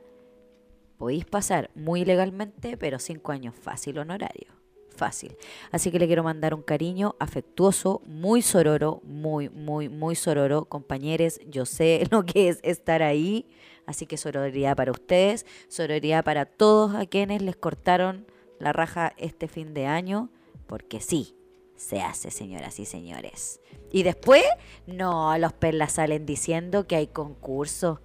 podéis 0.99 1.25
pasar 1.25 1.71
muy 1.75 2.05
legalmente, 2.05 2.77
pero 2.77 2.99
cinco 2.99 3.33
años 3.33 3.55
fácil 3.55 3.99
honorario. 3.99 4.53
Fácil. 4.93 5.37
Así 5.71 5.91
que 5.91 5.99
le 5.99 6.07
quiero 6.07 6.23
mandar 6.23 6.55
un 6.55 6.63
cariño 6.63 7.17
afectuoso, 7.19 8.03
muy 8.05 8.43
sororo, 8.43 9.01
muy, 9.05 9.49
muy, 9.49 9.89
muy 9.89 10.15
sororo. 10.15 10.67
Compañeros, 10.67 11.41
yo 11.47 11.67
sé 11.67 12.07
lo 12.11 12.25
que 12.25 12.49
es 12.49 12.61
estar 12.63 13.03
ahí. 13.03 13.47
Así 13.87 14.07
que 14.07 14.17
sororidad 14.17 14.77
para 14.77 14.93
ustedes, 14.93 15.45
sororidad 15.69 16.25
para 16.25 16.47
todos 16.47 16.95
a 16.95 17.07
quienes 17.07 17.43
les 17.43 17.57
cortaron 17.57 18.27
la 18.61 18.73
raja 18.73 19.13
este 19.17 19.49
fin 19.49 19.75
de 19.75 19.87
año, 19.87 20.31
porque 20.69 21.01
sí, 21.01 21.35
se 21.75 22.01
hace, 22.01 22.31
señoras 22.31 22.79
y 22.79 22.87
señores. 22.87 23.61
Y 23.91 24.05
después, 24.05 24.45
no, 24.87 25.37
los 25.37 25.53
perlas 25.53 25.93
salen 25.93 26.27
diciendo 26.27 26.87
que 26.87 26.95
hay 26.95 27.09
concurso, 27.09 28.01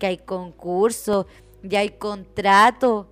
que 0.00 0.06
hay 0.06 0.18
concurso, 0.18 1.28
y 1.62 1.76
hay 1.76 1.90
contrato. 1.90 3.08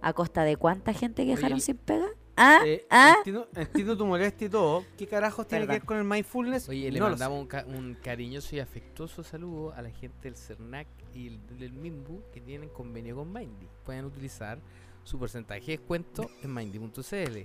¿A 0.00 0.12
costa 0.14 0.42
de 0.42 0.56
cuánta 0.56 0.92
gente 0.92 1.24
que 1.24 1.30
Oye, 1.32 1.36
dejaron 1.36 1.60
sin 1.60 1.76
pega? 1.76 2.08
¿Ah? 2.36 2.60
Eh, 2.64 2.86
¿Ah? 2.88 3.14
entiendo, 3.18 3.48
entiendo 3.54 3.96
tu 3.96 4.06
molestia 4.06 4.46
y 4.46 4.50
todo. 4.50 4.84
¿Qué 4.96 5.06
carajos 5.06 5.46
tiene 5.46 5.66
que 5.66 5.72
ver 5.72 5.84
con 5.84 5.98
el 5.98 6.04
mindfulness? 6.04 6.68
Oye, 6.68 6.90
le 6.90 6.98
No 6.98 7.10
mandamos 7.10 7.40
un, 7.40 7.46
ca- 7.46 7.64
un 7.66 7.94
cariñoso 8.02 8.56
y 8.56 8.60
afectuoso 8.60 9.22
saludo 9.22 9.72
a 9.74 9.82
la 9.82 9.90
gente 9.90 10.16
del 10.22 10.36
CERNAC 10.36 10.86
y 11.14 11.28
el- 11.28 11.58
del 11.58 11.72
MIMBU 11.72 12.22
que 12.32 12.40
tienen 12.40 12.70
convenio 12.70 13.16
con 13.16 13.30
Mindy. 13.32 13.68
Pueden 13.84 14.06
utilizar 14.06 14.58
su 15.04 15.18
porcentaje 15.18 15.60
de 15.72 15.76
descuento 15.78 16.30
en 16.42 16.54
mindy.cl. 16.54 17.38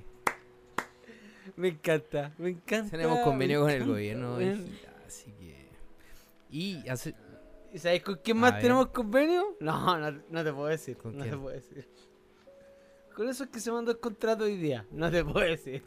Me 1.55 1.67
encanta, 1.69 2.33
me 2.37 2.49
encanta. 2.49 2.91
Tenemos 2.91 3.19
convenio 3.19 3.61
con 3.61 3.69
el 3.71 3.85
gobierno, 3.85 4.41
hijita, 4.41 4.93
así 5.05 5.31
que... 5.33 5.67
Y 6.49 6.87
hace... 6.89 7.15
¿Y 7.73 7.79
sabes 7.79 8.01
con 8.03 8.15
quién 8.23 8.37
más 8.37 8.53
ver. 8.53 8.61
tenemos 8.61 8.87
convenio? 8.87 9.55
No, 9.59 9.97
no, 9.99 10.11
no 10.29 10.43
te 10.43 10.53
puedo 10.53 10.67
decir. 10.67 10.95
¿Con 10.97 11.17
no 11.17 11.23
te 11.23 11.29
quién? 11.29 11.41
puedo 11.41 11.55
decir. 11.55 11.87
Con 13.17 13.27
eso 13.29 13.45
es 13.45 13.49
que 13.49 13.59
se 13.59 13.71
mandó 13.71 13.89
el 13.89 13.99
contrato 13.99 14.43
hoy 14.43 14.57
día. 14.57 14.85
No 14.91 15.09
te 15.09 15.25
puedo 15.25 15.39
decir. 15.43 15.83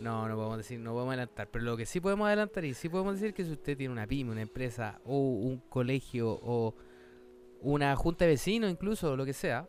No, 0.00 0.28
no 0.28 0.34
podemos 0.34 0.56
decir, 0.56 0.80
no 0.80 0.92
podemos 0.92 1.12
adelantar. 1.12 1.48
Pero 1.52 1.64
lo 1.64 1.76
que 1.76 1.86
sí 1.86 2.00
podemos 2.00 2.26
adelantar 2.26 2.64
y 2.64 2.74
sí 2.74 2.88
podemos 2.88 3.14
decir 3.14 3.32
que 3.32 3.44
si 3.44 3.52
usted 3.52 3.76
tiene 3.76 3.92
una 3.92 4.08
pyme, 4.08 4.32
una 4.32 4.42
empresa 4.42 5.00
o 5.04 5.18
un 5.18 5.58
colegio 5.68 6.30
o 6.42 6.74
una 7.60 7.94
junta 7.94 8.24
de 8.24 8.32
vecinos 8.32 8.72
incluso, 8.72 9.16
lo 9.16 9.24
que 9.24 9.34
sea, 9.34 9.68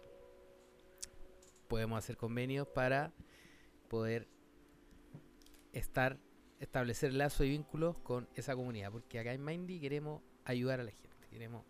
podemos 1.67 1.99
hacer 1.99 2.17
convenios 2.17 2.67
para 2.67 3.13
poder 3.87 4.27
estar, 5.73 6.17
establecer 6.59 7.13
lazos 7.13 7.45
y 7.45 7.49
vínculos 7.49 7.99
con 7.99 8.27
esa 8.33 8.55
comunidad. 8.55 8.91
Porque 8.91 9.19
acá 9.19 9.31
en 9.31 9.45
Mindy 9.45 9.79
queremos 9.79 10.23
ayudar 10.43 10.79
a 10.79 10.83
la 10.85 10.91
gente. 10.91 11.27
Queremos, 11.29 11.63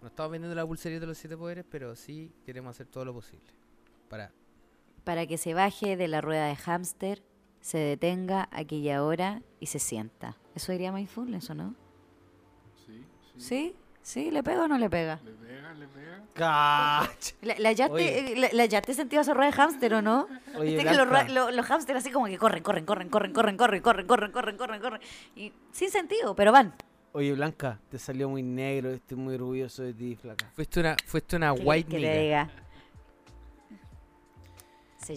no 0.00 0.06
estamos 0.06 0.30
vendiendo 0.30 0.54
la 0.54 0.64
pulsería 0.64 1.00
de 1.00 1.06
los 1.08 1.18
siete 1.18 1.36
poderes, 1.36 1.64
pero 1.68 1.96
sí 1.96 2.32
queremos 2.46 2.76
hacer 2.76 2.86
todo 2.86 3.04
lo 3.04 3.12
posible 3.12 3.57
para 4.08 4.32
Para 5.04 5.26
que 5.26 5.38
se 5.38 5.54
baje 5.54 5.96
de 5.96 6.08
la 6.08 6.20
rueda 6.20 6.46
de 6.46 6.56
hámster, 6.56 7.22
se 7.60 7.78
detenga 7.78 8.48
aquella 8.52 9.02
hora 9.04 9.42
y 9.60 9.66
se 9.66 9.78
sienta. 9.78 10.36
¿Eso 10.54 10.72
diría 10.72 10.92
mindfulness 10.92 11.50
o 11.50 11.54
no? 11.54 11.74
Sí, 12.86 13.04
sí. 13.34 13.40
¿Sí? 13.40 13.76
¿Sí? 14.02 14.30
¿Le 14.30 14.42
pega 14.42 14.64
o 14.64 14.68
no 14.68 14.78
le 14.78 14.88
pega? 14.88 15.20
Le 15.24 15.32
pega, 15.32 15.74
le 15.74 15.86
pega. 15.88 16.24
Cach. 16.34 17.32
La, 17.42 17.54
la 17.58 17.70
eh, 17.72 18.50
la, 18.52 18.68
sentía 18.94 19.20
esa 19.20 19.34
rueda 19.34 19.50
de 19.50 19.56
hámster 19.56 19.92
o 19.94 20.02
no? 20.02 20.28
Oye, 20.56 20.76
Viste 20.76 20.84
que 20.90 20.96
los, 20.96 21.30
lo- 21.30 21.50
los 21.50 21.66
hámster 21.66 21.96
así 21.96 22.10
como 22.10 22.26
que 22.26 22.38
corren, 22.38 22.62
corren, 22.62 22.86
corren, 22.86 23.08
corren, 23.10 23.32
corren, 23.32 23.56
corren, 23.56 23.82
corren, 23.82 24.06
corren, 24.06 24.32
corren, 24.32 24.56
corren, 24.56 24.80
corren. 24.80 25.00
Y 25.36 25.52
sin 25.72 25.90
sentido, 25.90 26.34
pero 26.34 26.52
van. 26.52 26.74
Oye, 27.12 27.32
Blanca, 27.32 27.80
te 27.90 27.98
salió 27.98 28.28
muy 28.28 28.42
negro. 28.42 28.90
Estoy 28.92 29.16
muy 29.18 29.34
orgulloso 29.34 29.82
de 29.82 29.92
ti, 29.92 30.16
flaca. 30.16 30.50
fuiste 30.54 30.80
una, 30.80 30.96
fuiste 31.04 31.36
una 31.36 31.54
¿Qué 31.54 31.62
white 31.62 31.90
que 31.90 31.96
nigga. 31.96 32.10
le 32.14 32.22
diga? 32.22 32.50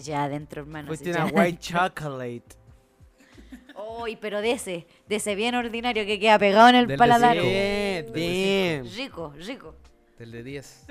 Ya 0.00 0.24
adentro, 0.24 0.62
hermano. 0.62 0.88
Fuiste 0.88 1.12
se 1.12 1.20
una 1.20 1.26
white 1.32 1.58
chocolate. 1.60 2.42
Uy, 4.00 4.16
pero 4.16 4.40
de 4.40 4.52
ese, 4.52 4.86
de 5.08 5.16
ese 5.16 5.34
bien 5.34 5.54
ordinario 5.54 6.04
que 6.06 6.18
queda 6.20 6.38
pegado 6.38 6.68
en 6.68 6.74
el 6.76 6.86
Del 6.86 6.98
paladar. 6.98 7.36
damn. 7.36 8.84
Rico, 8.94 9.32
rico. 9.36 9.76
Del 10.18 10.30
de 10.30 10.42
10. 10.42 10.86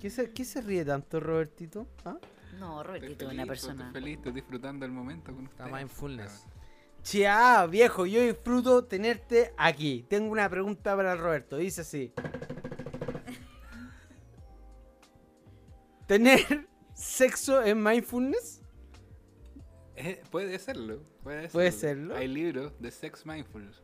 ¿Qué 0.00 0.10
se, 0.10 0.30
¿Qué 0.32 0.44
se 0.44 0.60
ríe 0.60 0.84
tanto, 0.84 1.20
Robertito? 1.20 1.86
¿Ah? 2.04 2.16
No, 2.58 2.80
Estoy 2.82 2.86
Robertito 2.98 3.24
es 3.26 3.32
una 3.32 3.42
estoy 3.42 3.48
persona. 3.48 3.90
feliz, 3.92 4.16
estoy 4.18 4.32
disfrutando 4.32 4.84
el 4.86 4.92
momento 4.92 5.34
con 5.34 5.44
Está 5.46 5.64
ustedes. 5.64 5.80
mindfulness. 5.82 6.46
Chia, 7.02 7.66
viejo, 7.66 8.06
yo 8.06 8.22
disfruto 8.22 8.84
tenerte 8.84 9.52
aquí. 9.56 10.04
Tengo 10.08 10.30
una 10.32 10.48
pregunta 10.48 10.96
para 10.96 11.14
Roberto. 11.16 11.56
Dice 11.58 11.82
así. 11.82 12.12
¿Tener 16.06 16.66
sexo 16.94 17.62
en 17.62 17.82
mindfulness? 17.82 18.60
Eh, 19.96 20.22
puede 20.30 20.58
serlo, 20.58 21.00
puede 21.22 21.42
serlo. 21.42 21.52
Puede 21.52 21.72
serlo. 21.72 22.16
Hay 22.16 22.28
libros 22.28 22.72
de 22.80 22.90
sex 22.90 23.24
mindfulness. 23.24 23.80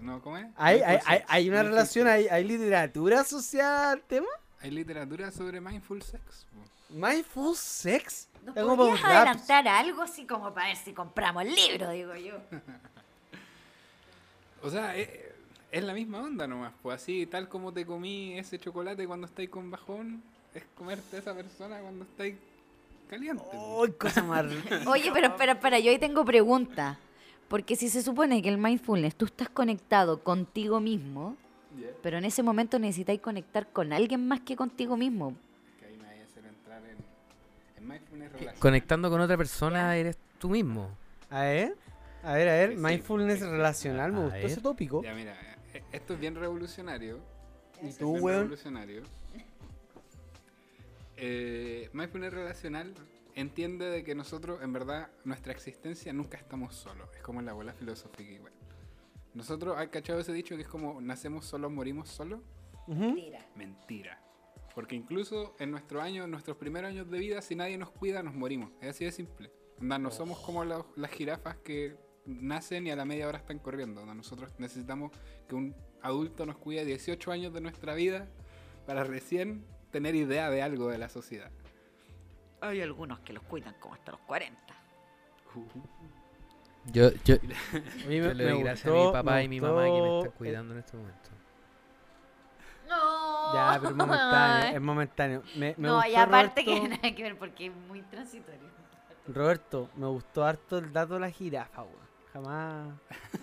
No, 0.00 0.20
¿cómo 0.20 0.36
es? 0.36 0.46
¿Hay, 0.56 0.80
hay, 0.82 1.22
hay, 1.26 1.48
una 1.48 1.58
mindful 1.58 1.74
relación, 1.74 2.06
hay, 2.06 2.28
hay 2.28 2.44
literatura 2.44 3.20
asociada 3.20 3.92
al 3.92 4.02
tema? 4.02 4.28
Hay 4.60 4.70
literatura 4.70 5.30
sobre 5.30 5.60
mindful 5.60 6.02
sex. 6.02 6.46
¿Mindful 6.90 7.56
sex? 7.56 8.28
¿Nos 8.44 8.54
Tengo 8.54 8.76
podrías 8.76 9.02
raps. 9.02 9.14
adelantar 9.14 9.68
algo 9.68 10.02
así 10.02 10.24
como 10.26 10.52
para 10.54 10.68
ver 10.68 10.76
si 10.76 10.92
compramos 10.92 11.44
el 11.44 11.54
libro, 11.54 11.90
digo 11.90 12.14
yo? 12.14 12.38
O 14.62 14.70
sea, 14.70 14.98
eh, 14.98 15.32
es, 15.70 15.84
la 15.84 15.92
misma 15.92 16.20
onda 16.20 16.46
nomás. 16.46 16.72
Pues 16.82 17.00
así, 17.00 17.26
tal 17.26 17.48
como 17.48 17.72
te 17.72 17.86
comí 17.86 18.36
ese 18.36 18.58
chocolate 18.58 19.06
cuando 19.06 19.26
estáis 19.26 19.48
con 19.48 19.70
bajón, 19.70 20.24
es 20.58 20.64
comerte 20.76 21.16
a 21.16 21.18
esa 21.20 21.34
persona 21.34 21.78
cuando 21.80 22.04
estáis 22.04 22.34
caliente. 23.08 23.44
¡Uy, 23.54 23.92
cosa 23.92 24.22
más! 24.22 24.46
Oye, 24.86 25.10
pero 25.12 25.28
espera, 25.28 25.52
espera, 25.52 25.78
yo 25.78 25.90
ahí 25.90 25.98
tengo 25.98 26.24
pregunta. 26.24 26.98
Porque 27.48 27.76
si 27.76 27.88
se 27.88 28.02
supone 28.02 28.42
que 28.42 28.48
el 28.48 28.58
mindfulness 28.58 29.14
tú 29.14 29.26
estás 29.26 29.48
conectado 29.48 30.22
contigo 30.24 30.80
mismo, 30.80 31.36
pero 32.02 32.18
en 32.18 32.24
ese 32.24 32.42
momento 32.42 32.78
necesitáis 32.78 33.20
conectar 33.20 33.68
con 33.68 33.92
alguien 33.92 34.26
más 34.26 34.40
que 34.40 34.56
contigo 34.56 34.96
mismo. 34.96 35.34
Que 35.78 35.86
ahí 35.86 35.96
me 35.96 36.04
vaya 36.06 36.22
a 36.22 36.24
hacer 36.24 36.44
entrar 36.44 36.82
en, 36.84 36.96
en 37.76 37.88
mindfulness 37.88 38.32
relacional. 38.32 38.58
Conectando 38.60 39.10
con 39.10 39.20
otra 39.20 39.36
persona 39.36 39.96
eres 39.96 40.18
tú 40.38 40.48
mismo. 40.48 40.90
A 41.30 41.42
ver, 41.42 41.76
a 42.24 42.32
ver, 42.32 42.48
a 42.48 42.52
ver. 42.54 42.70
Sí, 42.70 42.76
mindfulness 42.78 43.38
sí. 43.38 43.44
relacional, 43.44 44.12
me 44.12 44.18
gustó 44.22 44.34
ver. 44.34 44.44
ese 44.46 44.60
tópico. 44.60 45.02
Ya, 45.04 45.14
mira, 45.14 45.36
eh, 45.72 45.82
esto 45.92 46.14
es 46.14 46.20
bien 46.20 46.34
revolucionario. 46.34 47.20
¿Y 47.80 47.88
Es 47.88 47.98
tú, 47.98 48.12
bien 48.12 48.24
weón? 48.24 48.38
revolucionario. 48.40 49.02
Eh, 51.16 51.88
mindfulness 51.92 52.32
relacional 52.32 52.94
entiende 53.34 53.86
de 53.90 54.04
que 54.04 54.14
nosotros, 54.14 54.62
en 54.62 54.72
verdad, 54.72 55.10
nuestra 55.24 55.52
existencia 55.52 56.12
nunca 56.12 56.36
estamos 56.38 56.74
solos. 56.74 57.08
Es 57.14 57.22
como 57.22 57.40
en 57.40 57.46
la 57.46 57.52
bola 57.52 57.72
filosófica 57.72 58.30
igual. 58.30 58.52
Nosotros, 59.34 59.76
¿hay 59.76 59.88
cachado 59.88 60.18
ese 60.20 60.32
dicho 60.32 60.56
que 60.56 60.62
es 60.62 60.68
como 60.68 61.00
nacemos 61.00 61.44
solos, 61.44 61.70
morimos 61.70 62.08
solos? 62.08 62.40
Ujú. 62.86 63.14
Mentira. 63.54 64.22
Porque 64.74 64.94
incluso 64.94 65.54
en 65.58 65.70
nuestro 65.70 66.00
año, 66.02 66.24
en 66.24 66.30
nuestros 66.30 66.56
primeros 66.56 66.90
años 66.90 67.10
de 67.10 67.18
vida, 67.18 67.40
si 67.42 67.54
nadie 67.54 67.76
nos 67.78 67.90
cuida, 67.90 68.22
nos 68.22 68.34
morimos. 68.34 68.70
Es 68.80 68.90
así 68.90 69.04
de 69.04 69.12
simple. 69.12 69.50
Onda, 69.80 69.98
no 69.98 70.10
somos 70.10 70.38
como 70.40 70.64
los- 70.64 70.84
las 70.96 71.10
jirafas 71.10 71.56
que 71.58 71.96
nacen 72.26 72.86
y 72.86 72.90
a 72.90 72.96
la 72.96 73.04
media 73.04 73.28
hora 73.28 73.38
están 73.38 73.58
corriendo. 73.58 74.00
Onda, 74.02 74.14
nosotros 74.14 74.50
necesitamos 74.58 75.12
que 75.48 75.54
un 75.54 75.74
adulto 76.02 76.44
nos 76.46 76.56
cuide 76.56 76.84
18 76.84 77.30
años 77.32 77.52
de 77.52 77.60
nuestra 77.60 77.94
vida 77.94 78.28
para 78.86 79.04
recién 79.04 79.64
tener 79.96 80.14
idea 80.14 80.50
de 80.50 80.62
algo 80.62 80.88
de 80.88 80.98
la 80.98 81.08
sociedad. 81.08 81.50
Hay 82.60 82.82
algunos 82.82 83.20
que 83.20 83.32
los 83.32 83.42
cuidan 83.44 83.74
como 83.80 83.94
hasta 83.94 84.12
los 84.12 84.20
40. 84.20 84.60
Yo, 86.92 87.10
yo, 87.24 87.36
A 87.72 88.06
mí 88.06 88.18
yo 88.18 88.24
me, 88.24 88.34
le 88.34 88.44
me 88.44 88.50
doy 88.50 88.62
gracias 88.62 88.86
a 88.86 88.94
mi 88.94 89.12
papá 89.12 89.42
y 89.42 89.48
mi 89.48 89.58
mamá 89.58 89.84
que 89.84 89.90
me 90.02 90.16
están 90.18 90.32
cuidando 90.32 90.74
en 90.74 90.80
este 90.80 90.96
momento. 90.98 91.30
No. 92.86 93.54
Ya, 93.54 93.78
pero 93.80 93.90
es 93.90 93.96
momentáneo, 93.96 94.76
es 94.76 94.82
momentáneo. 94.82 95.42
Me, 95.56 95.74
me 95.78 95.88
no, 95.88 95.94
gustó, 95.96 96.10
y 96.10 96.14
aparte 96.14 96.64
que 96.64 96.74
Roberto, 96.76 96.96
nada 96.96 97.14
que 97.14 97.22
ver 97.22 97.38
porque 97.38 97.66
es 97.66 97.74
muy 97.88 98.02
transitorio. 98.02 98.68
Roberto, 99.28 99.88
me 99.96 100.06
gustó 100.08 100.44
harto 100.44 100.76
el 100.76 100.92
dato 100.92 101.14
de 101.14 101.20
la 101.20 101.30
jirafa, 101.30 101.82
weón. 101.84 102.06
Jamás. 102.34 102.94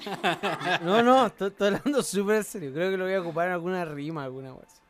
No, 0.84 1.02
no, 1.02 1.26
estoy, 1.26 1.48
estoy 1.48 1.68
hablando 1.70 2.04
súper 2.04 2.36
en 2.36 2.44
serio. 2.44 2.72
Creo 2.72 2.92
que 2.92 2.98
lo 2.98 3.06
voy 3.06 3.14
a 3.16 3.22
ocupar 3.22 3.48
en 3.48 3.54
alguna 3.54 3.86
rima, 3.86 4.24
alguna 4.24 4.52
cosa. 4.52 4.84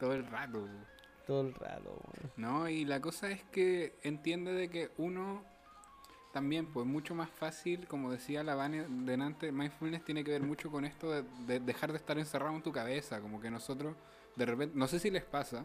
Todo 0.00 0.12
el 0.12 0.26
rato. 0.26 0.66
Todo 1.26 1.40
el 1.42 1.54
rato. 1.54 2.00
No, 2.36 2.68
y 2.68 2.84
la 2.84 3.00
cosa 3.00 3.30
es 3.30 3.42
que 3.44 3.94
entiende 4.02 4.52
de 4.52 4.68
que 4.68 4.90
uno 4.98 5.42
también, 6.32 6.66
pues 6.66 6.86
mucho 6.86 7.14
más 7.14 7.30
fácil, 7.30 7.86
como 7.86 8.10
decía 8.10 8.42
la 8.42 8.54
Vane 8.56 8.86
delante, 8.88 9.52
mindfulness 9.52 10.04
tiene 10.04 10.24
que 10.24 10.32
ver 10.32 10.42
mucho 10.42 10.70
con 10.70 10.84
esto 10.84 11.10
de, 11.10 11.24
de 11.46 11.60
dejar 11.60 11.92
de 11.92 11.98
estar 11.98 12.18
encerrado 12.18 12.54
en 12.56 12.62
tu 12.62 12.72
cabeza, 12.72 13.20
como 13.20 13.40
que 13.40 13.50
nosotros, 13.50 13.94
de 14.34 14.44
repente, 14.44 14.76
no 14.76 14.88
sé 14.88 14.98
si 14.98 15.10
les 15.10 15.24
pasa, 15.24 15.64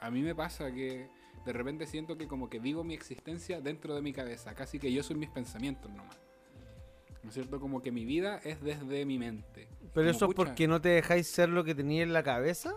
a 0.00 0.10
mí 0.10 0.22
me 0.22 0.34
pasa 0.34 0.72
que 0.72 1.08
de 1.44 1.52
repente 1.52 1.86
siento 1.86 2.16
que 2.16 2.26
como 2.26 2.48
que 2.48 2.58
vivo 2.58 2.84
mi 2.84 2.94
existencia 2.94 3.60
dentro 3.60 3.94
de 3.94 4.02
mi 4.02 4.12
cabeza, 4.12 4.54
casi 4.54 4.78
que 4.78 4.92
yo 4.92 5.02
soy 5.02 5.16
mis 5.16 5.30
pensamientos 5.30 5.90
nomás. 5.90 6.18
¿No 7.22 7.30
es 7.30 7.34
cierto? 7.34 7.58
Como 7.58 7.82
que 7.82 7.90
mi 7.90 8.04
vida 8.04 8.40
es 8.44 8.62
desde 8.62 9.04
mi 9.04 9.18
mente. 9.18 9.68
Pero 9.92 9.92
Como, 9.92 10.10
eso 10.10 10.26
es 10.26 10.34
porque 10.34 10.68
no 10.68 10.80
te 10.80 10.90
dejáis 10.90 11.26
ser 11.26 11.48
lo 11.48 11.64
que 11.64 11.74
tenía 11.74 12.04
en 12.04 12.12
la 12.12 12.22
cabeza. 12.22 12.76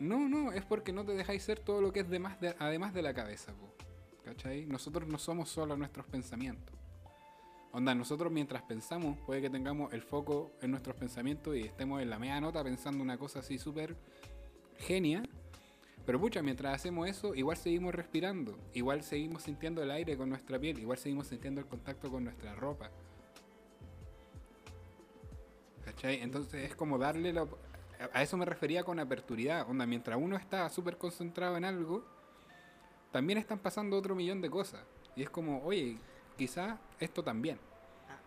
No, 0.00 0.28
no, 0.28 0.50
es 0.52 0.64
porque 0.64 0.92
no 0.92 1.04
te 1.04 1.12
dejáis 1.12 1.42
ser 1.42 1.60
todo 1.60 1.80
lo 1.80 1.92
que 1.92 2.00
es 2.00 2.08
de 2.08 2.18
más 2.18 2.40
de- 2.40 2.56
además 2.58 2.92
de 2.94 3.02
la 3.02 3.14
cabeza, 3.14 3.52
po. 3.52 3.72
¿cachai? 4.24 4.66
Nosotros 4.66 5.06
no 5.08 5.18
somos 5.18 5.48
solo 5.48 5.76
nuestros 5.76 6.06
pensamientos. 6.06 6.74
Onda, 7.72 7.94
nosotros 7.94 8.32
mientras 8.32 8.62
pensamos, 8.62 9.16
puede 9.26 9.40
que 9.40 9.50
tengamos 9.50 9.92
el 9.92 10.02
foco 10.02 10.50
en 10.60 10.70
nuestros 10.72 10.96
pensamientos 10.96 11.54
y 11.56 11.62
estemos 11.62 12.02
en 12.02 12.10
la 12.10 12.18
media 12.18 12.40
nota 12.40 12.64
pensando 12.64 13.02
una 13.02 13.16
cosa 13.18 13.40
así 13.40 13.58
súper 13.58 13.94
genia. 14.78 15.22
Pero 16.06 16.18
pucha, 16.18 16.42
mientras 16.42 16.74
hacemos 16.74 17.08
eso, 17.08 17.34
igual 17.34 17.56
seguimos 17.56 17.94
respirando, 17.94 18.58
igual 18.72 19.04
seguimos 19.04 19.42
sintiendo 19.42 19.82
el 19.82 19.90
aire 19.90 20.16
con 20.16 20.30
nuestra 20.30 20.58
piel, 20.58 20.78
igual 20.78 20.98
seguimos 20.98 21.28
sintiendo 21.28 21.60
el 21.60 21.66
contacto 21.66 22.10
con 22.10 22.24
nuestra 22.24 22.54
ropa. 22.54 22.90
¿Cachai? 25.84 26.20
Entonces 26.22 26.70
es 26.70 26.74
como 26.74 26.98
darle 26.98 27.32
la... 27.32 27.46
a- 28.12 28.22
eso 28.22 28.36
me 28.36 28.44
refería 28.44 28.84
con 28.84 28.98
aperturidad. 28.98 29.68
Onda, 29.68 29.86
mientras 29.86 30.18
uno 30.20 30.36
está 30.36 30.68
súper 30.70 30.96
concentrado 30.96 31.56
en 31.56 31.64
algo, 31.64 32.04
también 33.12 33.38
están 33.38 33.58
pasando 33.58 33.96
otro 33.96 34.14
millón 34.14 34.40
de 34.40 34.50
cosas. 34.50 34.82
Y 35.16 35.22
es 35.22 35.30
como, 35.30 35.62
oye, 35.64 35.98
quizá 36.36 36.78
esto 36.98 37.22
también. 37.22 37.58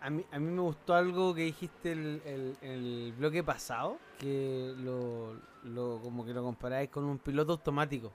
A- 0.00 0.10
mí, 0.10 0.24
a 0.30 0.38
mí 0.38 0.50
me 0.52 0.60
gustó 0.60 0.94
algo 0.94 1.34
que 1.34 1.42
dijiste 1.42 1.92
el, 1.92 2.20
el, 2.26 2.56
el 2.60 3.12
bloque 3.16 3.42
pasado, 3.42 3.98
que 4.18 4.74
lo, 4.76 5.34
lo 5.64 5.98
como 6.02 6.24
que 6.26 6.34
lo 6.34 6.42
comparáis 6.42 6.90
con 6.90 7.04
un 7.04 7.18
piloto 7.18 7.52
automático, 7.52 8.12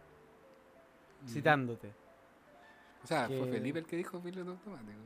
citándote. 1.27 1.91
O 3.03 3.07
sea, 3.07 3.27
fue 3.27 3.47
Felipe 3.51 3.79
el 3.79 3.85
que 3.85 3.95
dijo 3.97 4.19
piloto 4.19 4.51
automático. 4.51 4.99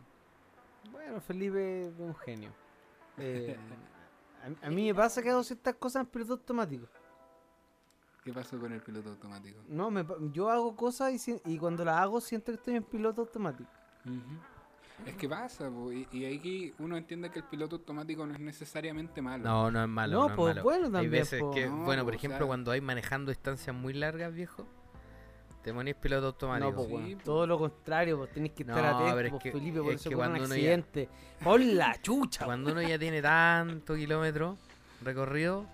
Bueno, 0.91 1.22
Felipe 1.22 1.88
es 1.88 1.93
un 1.99 2.16
genio. 2.16 2.51
Eh, 3.18 3.56
a, 4.44 4.68
a 4.68 4.70
mí 4.70 4.88
me 4.88 4.94
pasa 4.96 5.22
que 5.22 5.30
hago 5.30 5.44
ciertas 5.44 5.76
cosas 5.76 6.02
en 6.02 6.08
piloto 6.08 6.34
automático. 6.34 6.88
¿Qué 8.24 8.32
pasó 8.32 8.58
con 8.60 8.72
el 8.72 8.82
piloto 8.82 9.10
automático? 9.10 9.60
No, 9.68 9.91
me 9.91 10.04
pa- 10.06 10.16
yo 10.32 10.50
hago 10.50 10.76
cosas 10.76 11.12
y, 11.14 11.20
si- 11.20 11.41
y 11.46 11.58
cuando 11.58 11.84
las 11.84 11.98
hago 11.98 12.22
siento 12.22 12.52
que 12.52 12.56
estoy 12.58 12.76
en 12.76 12.84
piloto 12.84 13.22
automático. 13.22 13.70
Es 15.06 15.16
que 15.16 15.28
pasa, 15.28 15.70
po, 15.70 15.91
y, 15.91 16.08
y 16.12 16.26
aquí 16.26 16.74
uno 16.80 16.96
entiende 16.96 17.30
que 17.30 17.39
el 17.39 17.46
piloto 17.46 17.76
automático 17.78 18.26
no 18.26 18.34
es 18.34 18.39
necesariamente 18.39 19.22
malo. 19.22 19.44
No, 19.44 19.72
no 19.72 19.84
es 19.84 19.89
malo. 19.89 20.14
No, 20.22 20.30
No, 20.30 20.36
pues, 20.36 20.52
es 20.52 20.56
malo. 20.56 20.64
bueno 20.64 20.86
Hay 20.86 20.91
también, 20.91 21.12
veces 21.12 21.39
po. 21.41 21.52
que, 21.52 21.66
No, 21.68 21.84
bueno, 21.84 22.04
por 22.06 22.14
o 22.14 22.16
ejemplo, 22.16 22.38
sea- 22.38 22.48
cuando 22.48 22.72
hay 22.72 22.80
manejando 22.80 23.32
distancias 23.32 23.76
muy 23.76 23.94
largas, 23.94 24.34
viejo, 24.34 24.66
te 25.64 25.74
ponís 25.74 25.95
piloto 25.95 26.28
automático. 26.28 26.72
No, 26.72 26.88
pues, 26.89 27.05
sí, 27.05 27.16
todo 27.24 27.47
lo 27.47 27.57
contrario, 27.57 28.18
pues 28.18 28.32
tenés 28.34 28.51
que 28.51 28.64
estar 28.64 28.82
No, 28.82 28.97
atento, 28.97 29.16
pero 29.16 29.28
es 29.28 29.32
pues, 29.32 29.43
que- 29.43 29.51
Felipe, 29.51 29.80
por 29.82 29.93
es 29.93 30.01
eso 30.01 30.09
que 30.09 30.16
ocurre 30.16 30.28
un 30.28 30.34
cuando 30.34 30.45
uno 30.45 30.55
ya- 30.55 30.61
accidente. 30.74 31.09
¡Pon 31.43 31.78
la 31.78 32.01
chucha! 32.01 32.45
Cuando 32.45 32.72
uno 32.72 32.82
ya 32.82 32.99
tiene 32.99 33.22
tanto 33.22 33.95
kilómetro 33.95 34.57
recorrido, 35.01 35.66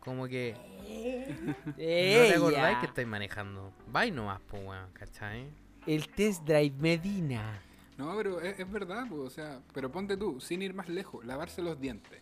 como 0.00 0.26
que 0.28 0.54
no 1.66 1.74
te 1.76 2.34
acordáis 2.34 2.78
que 2.78 2.86
estáis 2.86 3.08
manejando. 3.08 3.72
Vai 3.90 4.10
nomás, 4.10 4.40
pues, 4.48 4.62
weón, 4.64 4.90
¿cachai? 4.92 5.48
El 5.86 6.08
test 6.08 6.44
drive 6.44 6.74
Medina. 6.78 7.60
No, 7.96 8.14
pero 8.16 8.40
es, 8.40 8.58
es 8.60 8.70
verdad, 8.70 9.08
po, 9.08 9.16
o 9.22 9.30
sea, 9.30 9.60
pero 9.72 9.90
ponte 9.90 10.16
tú, 10.16 10.40
sin 10.40 10.62
ir 10.62 10.72
más 10.74 10.88
lejos, 10.88 11.24
lavarse 11.24 11.62
los 11.62 11.80
dientes. 11.80 12.20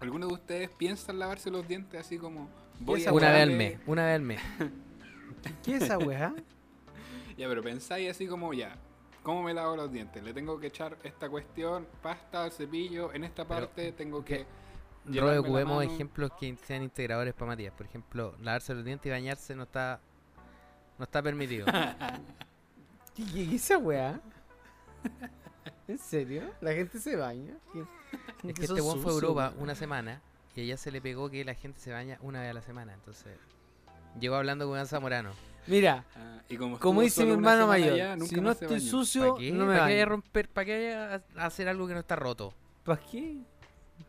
¿Alguno 0.00 0.28
de 0.28 0.34
ustedes 0.34 0.70
piensan 0.70 1.18
lavarse 1.18 1.50
los 1.50 1.66
dientes 1.66 1.98
así 2.00 2.16
como 2.18 2.48
voy 2.80 3.04
a 3.04 3.12
Una 3.12 3.32
vez 3.32 3.42
al 3.42 3.50
mes, 3.50 3.78
una 3.86 4.04
vez 4.06 4.14
al 4.14 4.22
mes. 4.22 4.40
¿Qué 5.64 5.76
es 5.76 5.82
esa 5.82 5.98
weá? 5.98 6.34
Ya, 7.36 7.46
pero 7.48 7.62
pensáis 7.62 8.10
así 8.10 8.26
como 8.26 8.54
ya, 8.54 8.74
¿cómo 9.22 9.42
me 9.42 9.52
lavo 9.52 9.76
los 9.76 9.92
dientes? 9.92 10.24
Le 10.24 10.32
tengo 10.32 10.58
que 10.58 10.68
echar 10.68 10.96
esta 11.04 11.28
cuestión, 11.28 11.86
pasta 12.02 12.44
al 12.44 12.50
cepillo, 12.50 13.12
en 13.12 13.24
esta 13.24 13.46
Pero, 13.46 13.60
parte 13.60 13.92
tengo 13.92 14.24
que... 14.24 14.46
Robe, 15.04 15.38
ocupemos 15.40 15.84
ejemplos 15.84 16.30
que 16.40 16.56
sean 16.64 16.82
integradores 16.82 17.34
para 17.34 17.48
Matías. 17.48 17.74
Por 17.74 17.84
ejemplo, 17.84 18.34
lavarse 18.40 18.72
los 18.72 18.86
dientes 18.86 19.06
y 19.06 19.10
bañarse 19.10 19.54
no 19.54 19.64
está 19.64 20.00
no 20.98 21.04
está 21.04 21.22
permitido. 21.22 21.66
¿Qué, 23.14 23.42
es 23.42 23.64
esa 23.64 23.78
weá? 23.78 24.20
¿En 25.88 25.98
serio? 25.98 26.42
¿La 26.60 26.72
gente 26.72 26.98
se 26.98 27.16
baña? 27.16 27.54
¿Qué- 27.72 27.84
es 28.48 28.54
que 28.54 28.64
este 28.64 28.80
weón 28.80 29.00
fue 29.00 29.12
a 29.12 29.14
Europa 29.14 29.54
una 29.58 29.74
semana 29.74 30.22
y 30.54 30.62
allá 30.62 30.76
se 30.76 30.90
le 30.90 31.00
pegó 31.00 31.30
que 31.30 31.44
la 31.44 31.54
gente 31.54 31.80
se 31.80 31.92
baña 31.92 32.18
una 32.22 32.40
vez 32.40 32.50
a 32.50 32.54
la 32.54 32.62
semana. 32.62 32.94
Entonces, 32.94 33.38
llegó 34.20 34.36
hablando 34.36 34.66
con 34.66 34.74
Iván 34.74 34.86
Zamorano. 34.86 35.30
Mira, 35.66 36.04
Ah, 36.16 36.40
y 36.48 36.56
como, 36.56 37.00
dice 37.02 37.24
mi 37.24 37.32
hermano 37.32 37.66
mayor, 37.66 37.94
allá, 37.94 38.16
si 38.24 38.40
no 38.40 38.52
estoy 38.52 38.80
sucio, 38.80 39.34
¿Para 39.34 39.40
qué? 39.40 39.50
no 39.52 39.66
me 39.66 39.72
¿Para 39.74 39.86
qué 39.86 39.92
vaya 39.94 40.02
a 40.02 40.06
romper? 40.06 40.48
¿Para 40.48 40.64
qué 40.64 40.94
vaya 40.94 41.22
a 41.36 41.46
hacer 41.46 41.68
algo 41.68 41.88
que 41.88 41.94
no 41.94 42.00
está 42.00 42.14
roto? 42.14 42.54
¿Para 42.84 43.00
qué? 43.00 43.38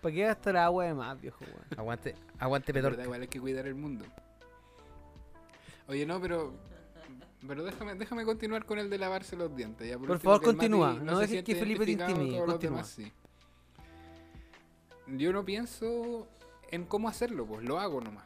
¿Para 0.02 0.14
qué 0.14 0.22
gastar 0.22 0.58
agua 0.58 0.86
de 0.86 0.94
más, 0.94 1.20
viejo 1.20 1.44
weón? 1.46 1.66
Aguante, 1.78 2.16
aguante 2.38 2.74
Petorca. 2.74 3.04
igual 3.04 3.22
hay 3.22 3.28
que 3.28 3.40
cuidar 3.40 3.66
el 3.66 3.76
mundo. 3.76 4.06
Oye, 5.88 6.06
no, 6.06 6.20
pero... 6.22 6.54
Pero 7.48 7.64
déjame, 7.64 7.96
déjame 7.96 8.26
continuar 8.26 8.66
con 8.66 8.78
el 8.80 8.90
de 8.90 8.98
lavarse 8.98 9.36
los 9.36 9.56
dientes. 9.56 9.88
Ya, 9.88 9.98
Por 9.98 10.12
último, 10.12 10.20
favor, 10.20 10.42
continúa, 10.44 10.96
se 10.96 11.04
no 11.06 11.20
dejes 11.20 11.44
que 11.44 11.56
Felipe 11.56 11.86
te 11.86 11.92
intimide, 11.92 12.58
demás 12.60 12.88
sí. 12.90 13.12
Yo 15.08 15.32
no 15.32 15.46
pienso 15.46 16.28
en 16.72 16.84
cómo 16.86 17.08
hacerlo, 17.08 17.46
pues 17.46 17.64
lo 17.64 17.80
hago 17.80 18.02
nomás. 18.02 18.26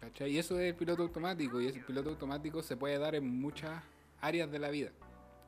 ¿Cachai? 0.00 0.30
Y 0.30 0.38
eso 0.38 0.58
es 0.58 0.70
el 0.70 0.74
piloto 0.74 1.02
automático. 1.02 1.60
Y 1.60 1.66
ese 1.66 1.80
piloto 1.80 2.10
automático 2.10 2.62
se 2.62 2.76
puede 2.76 2.98
dar 2.98 3.14
en 3.14 3.40
muchas 3.40 3.82
áreas 4.20 4.50
de 4.50 4.58
la 4.58 4.70
vida. 4.70 4.90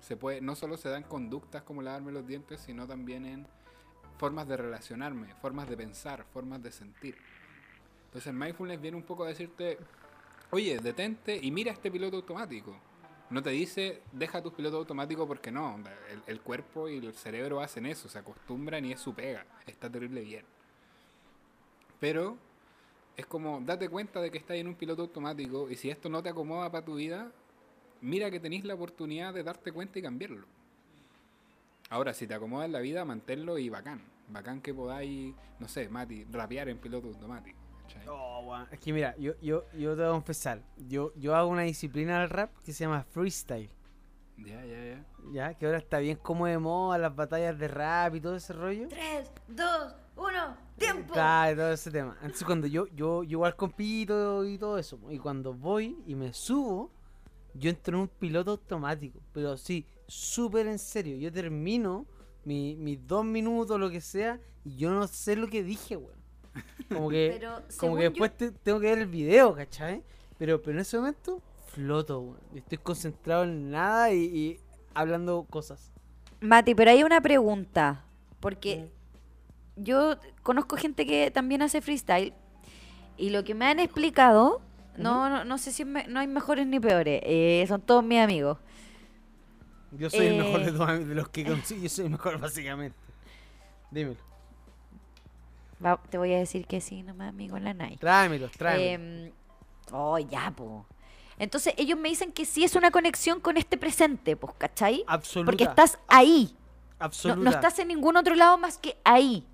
Se 0.01 0.17
puede, 0.17 0.41
no 0.41 0.55
solo 0.57 0.77
se 0.77 0.89
dan 0.89 1.05
conductas 1.05 1.63
como 1.63 1.81
lavarme 1.81 2.13
los 2.13 2.27
dientes, 2.27 2.61
sino 2.61 2.87
también 2.87 3.25
en 3.25 3.47
formas 4.19 4.47
de 4.47 4.57
relacionarme, 4.57 5.35
formas 5.41 5.69
de 5.69 5.77
pensar, 5.77 6.25
formas 6.33 6.63
de 6.63 6.71
sentir. 6.71 7.17
Entonces 8.07 8.33
mindfulness 8.35 8.81
viene 8.81 8.97
un 8.97 9.05
poco 9.05 9.25
a 9.25 9.29
decirte, 9.29 9.79
oye, 10.51 10.79
detente 10.79 11.39
y 11.41 11.51
mira 11.51 11.73
este 11.73 11.91
piloto 11.91 12.17
automático. 12.17 12.77
No 13.31 13.43
te 13.43 13.51
dice, 13.51 14.03
deja 14.13 14.43
tus 14.43 14.53
pilotos 14.53 14.79
automáticos 14.81 15.27
porque 15.27 15.51
no, 15.51 15.83
el, 16.11 16.23
el 16.27 16.41
cuerpo 16.43 16.89
y 16.89 16.99
el 16.99 17.15
cerebro 17.15 17.61
hacen 17.61 17.87
eso, 17.87 18.09
se 18.09 18.19
acostumbran 18.19 18.85
y 18.85 18.93
es 18.93 19.01
su 19.01 19.15
pega, 19.15 19.47
está 19.67 19.89
terrible 19.89 20.21
bien. 20.21 20.45
Pero 21.99 22.37
es 23.17 23.27
como, 23.27 23.61
date 23.61 23.89
cuenta 23.89 24.21
de 24.21 24.31
que 24.31 24.39
estás 24.39 24.57
en 24.57 24.69
un 24.69 24.75
piloto 24.75 25.03
automático 25.03 25.71
y 25.71 25.77
si 25.77 25.91
esto 25.91 26.09
no 26.09 26.23
te 26.23 26.29
acomoda 26.29 26.71
para 26.71 26.85
tu 26.85 26.95
vida, 26.95 27.31
mira 28.01 28.31
que 28.31 28.41
tenéis 28.41 28.65
la 28.65 28.75
oportunidad 28.75 29.35
de 29.35 29.43
darte 29.43 29.73
cuenta 29.73 29.99
y 29.99 30.03
cambiarlo. 30.03 30.47
Ahora, 31.91 32.15
si 32.15 32.27
te 32.27 32.35
acomoda 32.35 32.65
en 32.65 32.73
la 32.73 32.81
vida, 32.81 33.05
manténlo 33.05 33.59
y 33.59 33.69
bacán. 33.69 34.03
Bacán 34.29 34.63
que 34.63 34.73
podáis, 34.73 35.35
no 35.59 35.69
sé, 35.69 35.89
Mati, 35.89 36.25
rapear 36.25 36.69
en 36.71 36.79
piloto 36.79 37.09
automático. 37.09 37.59
Oh. 38.09 38.57
Es 38.71 38.81
que 38.81 38.93
mira, 38.93 39.15
yo, 39.19 39.35
yo, 39.43 39.67
yo 39.73 39.95
te 39.95 40.01
voy 40.01 40.09
a 40.09 40.13
confesar, 40.13 40.63
yo, 40.89 41.13
yo 41.17 41.35
hago 41.37 41.51
una 41.51 41.63
disciplina 41.63 42.21
del 42.21 42.31
rap 42.31 42.51
que 42.65 42.73
se 42.73 42.85
llama 42.85 43.05
freestyle. 43.05 43.71
Ya, 44.39 44.65
ya, 44.65 44.85
ya. 44.85 45.05
Ya, 45.33 45.55
que 45.55 45.67
ahora 45.67 45.79
está 45.79 45.99
bien 45.99 46.17
como 46.17 46.47
de 46.47 46.59
moda 46.59 46.97
las 46.97 47.15
batallas 47.15 47.59
de 47.59 47.69
rap 47.69 48.15
y 48.15 48.21
todo 48.21 48.37
ese 48.37 48.55
rollo. 48.55 48.89
3, 48.89 49.31
2, 49.49 49.95
1, 50.17 50.57
tiempo. 50.79 51.13
Claro, 51.13 51.57
todo 51.57 51.73
ese 51.73 51.91
tema. 51.91 52.17
Entonces 52.23 52.45
cuando 52.45 52.67
yo, 52.67 52.87
yo, 52.89 53.23
yo 53.23 53.31
igual 53.31 53.57
compito 53.57 54.45
y 54.47 54.59
todo 54.59 54.79
eso, 54.79 54.99
y 55.11 55.19
cuando 55.19 55.53
voy 55.55 55.97
y 56.07 56.15
me 56.15 56.33
subo, 56.33 56.91
yo 57.55 57.71
entro 57.71 57.97
en 57.97 58.03
un 58.03 58.09
piloto 58.09 58.53
automático. 58.53 59.21
Pero 59.33 59.57
sí, 59.57 59.87
súper 60.07 60.67
en 60.67 60.79
serio. 60.79 61.17
Yo 61.19 61.31
termino 61.33 62.07
mi- 62.45 62.77
mis 62.77 63.07
dos 63.07 63.25
minutos, 63.25 63.79
lo 63.79 63.91
que 63.91 64.01
sea, 64.01 64.41
y 64.65 64.77
yo 64.77 64.91
no 64.91 65.07
sé 65.07 65.37
lo 65.37 65.49
que 65.49 65.63
dije, 65.63 65.97
weón. 65.97 66.21
Como 66.93 67.09
que, 67.11 67.31
Pero 67.39 67.63
como 67.79 67.97
que 67.97 68.05
yo- 68.05 68.11
después 68.11 68.37
te- 68.37 68.51
tengo 68.53 68.81
que 68.81 68.87
ver 68.87 68.99
el 68.99 69.07
video, 69.07 69.55
¿cachai? 69.55 70.03
Pero, 70.39 70.61
pero 70.61 70.73
en 70.73 70.81
ese 70.81 70.97
momento, 70.99 71.41
floto, 71.67 72.21
weón. 72.21 72.39
Estoy 72.55 72.79
concentrado 72.79 73.45
en 73.45 73.71
nada 73.71 74.13
y, 74.13 74.19
y 74.25 74.61
hablando 74.95 75.47
cosas. 75.49 75.93
Mati, 76.41 76.75
pero 76.75 76.91
hay 76.91 77.03
una 77.05 77.21
pregunta. 77.21 78.05
Porque 78.41 78.91
yo 79.77 80.17
conozco 80.43 80.77
gente 80.77 81.07
que 81.07 81.31
también 81.31 81.63
hace 81.63 81.81
freestyle. 81.81 82.35
Y 83.17 83.31
lo 83.31 83.45
que 83.45 83.55
me 83.55 83.67
han 83.67 83.79
explicado, 83.79 84.61
no, 84.97 85.29
no, 85.29 85.45
no 85.45 85.59
sé 85.59 85.73
si 85.73 85.85
me- 85.85 86.07
no 86.09 86.21
hay 86.21 86.27
mejores 86.27 86.67
ni 86.67 86.81
peores. 86.81 87.21
eh, 87.25 87.65
son 87.69 87.81
todos 87.81 88.03
mis 88.05 88.21
amigos. 88.21 88.59
Yo 89.93 90.09
soy 90.09 90.27
el 90.27 90.37
mejor 90.43 90.61
Eh. 90.63 90.65
de, 90.67 90.73
todos- 90.73 91.07
de 91.09 91.15
los 91.15 91.29
que 91.29 91.45
consigo. 91.45 91.83
Yo 91.83 91.89
soy 91.89 92.05
el 92.07 92.11
mejor, 92.13 92.39
básicamente. 92.41 92.97
Dímelo. 93.91 94.17
Va, 95.85 96.01
te 96.11 96.17
voy 96.17 96.33
a 96.33 96.39
decir 96.39 96.67
que 96.67 96.81
sí, 96.81 97.03
nomás 97.03 97.29
amigo 97.31 97.57
en 97.57 97.65
la 97.65 97.75
night. 97.75 97.99
Tráemelos, 98.01 98.53
tráemelos. 98.53 99.27
Em, 99.29 99.33
oh, 99.93 100.19
ya, 100.19 100.51
po. 100.57 100.87
Entonces 101.39 101.75
ellos 101.77 101.99
me 101.99 102.09
dicen 102.09 102.31
que 102.33 102.45
sí 102.45 102.63
es 102.63 102.77
una 102.77 102.91
conexión 102.91 103.41
con 103.41 103.57
este 103.57 103.77
presente, 103.77 104.37
pues, 104.37 104.55
¿cachai? 104.57 105.03
absoluta. 105.09 105.47
Porque 105.51 105.65
estás 105.65 105.99
ahí. 106.09 106.55
No, 107.01 107.07
absoluta. 107.07 107.41
no 107.43 107.51
estás 107.51 107.79
en 107.81 107.89
ningún 107.89 108.17
otro 108.17 108.35
lado 108.37 108.57
más 108.59 108.79
que 108.79 108.97
ahí. 109.05 109.45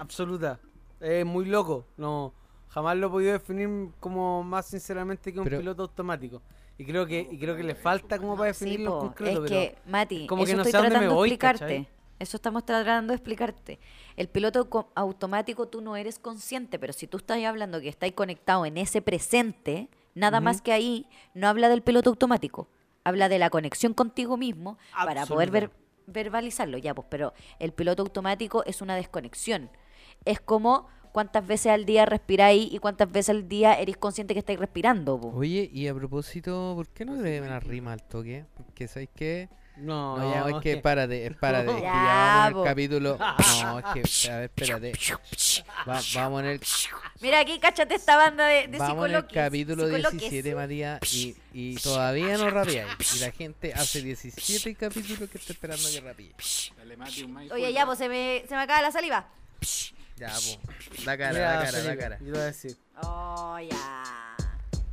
Absoluta. 0.00 0.58
Es 0.98 1.24
muy 1.26 1.44
loco. 1.44 1.86
No, 1.96 2.32
jamás 2.68 2.96
lo 2.96 3.06
he 3.06 3.10
podido 3.10 3.32
definir 3.32 3.68
como 4.00 4.42
más 4.42 4.66
sinceramente 4.66 5.32
que 5.32 5.38
un 5.38 5.44
Pero- 5.44 5.58
piloto 5.58 5.82
automático. 5.82 6.42
Y 6.78 6.84
creo 6.86 7.06
que, 7.06 7.28
y 7.30 7.38
creo 7.38 7.54
que 7.56 7.62
le 7.62 7.74
falta 7.74 8.18
como 8.18 8.36
para 8.38 8.54
Sí, 8.54 8.64
definirlo 8.64 8.92
po, 8.92 8.98
concreto. 9.08 9.44
es 9.44 9.50
pero 9.50 9.60
que, 9.60 9.76
Mati, 9.90 10.26
como 10.26 10.44
que 10.44 10.50
eso 10.52 10.56
no 10.56 10.62
estoy 10.62 10.80
tratando 10.80 11.14
de 11.14 11.20
explicarte. 11.28 11.60
¿cachai? 11.64 11.88
Eso 12.18 12.36
estamos 12.38 12.64
tratando 12.64 13.10
de 13.12 13.16
explicarte. 13.16 13.78
El 14.16 14.28
piloto 14.28 14.68
co- 14.70 14.90
automático 14.94 15.68
tú 15.68 15.82
no 15.82 15.96
eres 15.96 16.18
consciente, 16.18 16.78
pero 16.78 16.92
si 16.94 17.06
tú 17.06 17.18
estás 17.18 17.42
hablando 17.44 17.80
que 17.82 17.88
estáis 17.90 18.14
conectado 18.14 18.64
en 18.64 18.78
ese 18.78 19.02
presente, 19.02 19.88
nada 20.14 20.40
más 20.40 20.62
que 20.62 20.72
ahí, 20.72 21.06
no 21.34 21.48
habla 21.48 21.68
del 21.68 21.82
piloto 21.82 22.08
automático. 22.10 22.68
Habla 23.04 23.28
de 23.28 23.38
la 23.38 23.50
conexión 23.50 23.92
contigo 23.94 24.36
mismo 24.38 24.78
para 25.04 25.24
poder 25.26 25.50
ver- 25.50 25.70
verbalizarlo. 26.06 26.78
Ya, 26.78 26.94
pues, 26.94 27.06
pero 27.10 27.32
el 27.58 27.72
piloto 27.72 28.02
automático 28.02 28.64
es 28.64 28.80
una 28.82 28.96
desconexión. 28.96 29.70
Es 30.24 30.40
como 30.40 30.88
cuántas 31.12 31.46
veces 31.46 31.72
al 31.72 31.84
día 31.86 32.06
respiráis 32.06 32.72
y 32.72 32.78
cuántas 32.78 33.10
veces 33.10 33.30
al 33.30 33.48
día 33.48 33.74
eres 33.74 33.96
consciente 33.96 34.34
que 34.34 34.40
estáis 34.40 34.58
respirando. 34.58 35.20
po. 35.20 35.28
Oye, 35.34 35.68
y 35.72 35.88
a 35.88 35.94
propósito, 35.94 36.72
¿por 36.76 36.88
qué 36.88 37.04
no 37.04 37.16
le 37.16 37.22
deben 37.22 37.48
una 37.50 37.60
rima 37.60 37.92
al 37.92 38.02
toque? 38.02 38.44
Porque 38.56 38.86
¿sabes 38.88 39.08
qué? 39.14 39.48
No, 39.76 40.18
No, 40.18 40.30
ya, 40.30 40.40
es 40.46 40.52
no, 40.52 40.60
que 40.60 40.76
párate, 40.76 41.26
es 41.26 41.34
párate, 41.36 41.70
es 41.70 41.74
que 41.76 41.80
Ya, 41.82 41.92
ya 41.92 42.50
vamos 42.50 42.52
en 42.52 42.58
el 42.58 42.64
capítulo. 42.64 43.18
No, 43.62 43.78
es 43.78 43.84
que, 44.20 44.30
a 44.30 44.36
ver, 44.36 44.50
espérate. 44.54 44.92
Va- 45.88 46.00
vamos 46.14 46.40
en 46.42 46.46
el, 46.48 46.60
Mira 47.22 47.40
aquí, 47.40 47.58
cáchate 47.58 47.94
esta 47.94 48.16
banda 48.16 48.46
de, 48.46 48.68
de 48.68 48.76
vamos 48.78 49.08
en 49.08 49.14
el 49.16 49.26
capítulo 49.26 49.84
psicoloques. 49.86 50.20
17, 50.20 50.54
Matías, 50.54 51.14
y, 51.14 51.34
y 51.54 51.76
todavía 51.76 52.36
no 52.36 52.50
rapeáis. 52.50 53.16
Y 53.16 53.18
la 53.20 53.30
gente 53.30 53.72
hace 53.72 54.02
17 54.02 54.74
capítulos 54.74 55.30
que 55.30 55.38
está 55.38 55.52
esperando 55.54 55.88
que 55.90 56.00
rapee. 56.02 56.32
Oye, 57.52 57.72
ya, 57.72 57.86
pues 57.86 57.98
se 57.98 58.08
me, 58.08 58.44
se 58.48 58.54
me 58.54 58.60
acaba 58.62 58.82
la 58.82 58.92
saliva. 58.92 59.28
Ya, 60.20 60.34
po. 60.34 61.04
Da 61.04 61.16
cara, 61.16 61.38
Ya, 61.38 61.52
da 61.52 61.64
cara, 61.64 61.72
Felipe, 61.72 61.96
cara. 61.96 62.18
Yo 62.20 62.24
te 62.26 62.30
voy 62.32 62.40
a 62.40 62.44
decir. 62.44 62.76
Oh, 63.02 63.58
ya. 63.58 64.36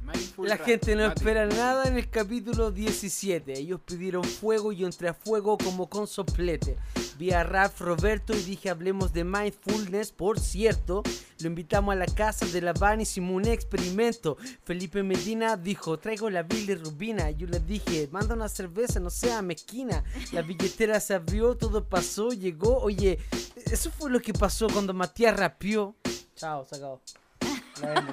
Mindful 0.07 0.47
La 0.47 0.57
gente 0.57 0.95
no 0.95 1.05
espera 1.05 1.45
nada 1.45 1.85
en 1.85 1.97
el 1.97 2.09
capítulo 2.09 2.71
17. 2.71 3.59
Ellos 3.59 3.81
pidieron 3.85 4.23
fuego 4.23 4.71
y 4.71 4.77
yo 4.77 4.85
entré 4.85 5.09
a 5.09 5.13
fuego 5.13 5.57
como 5.57 5.89
con 5.89 6.07
soplete. 6.07 6.77
Vi 7.17 7.31
a 7.31 7.43
Ralph 7.43 7.81
Roberto 7.81 8.33
y 8.33 8.41
dije 8.41 8.69
hablemos 8.69 9.11
de 9.11 9.25
mindfulness. 9.25 10.11
Por 10.13 10.39
cierto, 10.39 11.03
lo 11.39 11.47
invitamos 11.47 11.91
a 11.93 11.97
la 11.97 12.05
casa 12.05 12.45
de 12.45 12.61
la 12.61 12.71
Van 12.71 12.99
y 12.99 13.03
hicimos 13.03 13.35
un 13.35 13.47
experimento. 13.47 14.37
Felipe 14.63 15.03
Medina 15.03 15.57
dijo, 15.57 15.99
traigo 15.99 16.29
la 16.29 16.43
bilirrubina. 16.43 17.31
Yo 17.31 17.47
le 17.47 17.59
dije, 17.59 18.07
manda 18.11 18.33
una 18.33 18.47
cerveza, 18.47 19.01
no 19.01 19.09
sea 19.09 19.41
mezquina. 19.41 20.05
La 20.31 20.41
billetera 20.41 21.01
se 21.01 21.15
abrió, 21.15 21.57
todo 21.57 21.83
pasó, 21.83 22.29
llegó. 22.29 22.77
Oye, 22.79 23.19
eso 23.65 23.91
fue 23.91 24.09
lo 24.09 24.21
que 24.21 24.31
pasó 24.31 24.67
cuando 24.67 24.93
Matías 24.93 25.35
rapió. 25.35 25.95
Chao, 26.35 26.65
sacado. 26.65 27.01
La 27.13 27.26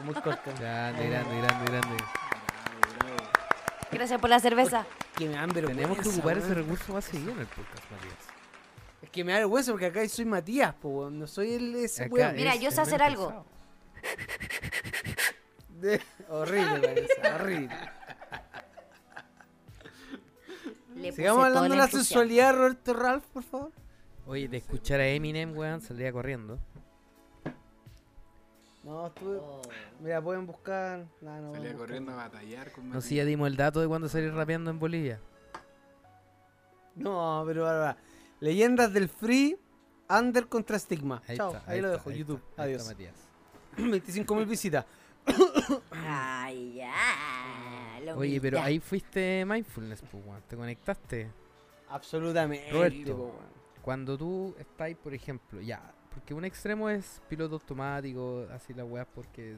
muy 0.05 0.15
corta. 0.15 0.53
Grande, 0.59 1.09
grande, 1.09 1.37
grande, 1.41 1.65
grande. 1.71 2.05
Gracias 3.91 4.21
por 4.21 4.31
la 4.31 4.41
cerveza. 4.41 4.87
Que 5.17 5.29
me 5.29 5.35
dan 5.35 5.51
vergüenza, 5.51 5.81
Tenemos 5.83 5.99
que 6.03 6.09
ocupar 6.09 6.39
ese 6.39 6.55
recurso 6.55 6.93
más 6.93 7.05
seguido 7.05 7.33
en 7.33 7.39
el 7.41 7.47
podcast, 7.47 7.91
Matías. 7.91 8.15
Es 9.03 9.11
que 9.11 9.23
me 9.25 9.33
da 9.33 9.39
vergüenza 9.39 9.71
porque 9.71 9.87
acá 9.87 10.09
soy 10.09 10.25
Matías, 10.25 10.75
po, 10.75 11.11
no 11.11 11.27
soy 11.27 11.55
el 11.55 11.75
ese 11.77 12.05
Acá 12.05 12.15
weón. 12.15 12.35
Mira, 12.35 12.55
es 12.55 12.61
yo 12.61 12.71
sé 12.71 12.81
hacer 12.81 13.03
algo. 13.03 13.45
De- 15.81 16.01
horrible, 16.29 16.81
parece, 16.81 17.35
horrible. 17.35 17.77
Le 20.97 21.13
Sigamos 21.13 21.45
hablando 21.45 21.71
de 21.71 21.77
la 21.77 21.89
sensualidad, 21.89 22.55
Roberto 22.55 22.95
Ralph, 22.95 23.25
por 23.33 23.43
favor. 23.43 23.73
Oye, 24.27 24.49
de 24.49 24.57
escuchar 24.57 25.01
a 25.01 25.07
Eminem, 25.07 25.57
weón, 25.57 25.81
saldría 25.81 26.11
corriendo. 26.13 26.59
No, 28.85 29.07
estuve. 29.07 29.39
Oh. 29.41 29.63
Mira, 30.01 30.21
pueden 30.23 30.47
buscar. 30.47 31.07
No, 31.21 31.41
no, 31.41 31.55
Salía 31.55 31.75
corriendo 31.75 32.13
a 32.13 32.17
batallar 32.17 32.71
con 32.73 32.85
No 32.89 32.95
Mati. 32.95 33.03
sé 33.03 33.09
si 33.09 33.15
ya 33.17 33.25
dimos 33.25 33.49
el 33.49 33.57
dato 33.57 33.81
de 33.81 33.89
cuando 33.89 34.09
salí 34.09 34.29
rapeando 34.29 34.71
en 34.71 34.79
Bolivia. 34.79 35.21
No, 36.95 37.43
pero 37.47 37.67
ahora. 37.69 37.97
Leyendas 38.41 38.93
del 38.93 39.09
Free, 39.09 39.57
Under 40.11 40.47
contra 40.49 40.79
Stigma. 40.79 41.23
Ahí 41.27 41.37
Chao, 41.37 41.57
está, 41.57 41.71
ahí, 41.71 41.81
lo 41.81 41.87
está, 41.89 41.97
dejo, 41.99 42.11
ahí 42.11 42.19
YouTube. 42.19 42.43
está, 42.51 42.63
Adiós. 42.65 42.87
Matías. 42.87 43.15
25.000 43.79 44.47
visitas. 44.47 44.85
Ay, 45.91 46.75
ya. 46.75 46.93
Oye, 48.17 48.39
pero 48.41 48.61
ahí 48.61 48.79
fuiste 48.81 49.45
mindfulness, 49.47 50.03
pues, 50.03 50.25
weón. 50.27 50.43
Te 50.47 50.57
conectaste. 50.57 51.31
Absolutamente. 51.89 52.71
Roberto. 52.71 53.17
po, 53.17 53.23
weón. 53.25 53.55
Cuando 53.81 54.19
tú 54.19 54.55
estás, 54.59 54.95
por 55.03 55.15
ejemplo, 55.15 55.61
ya, 55.61 55.93
porque 56.15 56.33
un 56.33 56.45
extremo 56.45 56.89
es 56.89 57.21
piloto 57.29 57.57
automático, 57.57 58.47
así 58.53 58.73
las 58.73 58.87
weas 58.87 59.07
porque... 59.13 59.57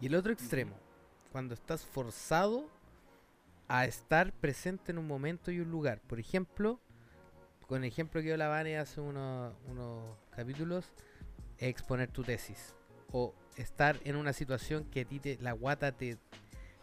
Y 0.00 0.06
el 0.06 0.14
otro 0.14 0.32
extremo, 0.32 0.76
cuando 1.32 1.54
estás 1.54 1.84
forzado 1.84 2.68
a 3.68 3.86
estar 3.86 4.32
presente 4.32 4.92
en 4.92 4.98
un 4.98 5.06
momento 5.06 5.50
y 5.50 5.60
un 5.60 5.70
lugar. 5.70 6.00
Por 6.06 6.20
ejemplo, 6.20 6.78
con 7.66 7.82
el 7.82 7.88
ejemplo 7.88 8.20
que 8.20 8.26
dio 8.26 8.36
la 8.36 8.48
Vane 8.48 8.78
hace 8.78 9.00
unos, 9.00 9.54
unos 9.66 10.02
capítulos, 10.30 10.92
exponer 11.58 12.10
tu 12.10 12.22
tesis. 12.22 12.74
O 13.10 13.34
estar 13.56 13.98
en 14.04 14.16
una 14.16 14.34
situación 14.34 14.84
que 14.84 15.00
a 15.00 15.04
ti 15.06 15.18
te, 15.18 15.38
la 15.40 15.52
guata 15.52 15.92
te, 15.92 16.18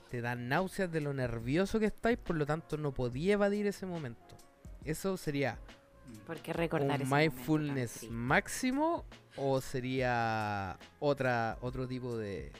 te 0.10 0.22
da 0.22 0.36
náuseas 0.36 0.92
de 0.92 1.02
lo 1.02 1.14
nervioso 1.14 1.80
que 1.80 1.86
estáis, 1.86 2.18
por 2.18 2.36
lo 2.36 2.48
tanto 2.48 2.78
no 2.78 2.92
podía 2.92 3.34
evadir 3.34 3.68
ese 3.68 3.86
momento. 3.86 4.36
Eso 4.84 5.16
sería 5.16 5.60
¿Por 6.26 6.38
qué 6.40 6.54
recordar 6.54 7.02
un 7.02 7.10
mindfulness 7.10 8.10
máximo 8.10 9.06
o 9.36 9.60
sería 9.62 10.78
otra 11.00 11.58
otro 11.62 11.88
tipo 11.88 12.18
de 12.18 12.52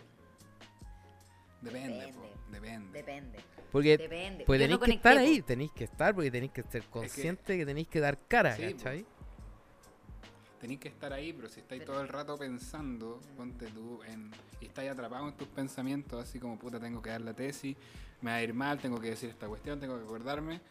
Depende, 1.62 1.98
Depende. 1.98 2.14
po, 2.14 2.52
depende. 2.52 2.92
Depende. 3.00 3.40
porque 3.72 3.98
Depende. 3.98 4.44
pues 4.46 4.60
tenéis 4.60 4.80
no 4.80 4.86
que 4.86 4.92
estar 4.92 5.18
ahí 5.18 5.42
tenéis 5.42 5.72
que 5.72 5.84
estar 5.86 6.14
porque 6.14 6.30
tenéis 6.30 6.52
que 6.52 6.64
ser 6.64 6.84
consciente 6.86 7.58
que, 7.58 7.66
tenéis 7.66 7.88
que 7.88 8.00
dar 8.02 8.18
cara 8.28 8.56
Sí. 8.56 8.74
¿cachai? 8.74 9.06
Tenéis 10.60 10.80
que 10.80 10.88
estar 10.88 11.12
ahí, 11.12 11.34
pero 11.34 11.50
si 11.50 11.60
estáis 11.60 11.84
todo 11.84 12.00
el 12.00 12.08
rato 12.08 12.38
pensando, 12.38 13.20
ponte 13.36 13.68
tú 13.68 14.02
en. 14.04 14.32
y 14.62 14.68
estáis 14.68 14.90
atrapados 14.92 15.30
en 15.30 15.38
tus 15.38 15.50
pensamientos, 15.50 16.24
así 16.24 16.40
como 16.40 16.58
puta, 16.58 16.80
tengo 16.80 17.02
que 17.02 17.10
dar 17.10 17.20
la 17.20 17.34
tesis, 17.34 17.76
me 18.22 18.32
va 18.32 18.38
a 18.38 18.44
ir 18.44 18.54
mal, 18.54 18.80
tengo 18.80 18.98
que 18.98 19.10
decir 19.10 19.30
esta 19.30 19.46
cuestión, 19.50 19.78
tengo 19.82 19.98
que 19.98 20.06
acordarme. 20.06 20.62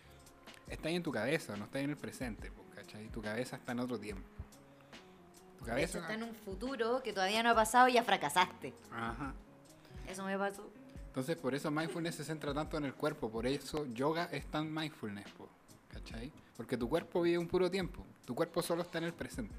Estáis 0.66 0.97
en 0.97 1.03
tu 1.03 1.12
cabeza, 1.12 1.57
no 1.59 1.66
estáis 1.66 1.85
en 1.85 1.91
el 1.91 1.99
presente, 1.99 2.51
po, 2.51 2.61
¿cachai? 2.93 3.09
Tu 3.09 3.22
cabeza 3.22 3.57
está 3.57 3.72
en 3.72 3.80
otro 3.80 3.99
tiempo. 3.99 4.28
Tu 5.59 5.64
cabeza. 5.64 6.01
está 6.01 6.14
en 6.14 6.24
un 6.24 6.34
futuro 6.34 7.03
que 7.03 7.12
todavía 7.12 7.43
no 7.43 7.51
ha 7.51 7.55
pasado 7.55 7.88
y 7.88 7.95
ya 7.95 8.05
fracasaste. 8.05 8.74
Ajá. 8.90 9.34
Eso 10.09 10.24
me 10.24 10.36
pasó. 10.36 10.68
Entonces, 11.07 11.36
por 11.36 11.55
eso 11.55 11.70
mindfulness 11.70 12.16
se 12.16 12.24
centra 12.24 12.55
tanto 12.55 12.76
en 12.76 12.84
el 12.84 12.95
cuerpo, 12.95 13.30
por 13.30 13.47
eso 13.47 13.86
yoga 13.93 14.28
es 14.32 14.47
tan 14.47 14.72
mindfulness, 14.72 15.28
po, 15.32 15.49
¿cachai? 15.88 16.32
Porque 16.57 16.76
tu 16.76 16.88
cuerpo 16.88 17.20
vive 17.20 17.36
un 17.36 17.47
puro 17.47 17.70
tiempo, 17.70 18.05
tu 18.24 18.34
cuerpo 18.34 18.62
solo 18.62 18.82
está 18.82 18.99
en 18.99 19.05
el 19.05 19.12
presente. 19.12 19.55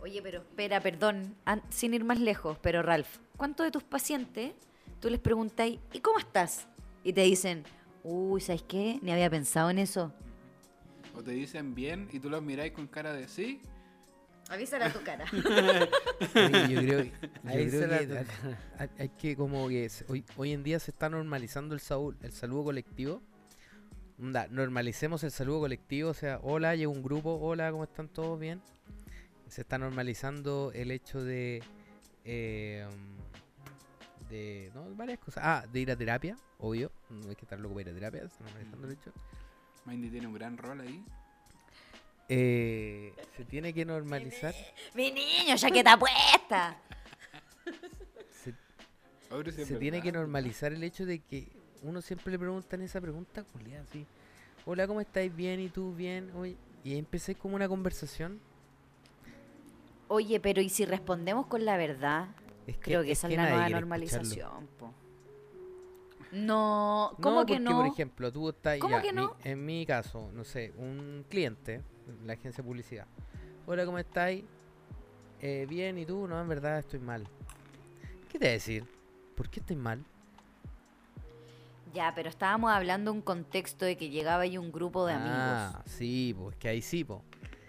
Oye, 0.00 0.20
pero 0.22 0.40
espera, 0.40 0.80
perdón, 0.80 1.34
sin 1.70 1.94
ir 1.94 2.04
más 2.04 2.20
lejos, 2.20 2.58
pero 2.60 2.82
Ralph, 2.82 3.18
¿cuántos 3.38 3.64
de 3.64 3.70
tus 3.70 3.82
pacientes 3.82 4.52
tú 5.00 5.08
les 5.08 5.18
preguntáis, 5.18 5.80
¿y 5.94 6.00
cómo 6.00 6.18
estás? 6.18 6.66
Y 7.02 7.14
te 7.14 7.22
dicen, 7.22 7.64
uy, 8.04 8.42
¿sabes 8.42 8.62
qué? 8.62 8.98
Ni 9.00 9.12
había 9.12 9.30
pensado 9.30 9.70
en 9.70 9.78
eso. 9.78 10.12
O 11.20 11.22
te 11.22 11.32
dicen 11.32 11.74
bien 11.74 12.08
y 12.12 12.18
tú 12.18 12.30
los 12.30 12.42
miráis 12.42 12.72
con 12.72 12.86
cara 12.86 13.12
de 13.12 13.28
sí, 13.28 13.60
Avísale 14.48 14.86
a 14.86 14.92
tu 14.92 15.02
cara. 15.04 15.24
Oye, 16.34 16.68
yo 16.74 16.80
creo, 16.80 17.02
yo 17.04 17.10
que 17.44 18.24
hay, 18.78 18.88
hay 18.98 19.08
que 19.10 19.36
como 19.36 19.68
que 19.68 19.88
hoy, 20.08 20.24
hoy 20.36 20.52
en 20.52 20.62
día 20.64 20.80
se 20.80 20.90
está 20.90 21.08
normalizando 21.10 21.74
el, 21.74 21.80
saúl- 21.80 22.16
el 22.22 22.32
saludo 22.32 22.64
colectivo 22.64 23.22
Onda, 24.18 24.48
normalicemos 24.48 25.22
el 25.24 25.30
saludo 25.30 25.60
colectivo, 25.60 26.10
o 26.10 26.14
sea, 26.14 26.40
hola, 26.42 26.74
llega 26.74 26.90
un 26.90 27.02
grupo, 27.02 27.34
hola, 27.36 27.70
¿cómo 27.70 27.84
están 27.84 28.08
todos? 28.08 28.38
Bien. 28.40 28.60
Se 29.48 29.60
está 29.62 29.78
normalizando 29.78 30.72
el 30.74 30.90
hecho 30.90 31.22
de. 31.24 31.62
eh, 32.24 32.86
de. 34.28 34.70
No, 34.74 34.94
varias 34.94 35.18
cosas. 35.20 35.42
Ah, 35.46 35.64
de 35.72 35.80
ir 35.80 35.90
a 35.90 35.96
terapia, 35.96 36.36
obvio. 36.58 36.92
No 37.08 37.30
hay 37.30 37.34
que 37.36 37.46
estar 37.46 37.58
loco 37.58 37.74
para 37.74 37.88
ir 37.88 37.94
a 37.96 37.98
terapia, 37.98 38.20
se 38.20 38.26
está 38.26 38.44
normalizando 38.44 38.86
el 38.88 38.92
hecho. 38.92 39.12
Mindy 39.90 40.08
tiene 40.08 40.28
un 40.28 40.34
gran 40.34 40.56
rol 40.56 40.80
ahí. 40.80 41.04
Eh, 42.28 43.12
se 43.36 43.44
tiene 43.44 43.74
que 43.74 43.84
normalizar. 43.84 44.54
Mi 44.94 45.10
niño, 45.10 45.56
chaqueta 45.56 45.98
puesta. 45.98 46.78
Se, 48.30 48.50
es 49.30 49.66
tiene 49.66 49.90
verdad. 49.90 50.02
que 50.02 50.12
normalizar 50.12 50.72
el 50.72 50.84
hecho 50.84 51.06
de 51.06 51.18
que 51.18 51.48
uno 51.82 52.00
siempre 52.02 52.30
le 52.30 52.38
preguntan 52.38 52.82
esa 52.82 53.00
pregunta, 53.00 53.42
culiada, 53.42 53.82
así. 53.82 54.06
Hola, 54.64 54.86
¿cómo 54.86 55.00
estáis? 55.00 55.34
Bien, 55.34 55.58
¿y 55.58 55.68
tú? 55.68 55.92
Bien. 55.94 56.30
Oye, 56.36 56.56
y 56.84 56.92
ahí 56.92 56.98
empecé 56.98 57.34
como 57.34 57.56
una 57.56 57.68
conversación. 57.68 58.40
Oye, 60.06 60.38
pero 60.38 60.60
¿y 60.60 60.68
si 60.68 60.84
respondemos 60.84 61.46
con 61.46 61.64
la 61.64 61.76
verdad? 61.76 62.28
Es 62.66 62.76
que, 62.76 62.82
Creo 62.82 63.02
que 63.02 63.12
esa 63.12 63.28
es 63.28 63.36
la 63.36 63.50
nueva 63.50 63.68
normalización, 63.68 64.68
po. 64.78 64.94
No, 66.32 67.16
¿cómo 67.20 67.40
no, 67.40 67.46
que 67.46 67.54
porque, 67.54 67.64
no? 67.64 67.76
por 67.78 67.86
ejemplo, 67.86 68.32
tú 68.32 68.48
estás 68.50 68.78
¿Cómo 68.78 68.96
ya, 68.96 69.02
que 69.02 69.12
mi- 69.12 69.22
no? 69.22 69.36
en 69.44 69.64
mi 69.66 69.84
caso, 69.84 70.30
no 70.32 70.44
sé, 70.44 70.72
un 70.76 71.24
cliente, 71.28 71.82
la 72.24 72.34
agencia 72.34 72.62
de 72.62 72.68
publicidad. 72.68 73.06
Hola, 73.66 73.84
¿cómo 73.84 73.98
estáis? 73.98 74.44
Eh, 75.40 75.66
bien, 75.68 75.98
¿y 75.98 76.06
tú? 76.06 76.26
No, 76.28 76.40
en 76.40 76.48
verdad 76.48 76.78
estoy 76.78 77.00
mal. 77.00 77.26
¿Qué 78.28 78.38
te 78.38 78.44
voy 78.44 78.48
a 78.48 78.52
decir? 78.52 78.84
¿Por 79.34 79.48
qué 79.48 79.60
estoy 79.60 79.76
mal? 79.76 80.04
Ya, 81.92 82.12
pero 82.14 82.28
estábamos 82.28 82.70
hablando 82.70 83.10
de 83.10 83.16
un 83.18 83.22
contexto 83.22 83.84
de 83.84 83.96
que 83.96 84.10
llegaba 84.10 84.42
ahí 84.44 84.56
un 84.56 84.70
grupo 84.70 85.06
de 85.06 85.14
amigos. 85.14 85.34
Ah, 85.36 85.82
sí, 85.86 86.34
pues 86.38 86.54
que 86.56 86.68
ahí 86.68 86.82
sí, 86.82 87.02
pues. 87.02 87.20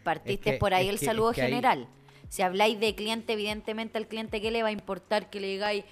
Partiste 0.04 0.52
que- 0.52 0.58
por 0.58 0.74
ahí 0.76 0.90
el 0.90 1.00
que- 1.00 1.06
saludo 1.06 1.32
es 1.32 1.36
que 1.36 1.42
ahí- 1.44 1.50
general. 1.50 1.88
Si 2.30 2.44
habláis 2.44 2.80
de 2.80 2.94
cliente, 2.96 3.34
evidentemente 3.34 3.98
al 3.98 4.08
cliente, 4.08 4.40
¿qué 4.40 4.52
le 4.52 4.62
va 4.64 4.70
a 4.70 4.72
importar 4.72 5.30
que 5.30 5.40
le 5.40 5.48
digáis 5.48 5.84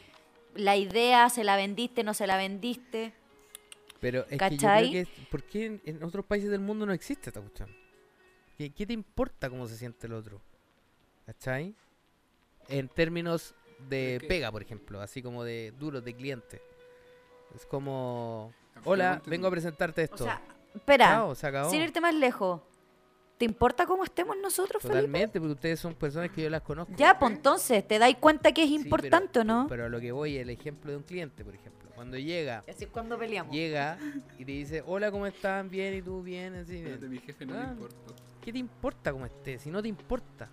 la 0.55 0.75
idea, 0.77 1.29
se 1.29 1.43
la 1.43 1.55
vendiste, 1.55 2.03
no 2.03 2.13
se 2.13 2.27
la 2.27 2.37
vendiste? 2.37 3.13
Pero 3.99 4.25
es 4.29 4.37
¿Cachai? 4.37 4.91
que 4.91 4.97
yo 4.99 5.03
creo 5.03 5.15
que, 5.15 5.21
¿por 5.29 5.43
qué 5.43 5.65
en, 5.65 5.81
en 5.85 6.03
otros 6.03 6.25
países 6.25 6.49
del 6.49 6.61
mundo 6.61 6.85
no 6.85 6.93
existe 6.93 7.29
esta 7.29 7.41
cuestión? 7.41 7.69
¿Qué, 8.57 8.69
qué 8.71 8.85
te 8.85 8.93
importa 8.93 9.49
cómo 9.49 9.67
se 9.67 9.77
siente 9.77 10.07
el 10.07 10.13
otro? 10.13 10.41
¿Cachai? 11.25 11.75
En 12.67 12.87
términos 12.87 13.55
de 13.89 14.23
pega, 14.27 14.51
por 14.51 14.61
ejemplo, 14.61 15.01
así 15.01 15.21
como 15.21 15.43
de 15.43 15.73
duros 15.77 16.03
de 16.03 16.13
cliente. 16.15 16.61
Es 17.55 17.65
como, 17.65 18.53
hola, 18.85 19.21
vengo 19.25 19.47
a 19.47 19.51
presentarte 19.51 20.01
O 20.01 20.03
esto. 20.05 20.23
sea, 20.23 20.41
espera, 20.75 21.07
Chao, 21.07 21.35
se 21.35 21.47
acabó. 21.47 21.69
sin 21.69 21.81
irte 21.81 21.99
más 22.01 22.13
lejos. 22.13 22.61
¿Te 23.39 23.45
importa 23.45 23.85
cómo 23.85 24.03
estemos 24.03 24.35
nosotros, 24.37 24.81
Felipe? 24.81 24.97
Totalmente, 24.97 25.39
porque 25.39 25.53
ustedes 25.53 25.79
son 25.79 25.95
personas 25.95 26.29
que 26.29 26.43
yo 26.43 26.49
las 26.49 26.61
conozco. 26.61 26.93
Ya, 26.97 27.17
pues 27.17 27.31
entonces, 27.31 27.87
¿te 27.87 27.97
dais 27.97 28.17
cuenta 28.17 28.51
que 28.51 28.63
es 28.63 28.67
Sí, 28.67 28.75
importante 28.75 29.29
pero- 29.31 29.41
o 29.41 29.43
no? 29.45 29.65
Pero 29.69 29.85
a 29.85 29.89
lo 29.89 29.97
que 30.01 30.11
voy, 30.11 30.35
el 30.35 30.49
ejemplo 30.49 30.91
de 30.91 30.97
un 30.97 31.03
cliente, 31.03 31.45
por 31.45 31.55
ejemplo. 31.55 31.89
Cuando 31.95 32.17
llega, 32.17 32.65
Así 32.69 32.83
es 32.83 32.89
cuando 32.89 33.17
peleamos. 33.17 33.55
llega 33.55 33.97
y 34.37 34.43
te 34.43 34.51
dice, 34.51 34.83
hola, 34.85 35.09
¿cómo 35.09 35.25
están? 35.25 35.69
Bien, 35.69 35.93
¿y 35.95 36.01
tú? 36.01 36.21
Bien, 36.21 36.53
así. 36.55 36.79
Espérate, 36.79 37.07
mi 37.07 37.17
jefe 37.19 37.45
no 37.45 37.53
Ah. 37.57 37.63
le 37.63 37.71
importa. 37.71 38.13
¿Qué 38.41 38.51
te 38.51 38.59
importa 38.59 39.11
cómo 39.13 39.25
estés? 39.25 39.61
Si 39.61 39.71
no 39.71 39.81
te 39.81 39.87
importa. 39.87 40.49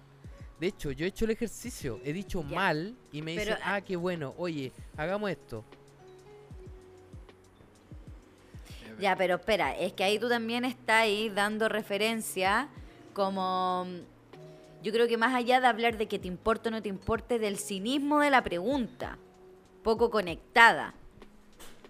De 0.60 0.68
hecho, 0.68 0.92
yo 0.92 1.04
he 1.06 1.08
hecho 1.08 1.24
el 1.24 1.32
ejercicio, 1.32 2.00
he 2.04 2.12
dicho 2.12 2.44
Ya. 2.48 2.54
mal 2.54 2.96
y 3.10 3.20
me 3.20 3.34
Pero, 3.34 3.50
dicen, 3.56 3.62
ah, 3.64 3.80
qué 3.80 3.96
bueno, 3.96 4.32
oye, 4.38 4.70
hagamos 4.96 5.28
esto. 5.30 5.64
Ya, 8.98 9.14
pero 9.16 9.34
espera, 9.36 9.76
es 9.76 9.92
que 9.92 10.04
ahí 10.04 10.18
tú 10.18 10.28
también 10.28 10.64
estás 10.64 11.02
ahí 11.02 11.28
dando 11.28 11.68
referencia 11.68 12.68
como... 13.14 13.86
Yo 14.82 14.92
creo 14.92 15.08
que 15.08 15.16
más 15.16 15.34
allá 15.34 15.60
de 15.60 15.66
hablar 15.66 15.96
de 15.98 16.06
que 16.06 16.18
te 16.18 16.28
importa 16.28 16.68
o 16.68 16.72
no 16.72 16.80
te 16.82 16.88
importe, 16.88 17.38
del 17.38 17.58
cinismo 17.58 18.20
de 18.20 18.30
la 18.30 18.42
pregunta, 18.44 19.18
poco 19.82 20.10
conectada. 20.10 20.94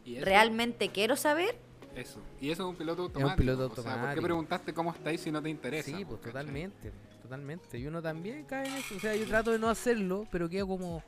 Y 0.04 0.18
¿Realmente 0.20 0.88
quiero 0.88 1.14
saber? 1.16 1.56
Eso. 1.94 2.20
Y 2.40 2.50
eso 2.50 2.62
es 2.62 2.68
un 2.70 2.76
piloto 2.76 3.02
un 3.02 3.08
automático. 3.08 3.36
piloto 3.38 3.64
O 3.64 3.68
sea, 3.68 3.74
¿por 3.74 3.84
qué 3.84 3.90
automático. 3.92 4.22
preguntaste 4.22 4.74
cómo 4.74 4.92
estáis 4.92 5.20
si 5.20 5.30
no 5.30 5.42
te 5.42 5.48
interesa? 5.50 5.84
sí, 5.90 6.04
pues 6.04 6.18
¿cachai? 6.20 6.32
totalmente, 6.32 6.92
totalmente. 7.22 7.78
Y 7.78 7.86
uno 7.86 8.00
también 8.00 8.44
cae 8.44 8.66
en 8.68 8.74
eso. 8.74 8.96
O 8.96 9.00
sea, 9.00 9.14
yo 9.16 9.26
trato 9.26 9.50
de 9.50 9.58
no 9.58 9.68
hacerlo, 9.68 10.26
pero 10.30 10.48
quedo 10.48 10.66
como, 10.66 11.02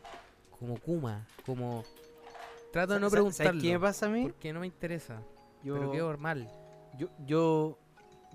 como 0.59 0.76
Kuma, 0.78 1.26
como... 1.46 1.84
Trato 2.72 2.94
de 2.94 3.01
no 3.01 3.07
¿Sabes- 3.09 3.12
preguntarlo. 3.12 3.51
¿Sabes 3.53 3.62
qué 3.62 3.72
me 3.72 3.80
pasa 3.80 4.07
a 4.07 4.09
mí? 4.11 4.22
Porque 4.24 4.53
no 4.53 4.61
me 4.61 4.66
interesa. 4.66 5.22
Yo, 5.62 5.74
Pero 5.74 5.90
quedo 5.92 6.18
mal. 6.18 6.48
yo, 6.96 7.09
yo, 7.26 7.78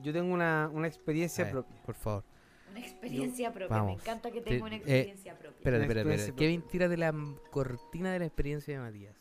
yo 0.02 0.14
tengo 0.14 0.34
una, 0.34 0.70
una 0.74 0.88
experiencia 0.88 1.44
ver, 1.46 1.54
propia. 1.54 1.82
por 1.84 1.96
favor. 1.96 2.24
Una 2.70 2.80
experiencia 2.80 3.52
propia. 3.54 3.68
vamos. 3.78 3.96
Me 3.98 4.02
encanta 4.02 4.32
que 4.32 4.42
Te- 4.42 4.50
tenga 4.52 4.66
una 4.66 4.76
eh, 4.76 4.80
experiencia 4.80 5.34
propia. 5.38 5.58
Espérate, 5.58 5.78
Una 5.78 5.84
espérate, 5.86 6.00
experiencia 6.00 6.26
espérate. 6.26 6.32
propia. 6.34 6.48
Kevin, 6.48 6.62
tírate 6.70 6.98
la 6.98 7.08
m- 7.10 7.36
cortina 7.52 8.14
de 8.14 8.20
la 8.20 8.26
experiencia 8.26 8.74
de 8.74 8.80
Matías. 8.80 9.16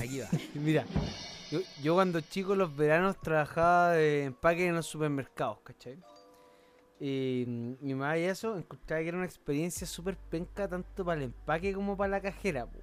Aquí 0.00 0.20
va. 0.20 0.28
Mira, 0.54 0.84
yo, 1.50 1.60
yo 1.82 1.94
cuando 1.94 2.20
chico 2.20 2.54
los 2.54 2.74
veranos 2.74 3.20
trabajaba 3.20 3.92
de 3.92 4.24
empaque 4.24 4.66
en 4.66 4.74
los 4.74 4.86
supermercados, 4.86 5.60
¿cachai? 5.60 5.98
Y 6.98 7.44
mm, 7.46 7.74
mi 7.80 7.94
mamá 7.94 8.16
y 8.18 8.24
eso 8.24 8.56
encontraba 8.56 9.02
que 9.02 9.08
era 9.08 9.16
una 9.16 9.26
experiencia 9.26 9.86
súper 9.86 10.16
penca 10.16 10.68
tanto 10.68 11.04
para 11.04 11.18
el 11.18 11.24
empaque 11.26 11.74
como 11.74 11.96
para 11.96 12.10
la 12.10 12.20
cajera, 12.20 12.64
po. 12.66 12.78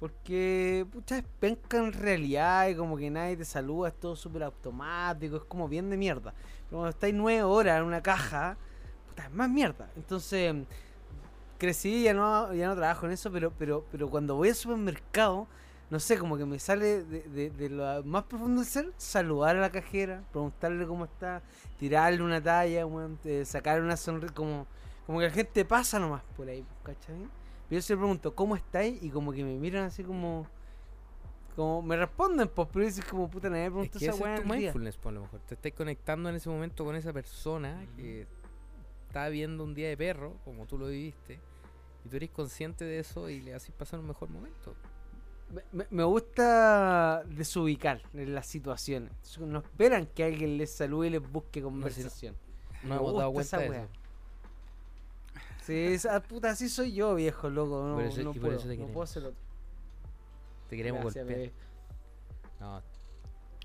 Porque, 0.00 0.86
pucha, 0.92 1.18
es 1.18 1.24
penca 1.40 1.78
en 1.78 1.92
realidad 1.92 2.68
y 2.68 2.74
como 2.76 2.96
que 2.96 3.10
nadie 3.10 3.36
te 3.36 3.44
saluda, 3.44 3.90
es 3.90 4.00
todo 4.00 4.16
súper 4.16 4.44
automático, 4.44 5.36
es 5.36 5.44
como 5.44 5.68
bien 5.68 5.90
de 5.90 5.98
mierda. 5.98 6.32
Pero 6.68 6.78
cuando 6.80 6.88
estáis 6.90 7.14
nueve 7.14 7.42
horas 7.44 7.78
en 7.78 7.84
una 7.84 8.02
caja, 8.02 8.56
puta, 9.08 9.24
es 9.26 9.32
más 9.32 9.50
mierda. 9.50 9.90
Entonces, 9.96 10.54
crecí, 11.58 12.02
ya 12.04 12.14
no, 12.14 12.52
ya 12.54 12.68
no 12.68 12.76
trabajo 12.76 13.06
en 13.06 13.12
eso, 13.12 13.30
pero, 13.30 13.52
pero, 13.58 13.84
pero 13.90 14.08
cuando 14.10 14.36
voy 14.36 14.48
al 14.50 14.54
supermercado, 14.54 15.46
no 15.90 16.00
sé, 16.00 16.18
como 16.18 16.36
que 16.38 16.46
me 16.46 16.58
sale 16.58 17.04
de, 17.04 17.50
de- 17.50 17.68
lo 17.68 18.02
más 18.04 18.24
profundo 18.24 18.60
del 18.62 18.70
ser, 18.70 18.92
saludar 18.96 19.56
a 19.56 19.60
la 19.60 19.70
cajera, 19.70 20.22
preguntarle 20.32 20.86
cómo 20.86 21.04
está, 21.04 21.42
tirarle 21.78 22.22
una 22.22 22.42
talla, 22.42 22.86
eh, 23.24 23.44
sacarle 23.44 23.84
una 23.84 23.96
sonrisa, 23.96 24.32
como, 24.34 24.66
como 25.06 25.18
que 25.18 25.26
la 25.26 25.32
gente 25.32 25.64
pasa 25.64 25.98
nomás 25.98 26.22
por 26.36 26.48
ahí, 26.48 26.64
¿cachai? 26.84 27.28
Yo 27.70 27.80
se 27.80 27.96
pregunto, 27.96 28.34
¿cómo 28.34 28.56
estáis? 28.56 29.02
Y 29.02 29.10
como 29.10 29.32
que 29.32 29.44
me 29.44 29.54
miran 29.56 29.84
así 29.84 30.02
como... 30.02 30.46
Como 31.56 31.82
me 31.82 31.96
responden, 31.96 32.48
pues, 32.48 32.68
pero 32.72 32.84
dices 32.84 33.04
como 33.04 33.28
puta, 33.28 33.50
nadie 33.50 33.70
me 33.70 33.84
Es 33.84 33.90
que 33.90 33.98
esa 33.98 34.12
es 34.34 34.40
tu 34.42 34.48
mindfulness, 34.48 34.96
por 34.96 35.12
lo 35.12 35.22
mejor. 35.22 35.40
Te 35.40 35.54
estás 35.54 35.72
conectando 35.72 36.28
en 36.28 36.36
ese 36.36 36.48
momento 36.48 36.84
con 36.84 36.94
esa 36.96 37.12
persona 37.12 37.86
que 37.96 38.26
está 39.08 39.28
viendo 39.28 39.64
un 39.64 39.74
día 39.74 39.88
de 39.88 39.96
perro, 39.96 40.36
como 40.44 40.66
tú 40.66 40.78
lo 40.78 40.86
viviste, 40.86 41.40
y 42.04 42.08
tú 42.08 42.16
eres 42.16 42.30
consciente 42.30 42.84
de 42.84 43.00
eso 43.00 43.28
y 43.28 43.40
le 43.40 43.52
haces 43.54 43.72
pasar 43.74 43.98
un 44.00 44.06
mejor 44.06 44.30
momento. 44.30 44.74
Me- 45.52 45.64
Me, 45.72 45.86
me 45.90 46.04
gusta 46.04 47.24
desubicar 47.26 48.00
en 48.14 48.32
las 48.34 48.46
situaciones. 48.46 49.12
No 49.40 49.58
esperan 49.58 50.06
que 50.06 50.22
alguien 50.24 50.56
les 50.56 50.70
salude 50.72 51.08
y 51.08 51.10
les 51.10 51.32
busque 51.32 51.60
conversación. 51.60 52.36
No 52.84 52.88
Me 52.90 52.94
hemos 52.96 53.14
dado 53.18 53.30
gusta 53.30 53.56
cuenta 53.56 53.58
de 53.58 53.66
esa 53.66 53.82
eso. 53.92 53.99
Sí, 55.70 55.94
esa 55.94 56.20
puta, 56.22 56.50
así 56.50 56.68
soy 56.68 56.92
yo, 56.92 57.14
viejo, 57.14 57.48
loco. 57.50 57.86
No, 57.86 57.94
Por 57.94 58.04
eso- 58.04 58.22
no 58.22 58.32
puedo, 58.32 58.52
eso 58.56 58.62
te 58.62 58.66
no 58.68 58.70
queremos. 58.72 58.90
puedo 58.92 59.04
hacer 59.04 59.24
otro. 59.24 59.40
Te 60.68 60.76
queremos 60.76 61.02
Gracias, 61.02 61.26
golpear. 61.26 61.50
No, 62.60 62.82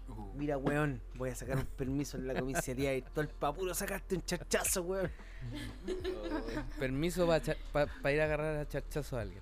Uh, 0.07 0.31
Mira, 0.35 0.55
weón, 0.59 1.01
voy 1.15 1.31
a 1.31 1.35
sacar 1.35 1.57
un 1.57 1.65
permiso 1.65 2.17
en 2.17 2.27
la 2.27 2.39
comisaría 2.39 2.95
y 2.95 3.01
todo 3.01 3.21
el 3.21 3.27
papuro 3.27 3.73
sacaste 3.73 4.13
un 4.15 4.21
chachazo, 4.23 4.83
weón. 4.83 5.09
permiso 6.79 7.25
para 7.25 8.11
ir 8.13 8.21
a 8.21 8.25
agarrar 8.25 8.55
a 8.57 8.67
charchazo 8.67 9.17
a 9.17 9.21
alguien. 9.21 9.41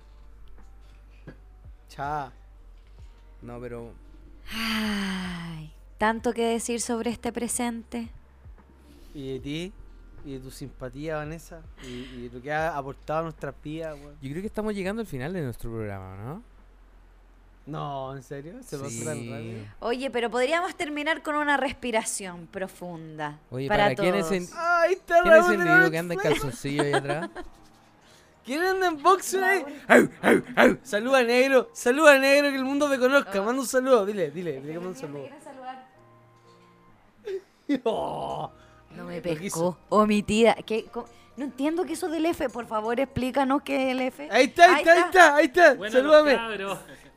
Cha. 1.88 2.32
No, 3.42 3.60
pero 3.60 3.92
Ay, 4.52 5.70
tanto 5.98 6.32
que 6.32 6.46
decir 6.46 6.80
sobre 6.80 7.10
este 7.10 7.30
presente. 7.30 8.08
Y 9.14 9.34
de 9.34 9.40
ti, 9.40 9.72
y 10.24 10.34
de 10.34 10.40
tu 10.40 10.50
simpatía, 10.50 11.16
Vanessa, 11.16 11.60
y, 11.82 11.86
y 11.88 12.30
lo 12.32 12.40
que 12.40 12.52
ha 12.52 12.76
aportado 12.76 13.20
a 13.20 13.22
nuestras 13.24 13.54
vidas, 13.62 13.94
weón. 13.98 14.14
yo 14.20 14.30
creo 14.30 14.40
que 14.40 14.46
estamos 14.46 14.74
llegando 14.74 15.00
al 15.00 15.06
final 15.06 15.32
de 15.32 15.42
nuestro 15.42 15.70
programa, 15.70 16.16
¿no? 16.16 16.42
No, 17.66 18.14
¿en 18.14 18.22
serio? 18.22 18.54
¿Se 18.62 18.76
Sí. 18.90 19.04
tan 19.04 19.16
rápido? 19.30 19.64
Oye, 19.80 20.10
pero 20.10 20.30
podríamos 20.30 20.74
terminar 20.76 21.22
con 21.22 21.34
una 21.36 21.56
respiración 21.56 22.46
profunda. 22.46 23.38
Oye, 23.50 23.68
para, 23.68 23.84
¿para 23.84 23.94
quién 23.94 24.12
todos. 24.12 24.30
es 24.32 24.50
el- 24.52 24.58
¡Ay, 24.58 24.92
está 24.94 25.22
¿Quién 25.22 25.34
es 25.34 25.44
el 25.44 25.48
de 25.48 25.54
individuo 25.64 25.90
que 25.90 25.98
anda 25.98 26.14
en 26.14 26.20
calzoncillo 26.20 26.82
ahí 26.82 26.92
atrás? 26.92 27.30
¿Quién 28.44 28.62
anda 28.62 28.88
en 28.88 29.02
boxer 29.02 29.42
ahí? 29.42 29.64
¡Au, 29.88 30.08
au, 30.22 30.42
au! 30.56 30.76
Saluda 30.82 31.22
negro, 31.22 31.70
saluda 31.72 32.18
negro, 32.18 32.50
que 32.50 32.56
el 32.56 32.64
mundo 32.66 32.90
te 32.90 32.98
conozca. 32.98 33.40
Manda 33.40 33.62
un 33.62 33.66
saludo, 33.66 34.04
dile, 34.04 34.30
dile, 34.30 34.60
dile 34.60 34.72
que 34.74 34.78
manda 34.78 34.90
un 34.90 34.96
saludo. 34.96 35.28
Oh, 37.84 38.50
No 38.96 39.04
me 39.04 39.20
pescó. 39.20 39.76
Omitida. 39.88 40.54
¿Qué? 40.66 40.86
No 41.36 41.44
entiendo 41.44 41.84
qué 41.84 41.94
eso 41.94 42.08
del 42.08 42.26
F. 42.26 42.48
Por 42.48 42.66
favor, 42.66 42.98
explícanos 43.00 43.62
qué 43.62 43.86
es 43.86 43.90
el 43.92 44.00
F. 44.02 44.28
Ahí 44.30 44.44
está, 44.46 44.64
ahí 44.76 44.82
está, 44.82 44.92
ahí 44.92 45.00
está, 45.02 45.36
ahí 45.36 45.44
está. 45.46 45.74
Bueno, 45.74 45.92
Salúdame. 45.92 46.38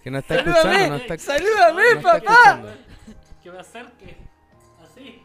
Que 0.03 0.11
no 0.11 0.17
está 0.19 0.36
escuchando, 0.36 0.61
Salúdame, 0.63 0.89
no 0.89 0.95
está, 0.95 1.17
salúdame, 1.17 1.82
no 1.84 1.97
está 1.97 2.21
papá. 2.23 2.61
que 3.43 3.51
me 3.51 3.59
acerque. 3.59 4.17
Así. 4.84 5.21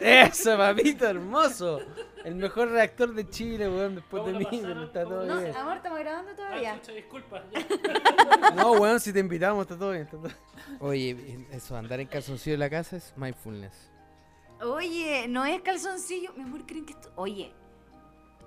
Eso, 0.00 0.56
papito 0.56 1.06
hermoso. 1.06 1.80
El 2.24 2.34
mejor 2.36 2.70
reactor 2.70 3.14
de 3.14 3.28
Chile, 3.28 3.68
weón, 3.68 3.96
después 3.96 4.24
de 4.24 4.32
¿Cómo 4.32 4.38
mí, 4.38 4.44
pasaron? 4.44 4.66
pero 4.74 4.84
está 4.86 5.02
todo 5.04 5.20
¿Cómo 5.20 5.34
lo 5.34 5.40
bien. 5.40 5.56
amor, 5.56 5.76
estamos 5.76 5.98
grabando 5.98 6.30
Ah, 6.32 6.36
todavía. 6.36 6.74
chucha, 6.80 6.92
disculpa. 6.92 7.42
ya. 7.52 8.50
No, 8.54 8.72
weón, 8.72 9.00
si 9.00 9.12
te 9.12 9.18
invitamos, 9.20 9.62
está 9.62 9.76
todo 9.78 9.90
bien. 9.92 10.04
Está 10.04 10.16
todo... 10.16 10.30
Oye, 10.80 11.46
eso, 11.52 11.76
andar 11.76 12.00
en 12.00 12.06
calzoncillo 12.06 12.54
en 12.54 12.60
la 12.60 12.70
casa 12.70 12.96
es 12.96 13.12
mindfulness. 13.16 13.87
Oye, 14.62 15.26
no 15.28 15.44
es 15.44 15.60
calzoncillo. 15.62 16.32
Mi 16.36 16.42
amor, 16.42 16.66
¿creen 16.66 16.84
que 16.84 16.92
esto...? 16.92 17.10
Oye, 17.16 17.52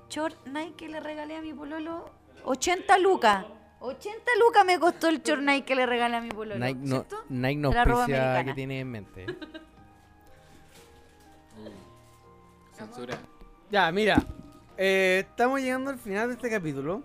short 0.09 0.35
Nike 0.47 0.73
que 0.75 0.89
le 0.89 0.99
regalé 0.99 1.37
a 1.37 1.41
mi 1.41 1.53
pololo, 1.53 2.09
80 2.43 2.97
lucas. 2.99 3.45
80 3.79 4.13
lucas 4.39 4.65
me 4.65 4.79
costó 4.79 5.07
el 5.07 5.23
short 5.23 5.41
Nike 5.41 5.65
que 5.65 5.75
le 5.75 5.85
regalé 5.85 6.17
a 6.17 6.21
mi 6.21 6.29
pololo. 6.29 6.63
Nike 6.63 6.79
no. 6.83 7.05
Nike 7.29 7.55
no 7.59 7.71
la 7.73 7.85
ropa 7.85 7.99
auspicia 8.01 8.21
americana. 8.21 8.45
que 8.45 8.53
tiene 8.55 8.79
en 8.81 8.91
mente. 8.91 9.25
censura. 12.75 13.17
Ya, 13.69 13.91
mira. 13.91 14.21
eh, 14.77 15.25
estamos 15.29 15.59
llegando 15.61 15.91
al 15.91 15.97
final 15.97 16.27
de 16.27 16.33
este 16.35 16.49
capítulo. 16.49 17.03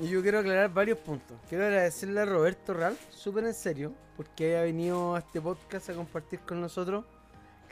Y 0.00 0.08
yo 0.08 0.22
quiero 0.22 0.40
aclarar 0.40 0.72
varios 0.72 0.98
puntos. 0.98 1.36
Quiero 1.48 1.64
agradecerle 1.64 2.20
a 2.20 2.24
Roberto 2.24 2.74
Ralph, 2.74 2.98
súper 3.10 3.44
en 3.44 3.54
serio, 3.54 3.92
porque 4.16 4.48
haya 4.56 4.62
venido 4.62 5.14
a 5.14 5.20
este 5.20 5.40
podcast 5.40 5.88
a 5.90 5.94
compartir 5.94 6.40
con 6.40 6.60
nosotros. 6.60 7.04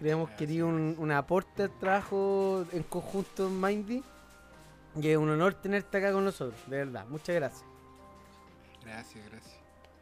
Creemos 0.03 0.31
que 0.31 0.37
quería 0.37 0.65
un, 0.65 0.97
un 0.99 1.13
aporte 1.13 1.63
al 1.63 1.79
trabajo 1.79 2.67
en 2.73 2.83
conjunto 2.83 3.47
en 3.47 3.61
Mindy. 3.61 4.03
Y 5.01 5.09
es 5.09 5.17
un 5.17 5.31
honor 5.31 5.55
tenerte 5.55 5.99
acá 5.99 6.11
con 6.11 6.25
nosotros, 6.25 6.61
de 6.67 6.79
verdad. 6.79 7.07
Muchas 7.07 7.37
gracias. 7.37 7.65
Gracias, 8.85 9.25
gracias. 9.31 9.61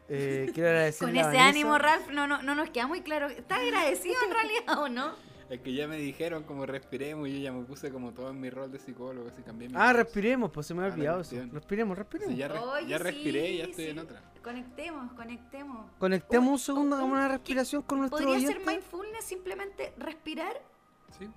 Eh, 0.09 0.49
quiero 0.55 0.69
agradecer 0.69 1.07
Con 1.07 1.15
ese 1.15 1.37
ánimo, 1.37 1.77
Ralph, 1.77 2.09
no, 2.09 2.25
no, 2.25 2.41
no 2.41 2.55
nos 2.55 2.71
queda 2.71 2.87
muy 2.87 3.01
claro. 3.01 3.27
¿Estás 3.27 3.59
agradecido 3.59 4.15
en 4.25 4.33
realidad 4.33 4.79
o 4.79 4.89
no? 4.89 5.13
Es 5.51 5.59
que 5.59 5.73
ya 5.73 5.85
me 5.85 5.97
dijeron 5.97 6.43
como 6.43 6.65
respiremos 6.65 7.27
y 7.27 7.33
yo 7.33 7.39
ya 7.39 7.51
me 7.51 7.65
puse 7.65 7.91
como 7.91 8.13
todo 8.13 8.29
en 8.29 8.39
mi 8.39 8.49
rol 8.49 8.71
de 8.71 8.79
psicólogo, 8.79 9.27
así 9.27 9.41
cambié 9.41 9.67
mi 9.67 9.75
Ah, 9.77 9.87
voz. 9.87 9.97
respiremos, 9.97 10.49
pues 10.49 10.65
se 10.65 10.73
me 10.73 10.79
había 10.81 10.93
Ah, 10.93 10.95
olvidado 10.95 11.17
la 11.17 11.21
eso. 11.23 11.53
Respiremos, 11.53 11.97
respiremos. 11.97 12.31
Sí, 12.33 12.39
ya, 12.39 12.47
res- 12.47 12.61
Oye, 12.61 12.87
ya 12.87 12.97
respiré 12.97 13.49
y 13.51 13.57
ya 13.57 13.65
sí, 13.65 13.71
estoy 13.71 13.85
en 13.87 13.99
otra. 13.99 14.21
Conectemos, 14.41 15.11
conectemos. 15.11 15.91
Conectemos 15.99 16.49
un 16.53 16.59
segundo, 16.59 16.95
oh, 16.95 16.99
hagamos 16.99 17.17
una 17.17 17.27
¿qué- 17.27 17.33
respiración 17.33 17.81
con 17.81 17.99
nuestro 17.99 18.19
¿Podría 18.19 18.39
ser 18.39 18.57
oyente. 18.57 18.71
mindfulness 18.71 19.25
simplemente 19.25 19.93
respirar? 19.97 20.53
¿Sí? 21.19 21.29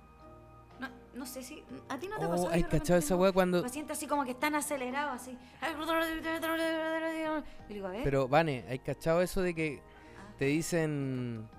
No, 0.79 0.87
no 1.13 1.25
sé 1.25 1.43
si. 1.43 1.61
¿A 1.89 1.99
ti 1.99 2.07
no 2.07 2.17
te 2.17 2.25
Oh, 2.25 2.29
pasó? 2.29 2.49
¿hay 2.49 2.61
Yo 2.61 2.67
de 2.69 2.77
cachado 2.79 2.99
esa 2.99 3.17
weá 3.17 3.33
cuando- 3.33 3.63
Pacientes 3.63 3.97
así 3.97 4.07
como 4.07 4.23
que 4.23 4.31
están 4.31 4.55
acelerados, 4.55 5.13
así. 5.21 5.37
Y 7.69 7.73
digo, 7.73 7.87
a 7.87 7.91
ver. 7.91 8.03
Pero, 8.03 8.27
Vane, 8.29 8.63
¿hay 8.69 8.79
cachado 8.79 9.21
eso 9.21 9.41
de 9.41 9.53
que 9.53 9.81
Ah. 10.17 10.33
te 10.39 10.45
dicen 10.45 11.49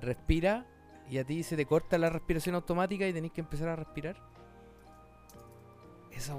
respira 0.00 0.64
y 1.08 1.18
a 1.18 1.24
ti 1.24 1.42
se 1.42 1.56
te 1.56 1.66
corta 1.66 1.98
la 1.98 2.10
respiración 2.10 2.54
automática 2.54 3.06
y 3.06 3.12
tenés 3.12 3.32
que 3.32 3.40
empezar 3.40 3.68
a 3.68 3.76
respirar? 3.76 4.16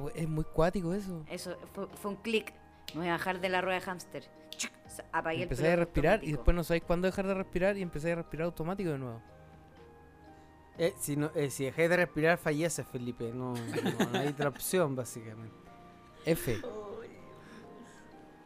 We- 0.02 0.12
es 0.16 0.28
muy 0.28 0.44
cuático 0.44 0.94
eso. 0.94 1.24
Eso 1.30 1.56
fue, 1.74 1.88
fue 1.88 2.12
un 2.12 2.18
clic. 2.18 2.54
Me 2.94 3.02
voy 3.02 3.10
a 3.10 3.14
bajar 3.14 3.40
de 3.40 3.50
la 3.50 3.62
rueda 3.62 3.76
de 3.76 3.82
hámster. 3.82 4.30
Apagué 5.12 5.44
Empezáis 5.44 5.74
a 5.74 5.76
respirar 5.76 6.24
y 6.24 6.32
después 6.32 6.56
no 6.56 6.64
sabéis 6.64 6.84
cuándo 6.84 7.06
dejar 7.06 7.28
de 7.28 7.34
respirar 7.36 7.78
y 7.78 7.82
empezáis 7.84 8.14
a 8.14 8.16
respirar 8.16 8.46
automático 8.46 8.90
de 8.90 8.98
nuevo. 8.98 9.22
Eh, 10.80 10.94
si, 11.00 11.16
no, 11.16 11.32
eh, 11.36 11.50
si 11.50 11.66
dejáis 11.66 11.90
de 11.90 11.98
respirar, 11.98 12.38
falleces, 12.38 12.86
Felipe. 12.88 13.32
No, 13.34 13.54
no, 13.54 14.10
no 14.12 14.20
hay 14.20 14.28
otra 14.30 14.50
opción, 14.50 14.96
básicamente. 14.96 15.56
F. 16.26 16.60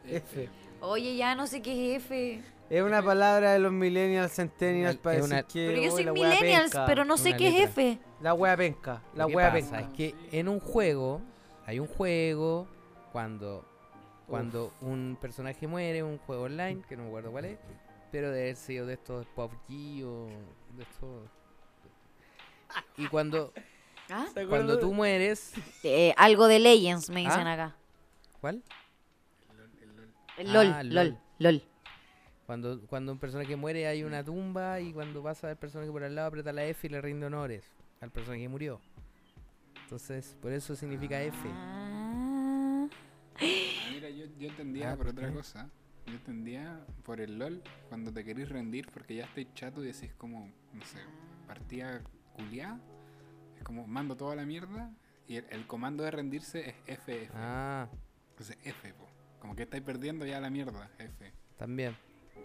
F. 0.06 0.48
Oye, 0.80 1.16
ya 1.16 1.34
no 1.34 1.46
sé 1.46 1.62
qué 1.62 1.96
es 1.96 2.04
F. 2.04 2.42
Es 2.72 2.82
una 2.82 3.02
palabra 3.02 3.52
de 3.52 3.58
los 3.58 3.70
millennials, 3.70 4.32
centennials, 4.32 4.94
Es 4.94 5.00
para 5.02 5.16
decir 5.16 5.30
una- 5.30 5.42
que. 5.42 5.66
Pero 5.68 5.82
yo 5.82 5.88
oh, 5.92 5.94
soy 5.94 6.06
millennials, 6.10 6.70
penca. 6.70 6.86
pero 6.86 7.04
no 7.04 7.18
sé 7.18 7.36
qué 7.36 7.50
letra. 7.50 7.64
es 7.64 7.70
F. 7.70 7.98
La 8.22 8.32
wea 8.32 8.56
penca. 8.56 9.02
La 9.14 9.26
wea 9.26 9.52
pasa 9.52 9.76
penca. 9.76 9.80
es 9.80 9.88
que 9.94 10.14
en 10.32 10.48
un 10.48 10.58
juego 10.58 11.20
hay 11.66 11.78
un 11.80 11.86
juego 11.86 12.66
cuando 13.12 13.62
cuando 14.26 14.72
un 14.80 15.18
personaje 15.20 15.66
muere, 15.66 16.02
un 16.02 16.16
juego 16.16 16.44
online, 16.44 16.80
que 16.88 16.96
no 16.96 17.02
me 17.02 17.08
acuerdo 17.10 17.30
cuál 17.30 17.44
es, 17.44 17.58
pero 18.10 18.28
debe 18.30 18.44
haber 18.44 18.56
sido 18.56 18.86
de 18.86 18.94
estos 18.94 19.26
PUBG 19.34 20.04
o 20.06 20.28
de 20.74 20.82
estos... 20.82 21.28
Y 22.96 23.06
cuando, 23.08 23.52
¿Ah? 24.08 24.24
¿Se 24.32 24.46
cuando 24.46 24.78
tú 24.78 24.94
mueres... 24.94 25.52
Eh, 25.82 26.14
algo 26.16 26.48
de 26.48 26.60
Legends, 26.60 27.10
me 27.10 27.20
dicen 27.20 27.46
¿Ah? 27.46 27.52
acá. 27.52 27.76
¿Cuál? 28.40 28.62
El 30.38 30.48
Ah, 30.48 30.52
LOL, 30.54 30.66
LOL. 30.68 30.94
LOL, 30.94 31.18
LOL. 31.38 31.62
Cuando, 32.52 32.86
cuando 32.86 33.12
un 33.12 33.18
personaje 33.18 33.56
muere 33.56 33.86
hay 33.86 34.02
una 34.04 34.22
tumba 34.22 34.78
y 34.78 34.92
cuando 34.92 35.22
pasa 35.22 35.50
el 35.50 35.56
personaje 35.56 35.90
por 35.90 36.04
al 36.04 36.14
lado 36.14 36.28
aprieta 36.28 36.52
la 36.52 36.66
F 36.66 36.86
y 36.86 36.90
le 36.90 37.00
rinde 37.00 37.24
honores 37.24 37.64
al 38.02 38.10
personaje 38.10 38.42
que 38.42 38.48
murió. 38.50 38.78
Entonces, 39.84 40.36
por 40.42 40.52
eso 40.52 40.76
significa 40.76 41.22
F. 41.22 41.34
Ah. 41.50 42.86
Ah, 43.36 43.40
Mira, 43.94 44.10
yo, 44.10 44.26
yo 44.38 44.48
entendía 44.50 44.92
Ah, 44.92 44.96
por 44.96 45.06
¿por 45.06 45.14
otra 45.14 45.28
qué? 45.28 45.34
cosa. 45.34 45.70
Yo 46.06 46.12
entendía 46.12 46.84
por 47.04 47.22
el 47.22 47.38
LOL 47.38 47.62
cuando 47.88 48.12
te 48.12 48.22
querís 48.22 48.50
rendir 48.50 48.86
porque 48.92 49.14
ya 49.14 49.24
estáis 49.24 49.48
chato 49.54 49.82
y 49.82 49.86
decís 49.86 50.12
como, 50.18 50.52
no 50.74 50.84
sé, 50.84 50.98
partida 51.46 52.02
culiá. 52.34 52.78
Es 53.56 53.64
como 53.64 53.86
mando 53.86 54.14
toda 54.14 54.36
la 54.36 54.44
mierda 54.44 54.90
y 55.26 55.36
el, 55.36 55.46
el 55.48 55.66
comando 55.66 56.04
de 56.04 56.10
rendirse 56.10 56.68
es 56.68 56.98
FF. 56.98 57.30
Ah, 57.34 57.88
Entonces 58.32 58.58
F, 58.62 58.92
po. 58.92 59.08
Como 59.40 59.56
que 59.56 59.62
estáis 59.62 59.82
perdiendo 59.82 60.26
ya 60.26 60.38
la 60.38 60.50
mierda, 60.50 60.90
F. 60.98 61.32
también. 61.56 61.96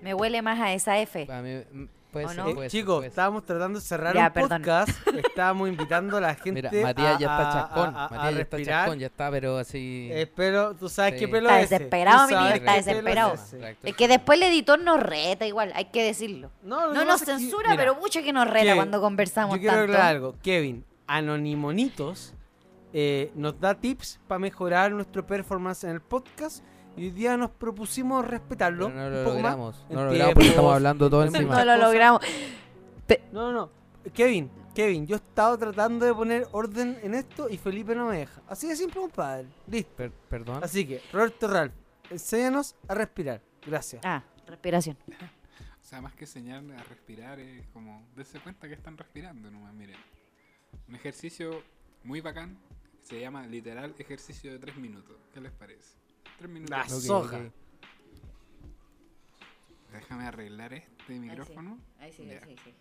Me 0.01 0.13
huele 0.13 0.41
más 0.41 0.59
a 0.59 0.73
esa 0.73 0.97
F. 0.99 1.27
A 1.31 1.41
mí, 1.41 1.55
mm, 1.71 1.85
puede 2.11 2.25
¿O 2.25 2.29
ser, 2.29 2.37
no? 2.37 2.49
Eh, 2.49 2.53
puede 2.55 2.69
ser, 2.69 2.79
chicos, 2.79 2.95
puede 2.95 3.01
ser. 3.05 3.09
estábamos 3.11 3.45
tratando 3.45 3.79
de 3.79 3.85
cerrar 3.85 4.15
Ya, 4.15 4.27
un 4.27 4.33
perdón. 4.33 4.49
podcast. 4.61 4.89
Estábamos 5.27 5.69
invitando 5.69 6.17
a 6.17 6.21
la 6.21 6.35
gente 6.35 6.53
Mira, 6.53 6.71
Matías 6.71 7.15
a, 7.15 7.19
ya 7.19 7.27
está 7.27 7.49
a- 7.49 7.53
chascón. 7.53 7.95
a- 7.95 8.05
a 8.05 8.09
Matías 8.09 8.09
ya 8.09 8.29
está 8.41 8.57
respirar. 8.57 8.81
chascón, 8.85 8.99
ya 8.99 9.07
está, 9.07 9.31
pero 9.31 9.57
así. 9.57 10.09
Eh, 10.11 10.31
pero 10.35 10.73
tú 10.75 10.87
sabes 10.89 11.13
Sí. 11.13 11.19
qué 11.19 11.27
pelo 11.27 11.49
Está 11.49 11.59
es 11.59 11.65
ese. 11.65 11.75
desesperado, 11.75 12.27
Tú 12.27 12.35
mi 12.35 12.41
niño, 12.41 12.47
está 12.47 12.53
qué 12.53 12.59
pelo 12.65 12.77
es 12.79 12.85
desesperado. 12.85 13.33
ese. 13.33 13.55
Exacto. 13.57 13.87
Es 13.87 13.95
que 13.95 14.07
después 14.07 14.37
el 14.39 14.43
editor 14.43 14.79
nos 14.79 14.99
reta 15.01 15.45
igual, 15.45 15.71
hay 15.75 15.85
que 15.85 16.03
decirlo. 16.03 16.51
No, 16.63 16.87
lo 16.87 16.93
No 16.93 16.99
que 17.01 17.05
nos 17.05 17.19
pasa 17.19 17.31
es 17.33 17.37
que- 17.37 17.43
censura, 17.43 17.69
mira, 17.71 17.81
pero 17.83 17.95
mucho 17.95 18.21
que 18.23 18.33
nos 18.33 18.45
reta 18.47 18.59
Kevin, 18.61 18.75
cuando 18.77 19.01
conversamos 19.01 19.55
Yo 19.55 19.59
quiero 19.61 19.75
tanto. 19.75 19.91
aclarar 19.93 20.15
algo. 20.15 20.35
Kevin, 20.41 20.85
Anonimonitos 21.07 22.33
eh, 22.93 23.31
nos 23.35 23.59
da 23.59 23.75
tips 23.75 24.19
para 24.27 24.39
mejorar 24.39 24.91
nuestro 24.91 25.25
performance 25.25 25.83
en 25.83 25.91
el 25.91 26.01
podcast. 26.01 26.63
Y 26.97 27.05
hoy 27.05 27.11
día 27.11 27.37
nos 27.37 27.51
propusimos 27.51 28.25
respetarlo. 28.27 28.87
Pero 28.87 28.99
no 28.99 29.05
un 29.07 29.13
lo 29.13 29.23
poco 29.23 29.35
logramos. 29.35 29.85
No 29.89 29.95
lo 30.03 30.05
logramos 30.11 30.33
porque 30.33 30.49
estamos 30.49 30.73
hablando 30.73 31.09
todo 31.09 31.21
en 31.23 31.27
encima. 31.35 31.55
No 31.55 31.65
lo 31.65 31.77
logramos. 31.77 32.21
No, 33.31 33.51
no, 33.51 33.51
no. 33.51 33.69
Kevin, 34.13 34.49
Kevin, 34.73 35.05
yo 35.05 35.15
he 35.15 35.19
estado 35.19 35.57
tratando 35.57 36.05
de 36.05 36.13
poner 36.13 36.47
orden 36.51 36.97
en 37.03 37.13
esto 37.13 37.49
y 37.49 37.57
Felipe 37.57 37.93
no 37.93 38.07
me 38.07 38.19
deja. 38.19 38.41
Así 38.47 38.67
de 38.67 38.75
simple, 38.75 39.01
compadre. 39.01 39.47
Listo. 39.67 39.91
Per- 39.95 40.11
perdón. 40.11 40.63
Así 40.63 40.85
que, 40.87 41.01
Roberto 41.11 41.47
Ralph, 41.47 41.73
enséñanos 42.09 42.75
a 42.87 42.93
respirar. 42.95 43.41
Gracias. 43.65 44.01
Ah, 44.03 44.23
respiración. 44.47 44.97
O 45.09 45.83
sea, 45.89 46.01
más 46.01 46.13
que 46.13 46.25
enseñar 46.25 46.63
a 46.77 46.83
respirar, 46.83 47.39
es 47.39 47.67
como 47.67 48.07
darse 48.15 48.39
cuenta 48.39 48.67
que 48.67 48.73
están 48.73 48.97
respirando 48.97 49.49
nomás, 49.51 49.73
miren. 49.73 49.97
Un 50.87 50.95
ejercicio 50.95 51.61
muy 52.03 52.21
bacán, 52.21 52.57
se 53.03 53.19
llama 53.19 53.45
literal 53.47 53.93
ejercicio 53.97 54.51
de 54.51 54.59
3 54.59 54.77
minutos. 54.77 55.15
¿Qué 55.33 55.39
les 55.41 55.51
parece? 55.51 55.95
3 56.37 56.49
minutos. 56.51 56.69
La 56.77 56.87
soja. 56.89 57.39
Déjame 59.91 60.25
arreglar 60.25 60.73
este 60.73 61.13
micrófono. 61.19 61.79
Ahí 61.99 62.11
sí, 62.13 62.29
ahí 62.29 62.55
sí, 62.63 62.73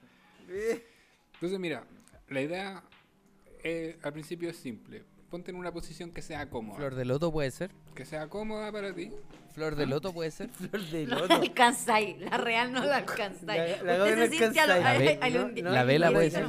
sí. 0.48 0.82
Entonces, 1.34 1.58
mira, 1.58 1.84
la 2.28 2.40
idea 2.40 2.82
eh, 3.64 3.98
al 4.02 4.12
principio 4.12 4.50
es 4.50 4.56
simple. 4.56 5.04
Ponte 5.30 5.50
en 5.50 5.56
una 5.56 5.72
posición 5.72 6.12
que 6.12 6.22
sea 6.22 6.48
cómoda. 6.50 6.76
Flor 6.76 6.94
de 6.94 7.04
loto 7.04 7.32
puede 7.32 7.50
ser. 7.50 7.70
Que 7.94 8.04
sea 8.04 8.28
cómoda 8.28 8.70
para 8.70 8.94
ti. 8.94 9.10
Flor 9.54 9.74
de 9.74 9.86
loto 9.86 10.12
puede 10.12 10.30
ser. 10.30 10.48
Flor 10.50 10.80
de 10.82 11.06
No 11.06 11.14
loto. 11.16 11.28
la 11.28 11.34
alcanzáis, 11.36 12.18
la 12.20 12.36
real 12.36 12.72
no 12.72 12.84
la 12.84 12.96
alcanzáis. 12.98 13.82
La- 13.82 13.96
la 13.96 14.04
Usted 14.04 14.16
no 14.18 14.24
se 14.26 14.30
siente 14.38 14.60
a 14.60 14.66
lo- 14.66 14.72
alcanzáis. 14.74 15.10
al- 15.10 15.18
La 15.18 15.18
ve- 15.18 15.18
al- 15.22 15.32
no, 15.34 15.40
al- 15.40 15.64
no, 15.64 15.70
La 15.70 15.84
vela 15.84 16.12
puede 16.12 16.30
ser. 16.30 16.46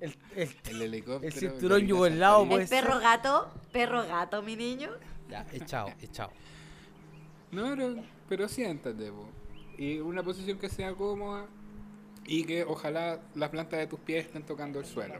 El, 0.00 0.16
el- 0.36 0.56
El 0.68 0.82
helicóptero. 0.82 1.26
El 1.26 1.32
cinturón 1.32 1.86
yugoslavo, 1.86 2.46
puede 2.48 2.64
El 2.64 2.68
perro 2.68 2.98
gato, 3.00 3.52
perro 3.72 4.06
gato, 4.06 4.42
mi 4.42 4.56
niño. 4.56 4.90
Ya, 5.28 5.46
echado, 5.52 5.88
echado. 6.00 6.30
No, 7.50 7.70
pero, 7.70 7.94
pero 8.28 8.48
siéntate, 8.48 9.10
po. 9.10 9.28
Y 9.78 9.98
una 9.98 10.22
posición 10.22 10.58
que 10.58 10.68
sea 10.68 10.94
cómoda 10.94 11.46
y 12.26 12.44
que 12.44 12.64
ojalá 12.64 13.20
las 13.34 13.48
plantas 13.50 13.80
de 13.80 13.86
tus 13.86 14.00
pies 14.00 14.26
estén 14.26 14.42
tocando 14.44 14.78
el 14.78 14.84
suelo. 14.84 15.14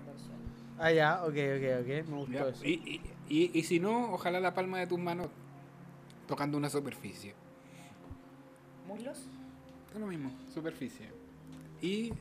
Ah, 0.78 0.92
ya, 0.92 1.22
ok, 1.24 1.28
ok, 1.28 1.80
ok. 1.80 2.08
Me 2.08 2.16
gustó 2.16 2.32
¿ya? 2.32 2.48
eso. 2.48 2.64
Y, 2.64 2.72
y, 2.72 3.00
y, 3.28 3.58
y 3.58 3.62
si 3.64 3.80
no, 3.80 4.12
ojalá 4.12 4.40
la 4.40 4.54
palma 4.54 4.78
de 4.78 4.86
tus 4.86 4.98
manos 4.98 5.28
tocando 6.26 6.56
una 6.56 6.70
superficie. 6.70 7.34
¿Muslos? 8.86 9.26
Es 9.94 10.00
lo 10.00 10.06
mismo, 10.06 10.32
superficie. 10.52 11.08
Y 11.80 12.12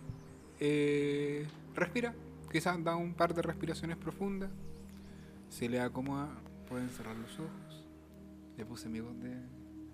eh, 0.59 1.47
respira. 1.75 2.13
Quizás 2.51 2.83
da 2.83 2.95
un 2.95 3.13
par 3.13 3.33
de 3.33 3.41
respiraciones 3.41 3.97
profundas. 3.97 4.49
Si 5.51 5.67
le 5.67 5.81
acomoda, 5.81 6.29
pueden 6.69 6.89
cerrar 6.89 7.17
los 7.17 7.37
ojos. 7.37 7.85
Ya 8.57 8.65
puse 8.65 8.87
mi 8.87 9.01
voz 9.01 9.19
de. 9.19 9.35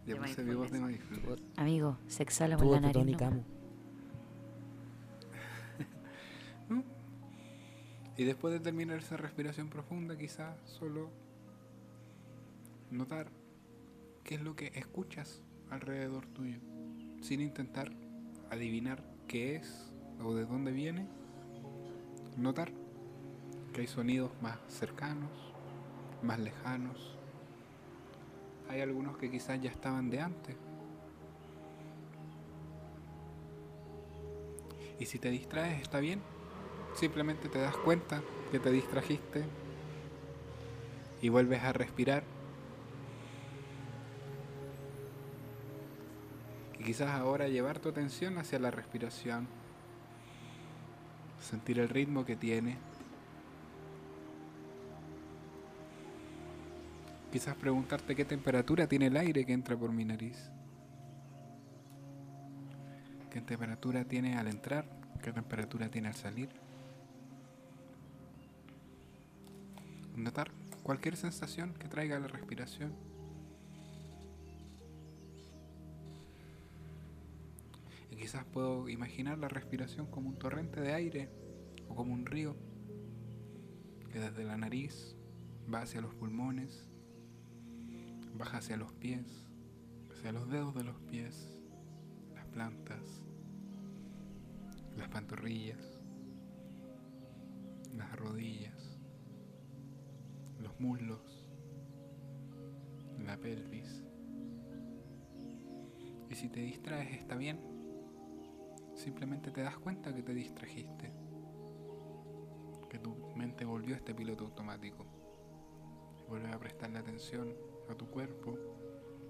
De 0.05 0.15
puse 0.15 0.43
mi 0.43 0.53
voz 0.53 0.71
de 0.71 0.79
mindfulness. 0.79 1.41
Amigo, 1.57 1.97
se 2.07 2.21
exhala 2.21 2.57
por 2.57 2.67
la 2.67 2.79
nariz. 2.79 3.03
¿no? 6.69 6.83
Y 8.15 8.23
después 8.23 8.53
de 8.53 8.59
terminar 8.59 8.99
esa 8.99 9.17
respiración 9.17 9.69
profunda, 9.69 10.15
quizás 10.15 10.55
solo 10.65 11.09
notar 12.91 13.27
qué 14.23 14.35
es 14.35 14.41
lo 14.41 14.55
que 14.55 14.67
escuchas 14.75 15.41
alrededor 15.71 16.27
tuyo, 16.27 16.59
sin 17.21 17.41
intentar 17.41 17.91
adivinar 18.51 19.03
qué 19.27 19.55
es 19.55 19.91
o 20.23 20.35
de 20.35 20.45
dónde 20.45 20.71
viene. 20.71 21.07
Notar 22.37 22.71
que 23.73 23.81
hay 23.81 23.87
sonidos 23.87 24.31
más 24.41 24.57
cercanos, 24.69 25.46
más 26.21 26.39
lejanos. 26.39 27.15
Hay 28.69 28.81
algunos 28.81 29.17
que 29.17 29.31
quizás 29.31 29.61
ya 29.61 29.69
estaban 29.69 30.09
de 30.09 30.21
antes. 30.21 30.55
Y 34.99 35.05
si 35.05 35.19
te 35.19 35.29
distraes, 35.29 35.81
está 35.81 35.99
bien. 35.99 36.21
Simplemente 36.95 37.49
te 37.49 37.59
das 37.59 37.77
cuenta 37.77 38.21
que 38.51 38.59
te 38.59 38.71
distrajiste 38.71 39.45
y 41.21 41.29
vuelves 41.29 41.63
a 41.63 41.73
respirar. 41.73 42.23
Y 46.79 46.83
quizás 46.83 47.09
ahora 47.11 47.47
llevar 47.47 47.79
tu 47.79 47.89
atención 47.89 48.37
hacia 48.37 48.59
la 48.59 48.71
respiración, 48.71 49.47
sentir 51.41 51.79
el 51.79 51.89
ritmo 51.89 52.25
que 52.25 52.35
tiene. 52.35 52.77
Quizás 57.31 57.55
preguntarte 57.55 58.15
qué 58.15 58.23
temperatura 58.23 58.87
tiene 58.87 59.07
el 59.07 59.17
aire 59.17 59.45
que 59.45 59.53
entra 59.53 59.77
por 59.77 59.91
mi 59.91 60.05
nariz. 60.05 60.49
¿Qué 63.29 63.41
temperatura 63.41 64.05
tiene 64.05 64.37
al 64.37 64.47
entrar? 64.47 64.85
¿Qué 65.21 65.31
temperatura 65.33 65.89
tiene 65.89 66.07
al 66.07 66.15
salir? 66.15 66.49
Notar 70.15 70.51
cualquier 70.83 71.17
sensación 71.17 71.73
que 71.73 71.89
traiga 71.89 72.17
la 72.17 72.27
respiración. 72.27 72.93
Y 78.09 78.15
quizás 78.15 78.45
puedo 78.45 78.87
imaginar 78.87 79.37
la 79.37 79.49
respiración 79.49 80.07
como 80.07 80.29
un 80.29 80.39
torrente 80.39 80.79
de 80.79 80.93
aire 80.93 81.29
o 81.89 81.95
como 81.95 82.13
un 82.13 82.25
río 82.25 82.55
que 84.11 84.19
desde 84.19 84.45
la 84.45 84.57
nariz 84.57 85.15
va 85.71 85.81
hacia 85.81 85.99
los 85.99 86.15
pulmones, 86.15 86.86
baja 88.37 88.57
hacia 88.57 88.77
los 88.77 88.93
pies, 88.93 89.45
hacia 90.11 90.31
los 90.31 90.49
dedos 90.49 90.75
de 90.75 90.83
los 90.83 90.99
pies, 91.01 91.57
las 92.35 92.45
plantas, 92.47 93.21
las 94.95 95.09
pantorrillas, 95.09 96.03
las 97.95 98.15
rodillas, 98.15 98.99
los 100.59 100.79
muslos, 100.79 101.49
la 103.25 103.37
pelvis. 103.37 104.03
Y 106.29 106.35
si 106.35 106.49
te 106.49 106.59
distraes 106.59 107.13
está 107.15 107.35
bien, 107.35 107.59
simplemente 108.95 109.51
te 109.51 109.61
das 109.61 109.77
cuenta 109.77 110.13
que 110.13 110.23
te 110.23 110.33
distrajiste, 110.33 111.11
que 112.89 112.99
tu 112.99 113.15
mente 113.35 113.65
volvió 113.65 113.95
a 113.95 113.97
este 113.97 114.13
piloto 114.13 114.45
automático. 114.45 115.05
Vuelve 116.27 116.51
a 116.51 116.59
prestarle 116.59 116.99
atención 116.99 117.53
a 117.89 117.95
tu 117.95 118.09
cuerpo, 118.09 118.57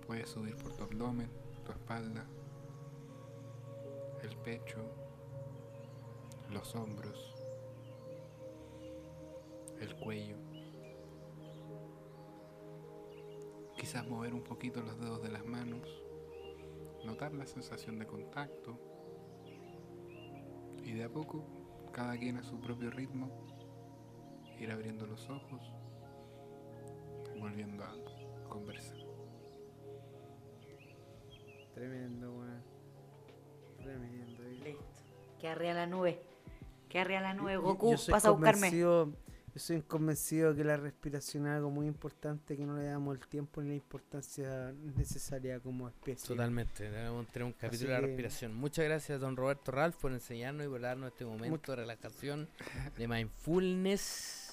puedes 0.06 0.30
subir 0.30 0.56
por 0.58 0.76
tu 0.76 0.84
abdomen, 0.84 1.30
tu 1.66 1.72
espalda, 1.72 2.26
el 4.24 4.36
pecho, 4.38 4.80
los 6.50 6.76
hombros, 6.76 7.36
el 9.80 9.96
cuello. 9.96 10.38
Quizás 13.78 14.08
mover 14.08 14.34
un 14.34 14.44
poquito 14.44 14.82
los 14.82 15.00
dedos 15.00 15.22
de 15.22 15.30
las 15.30 15.46
manos, 15.46 15.88
notar 17.06 17.34
la 17.34 17.46
sensación 17.46 18.00
de 18.00 18.08
contacto 18.08 18.78
y 20.84 20.94
de 20.94 21.04
a 21.04 21.10
poco, 21.10 21.44
cada 21.92 22.18
quien 22.18 22.38
a 22.38 22.44
su 22.44 22.60
propio 22.60 22.90
ritmo, 22.90 23.30
ir 24.60 24.72
abriendo 24.72 25.06
los 25.06 25.30
ojos, 25.30 25.62
volviendo 27.40 27.84
a 27.84 27.90
conversar. 28.48 28.98
Tremendo, 31.74 32.32
weón. 32.34 32.64
Tremendo. 33.78 34.44
eh. 34.44 34.60
Listo. 34.64 34.84
Que 35.40 35.48
arriba 35.48 35.74
la 35.74 35.86
nube. 35.88 36.20
Que 36.90 37.00
arriba 37.00 37.22
la 37.22 37.34
nube. 37.34 37.58
Goku, 37.58 37.92
yo 37.92 37.98
soy 37.98 38.12
pasa 38.12 38.30
a 38.30 38.32
buscarme. 38.32 38.68
convencido- 38.72 39.14
Yo 39.54 39.60
soy 39.62 39.82
convencido 39.82 40.54
que 40.56 40.64
la 40.64 40.78
respiración 40.78 41.48
es 41.48 41.54
algo 41.54 41.72
muy 41.72 41.88
importante, 41.88 42.56
que 42.56 42.64
no 42.64 42.78
le 42.78 42.84
damos 42.86 43.18
el 43.18 43.26
tiempo 43.28 43.60
ni 43.64 43.70
la 43.70 43.76
importancia 43.76 44.72
necesaria 44.96 45.60
como 45.60 45.88
especie. 45.88 46.28
Totalmente, 46.28 46.92
debemos 46.92 47.26
tener 47.28 47.46
un 47.48 47.54
capítulo 47.54 47.90
de 47.90 47.96
la 47.96 48.00
que- 48.02 48.06
respiración. 48.08 48.56
Muchas 48.56 48.86
gracias, 48.86 49.20
don 49.20 49.36
Roberto 49.36 49.72
Ralph, 49.72 49.96
por 49.96 50.12
enseñarnos 50.12 50.66
y 50.68 50.70
por 50.70 50.80
darnos 50.82 51.12
este 51.12 51.26
momento 51.26 51.72
de 51.72 51.76
relajación, 51.76 52.48
de 52.98 53.08
mindfulness. 53.08 54.47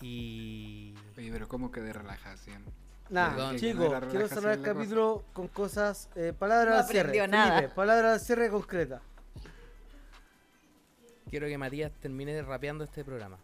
Y. 0.00 0.94
Oye, 1.16 1.30
pero 1.32 1.48
¿cómo 1.48 1.70
que 1.70 1.80
de 1.80 1.92
relajación? 1.92 2.62
Nada, 3.10 3.30
Perdón. 3.30 3.56
chicos, 3.56 3.94
quiero 4.10 4.28
cerrar 4.28 4.52
el 4.54 4.58
cosa. 4.60 4.74
capítulo 4.74 5.24
con 5.32 5.48
cosas, 5.48 6.08
eh, 6.16 6.32
palabras 6.38 6.74
No 6.74 6.80
al 6.80 6.86
cierre. 6.86 7.00
aprendió 7.08 7.28
nada. 7.28 7.56
Felipe, 7.56 7.74
palabras 7.74 8.12
al 8.14 8.20
cierre 8.20 8.48
concreta. 8.50 9.00
Quiero 11.30 11.46
que 11.46 11.58
Matías 11.58 11.92
termine 12.00 12.40
rapeando 12.42 12.84
este 12.84 13.04
programa. 13.04 13.38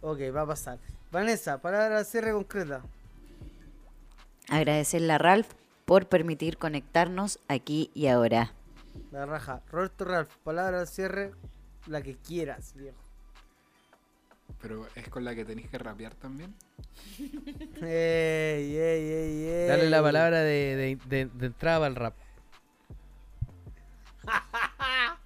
Ok, 0.00 0.18
va 0.34 0.42
a 0.42 0.46
pasar. 0.46 0.78
Vanessa, 1.10 1.58
palabras 1.58 2.00
al 2.00 2.06
cierre 2.06 2.32
concreta. 2.32 2.82
Agradecerle 4.48 5.12
a 5.12 5.18
Ralph 5.18 5.50
por 5.84 6.06
permitir 6.08 6.58
conectarnos 6.58 7.38
aquí 7.48 7.90
y 7.94 8.06
ahora. 8.08 8.52
La 9.10 9.26
raja. 9.26 9.62
Roberto 9.70 10.04
Ralph, 10.04 10.30
palabras 10.44 10.80
al 10.82 10.88
cierre, 10.88 11.32
la 11.86 12.02
que 12.02 12.16
quieras, 12.16 12.72
viejo. 12.74 12.96
Pero 14.60 14.86
es 14.94 15.08
con 15.08 15.24
la 15.24 15.34
que 15.34 15.44
tenéis 15.44 15.68
que 15.68 15.78
rapear 15.78 16.14
también. 16.14 16.54
Ey, 17.82 18.76
ey, 18.76 18.78
ey, 18.78 19.44
ey. 19.48 19.68
Dale 19.68 19.90
la 19.90 20.02
palabra 20.02 20.40
de, 20.40 20.76
de- 20.76 20.98
de- 21.06 21.30
de 21.32 21.46
entrada 21.46 21.86
al 21.86 21.96
rap. 21.96 22.14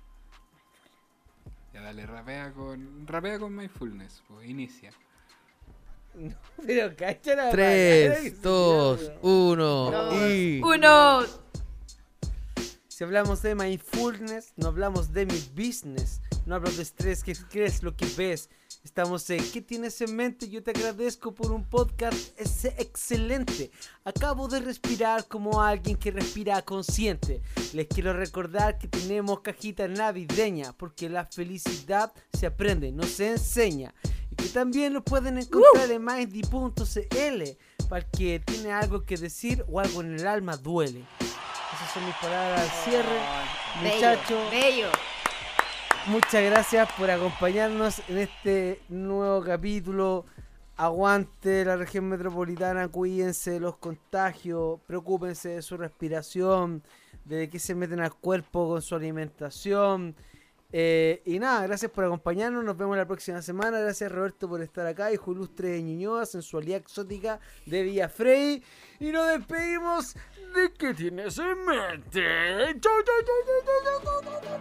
Ya 1.74 1.82
dale, 1.82 2.06
rapea 2.06 2.52
con. 2.52 3.06
Rapea 3.06 3.38
con 3.38 3.54
mindfulness, 3.54 4.22
pues 4.28 4.48
inicia. 4.48 4.90
Pero 6.66 6.96
cacha 6.96 7.34
la 7.34 7.50
palabra 7.50 7.56
que 7.72 8.12
3, 8.20 8.22
se 8.34 8.40
2, 8.40 9.02
llama. 9.02 9.18
1 9.22 10.24
y. 10.26 10.62
¡Uno! 10.62 11.20
Si 12.88 13.04
hablamos 13.04 13.42
de 13.42 13.54
mindfulness, 13.54 14.54
no 14.56 14.68
hablamos 14.68 15.12
de 15.12 15.26
mi 15.26 15.38
business. 15.54 16.22
No 16.46 16.54
hablo 16.54 16.70
de 16.70 16.80
estrés, 16.82 17.22
que 17.22 17.34
crees 17.50 17.82
lo 17.82 17.94
que 17.94 18.06
ves. 18.16 18.48
Estamos 18.86 19.28
en 19.30 19.42
¿Qué 19.50 19.60
tienes 19.62 20.00
en 20.00 20.14
mente? 20.14 20.48
Yo 20.48 20.62
te 20.62 20.70
agradezco 20.70 21.34
por 21.34 21.50
un 21.50 21.64
podcast 21.64 22.40
excelente. 22.78 23.72
Acabo 24.04 24.46
de 24.46 24.60
respirar 24.60 25.26
como 25.26 25.60
alguien 25.60 25.96
que 25.96 26.12
respira 26.12 26.62
consciente. 26.62 27.42
Les 27.72 27.88
quiero 27.88 28.12
recordar 28.12 28.78
que 28.78 28.86
tenemos 28.86 29.40
cajita 29.40 29.88
navideña, 29.88 30.72
porque 30.72 31.08
la 31.08 31.26
felicidad 31.26 32.12
se 32.32 32.46
aprende, 32.46 32.92
no 32.92 33.02
se 33.02 33.32
enseña. 33.32 33.92
Y 34.30 34.36
que 34.36 34.48
también 34.50 34.92
lo 34.92 35.02
pueden 35.02 35.38
encontrar 35.38 35.90
en 35.90 36.04
mindy.cl 36.04 37.88
para 37.88 38.04
el 38.04 38.10
que 38.16 38.38
tiene 38.38 38.70
algo 38.70 39.04
que 39.04 39.16
decir 39.16 39.64
o 39.68 39.80
algo 39.80 40.00
en 40.00 40.14
el 40.14 40.28
alma 40.28 40.56
duele. 40.56 41.04
Esas 41.74 41.92
son 41.92 42.06
mis 42.06 42.14
palabras 42.14 42.60
al 42.60 42.84
cierre. 42.84 43.20
Muchachos, 43.82 44.50
Bello. 44.52 44.90
Muchas 46.08 46.44
gracias 46.44 46.88
por 46.92 47.10
acompañarnos 47.10 48.00
en 48.08 48.18
este 48.18 48.80
nuevo 48.88 49.42
capítulo. 49.42 50.24
Aguante 50.76 51.64
la 51.64 51.76
región 51.76 52.08
metropolitana, 52.08 52.86
cuídense 52.86 53.52
de 53.52 53.60
los 53.60 53.76
contagios, 53.78 54.78
preocúpense 54.86 55.48
de 55.48 55.62
su 55.62 55.76
respiración, 55.76 56.84
de 57.24 57.50
qué 57.50 57.58
se 57.58 57.74
meten 57.74 57.98
al 57.98 58.14
cuerpo 58.14 58.68
con 58.68 58.82
su 58.82 58.94
alimentación. 58.94 60.14
Eh, 60.70 61.22
y 61.24 61.40
nada, 61.40 61.66
gracias 61.66 61.90
por 61.90 62.04
acompañarnos, 62.04 62.62
nos 62.62 62.76
vemos 62.76 62.96
la 62.96 63.06
próxima 63.06 63.42
semana. 63.42 63.80
Gracias 63.80 64.12
Roberto 64.12 64.48
por 64.48 64.62
estar 64.62 64.86
acá, 64.86 65.12
hijo 65.12 65.32
ilustre 65.32 65.70
de 65.70 65.82
Ñuñoa, 65.82 66.24
sensualidad 66.24 66.78
exótica 66.78 67.40
de 67.64 67.82
Villa 67.82 68.08
Frey. 68.08 68.62
Y 69.00 69.10
nos 69.10 69.26
despedimos 69.26 70.14
de 70.54 70.72
que 70.72 70.94
tienes 70.94 71.36
en 71.38 71.64
mente. 71.64 72.22
¡Chau, 72.80 73.02
chau, 73.02 73.22
chau, 74.04 74.60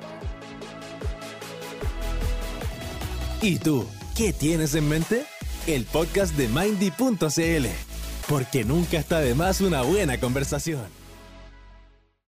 ¿Y 3.42 3.60
tú? 3.60 3.86
¿Qué 4.16 4.34
tienes 4.34 4.76
en 4.76 4.88
mente? 4.88 5.26
El 5.68 5.86
podcast 5.86 6.36
de 6.36 6.48
Mindy.cl. 6.48 7.68
Porque 8.28 8.64
nunca 8.64 8.98
está 8.98 9.20
de 9.20 9.36
más 9.36 9.62
una 9.62 9.82
buena 9.82 10.20
conversación. 10.20 11.05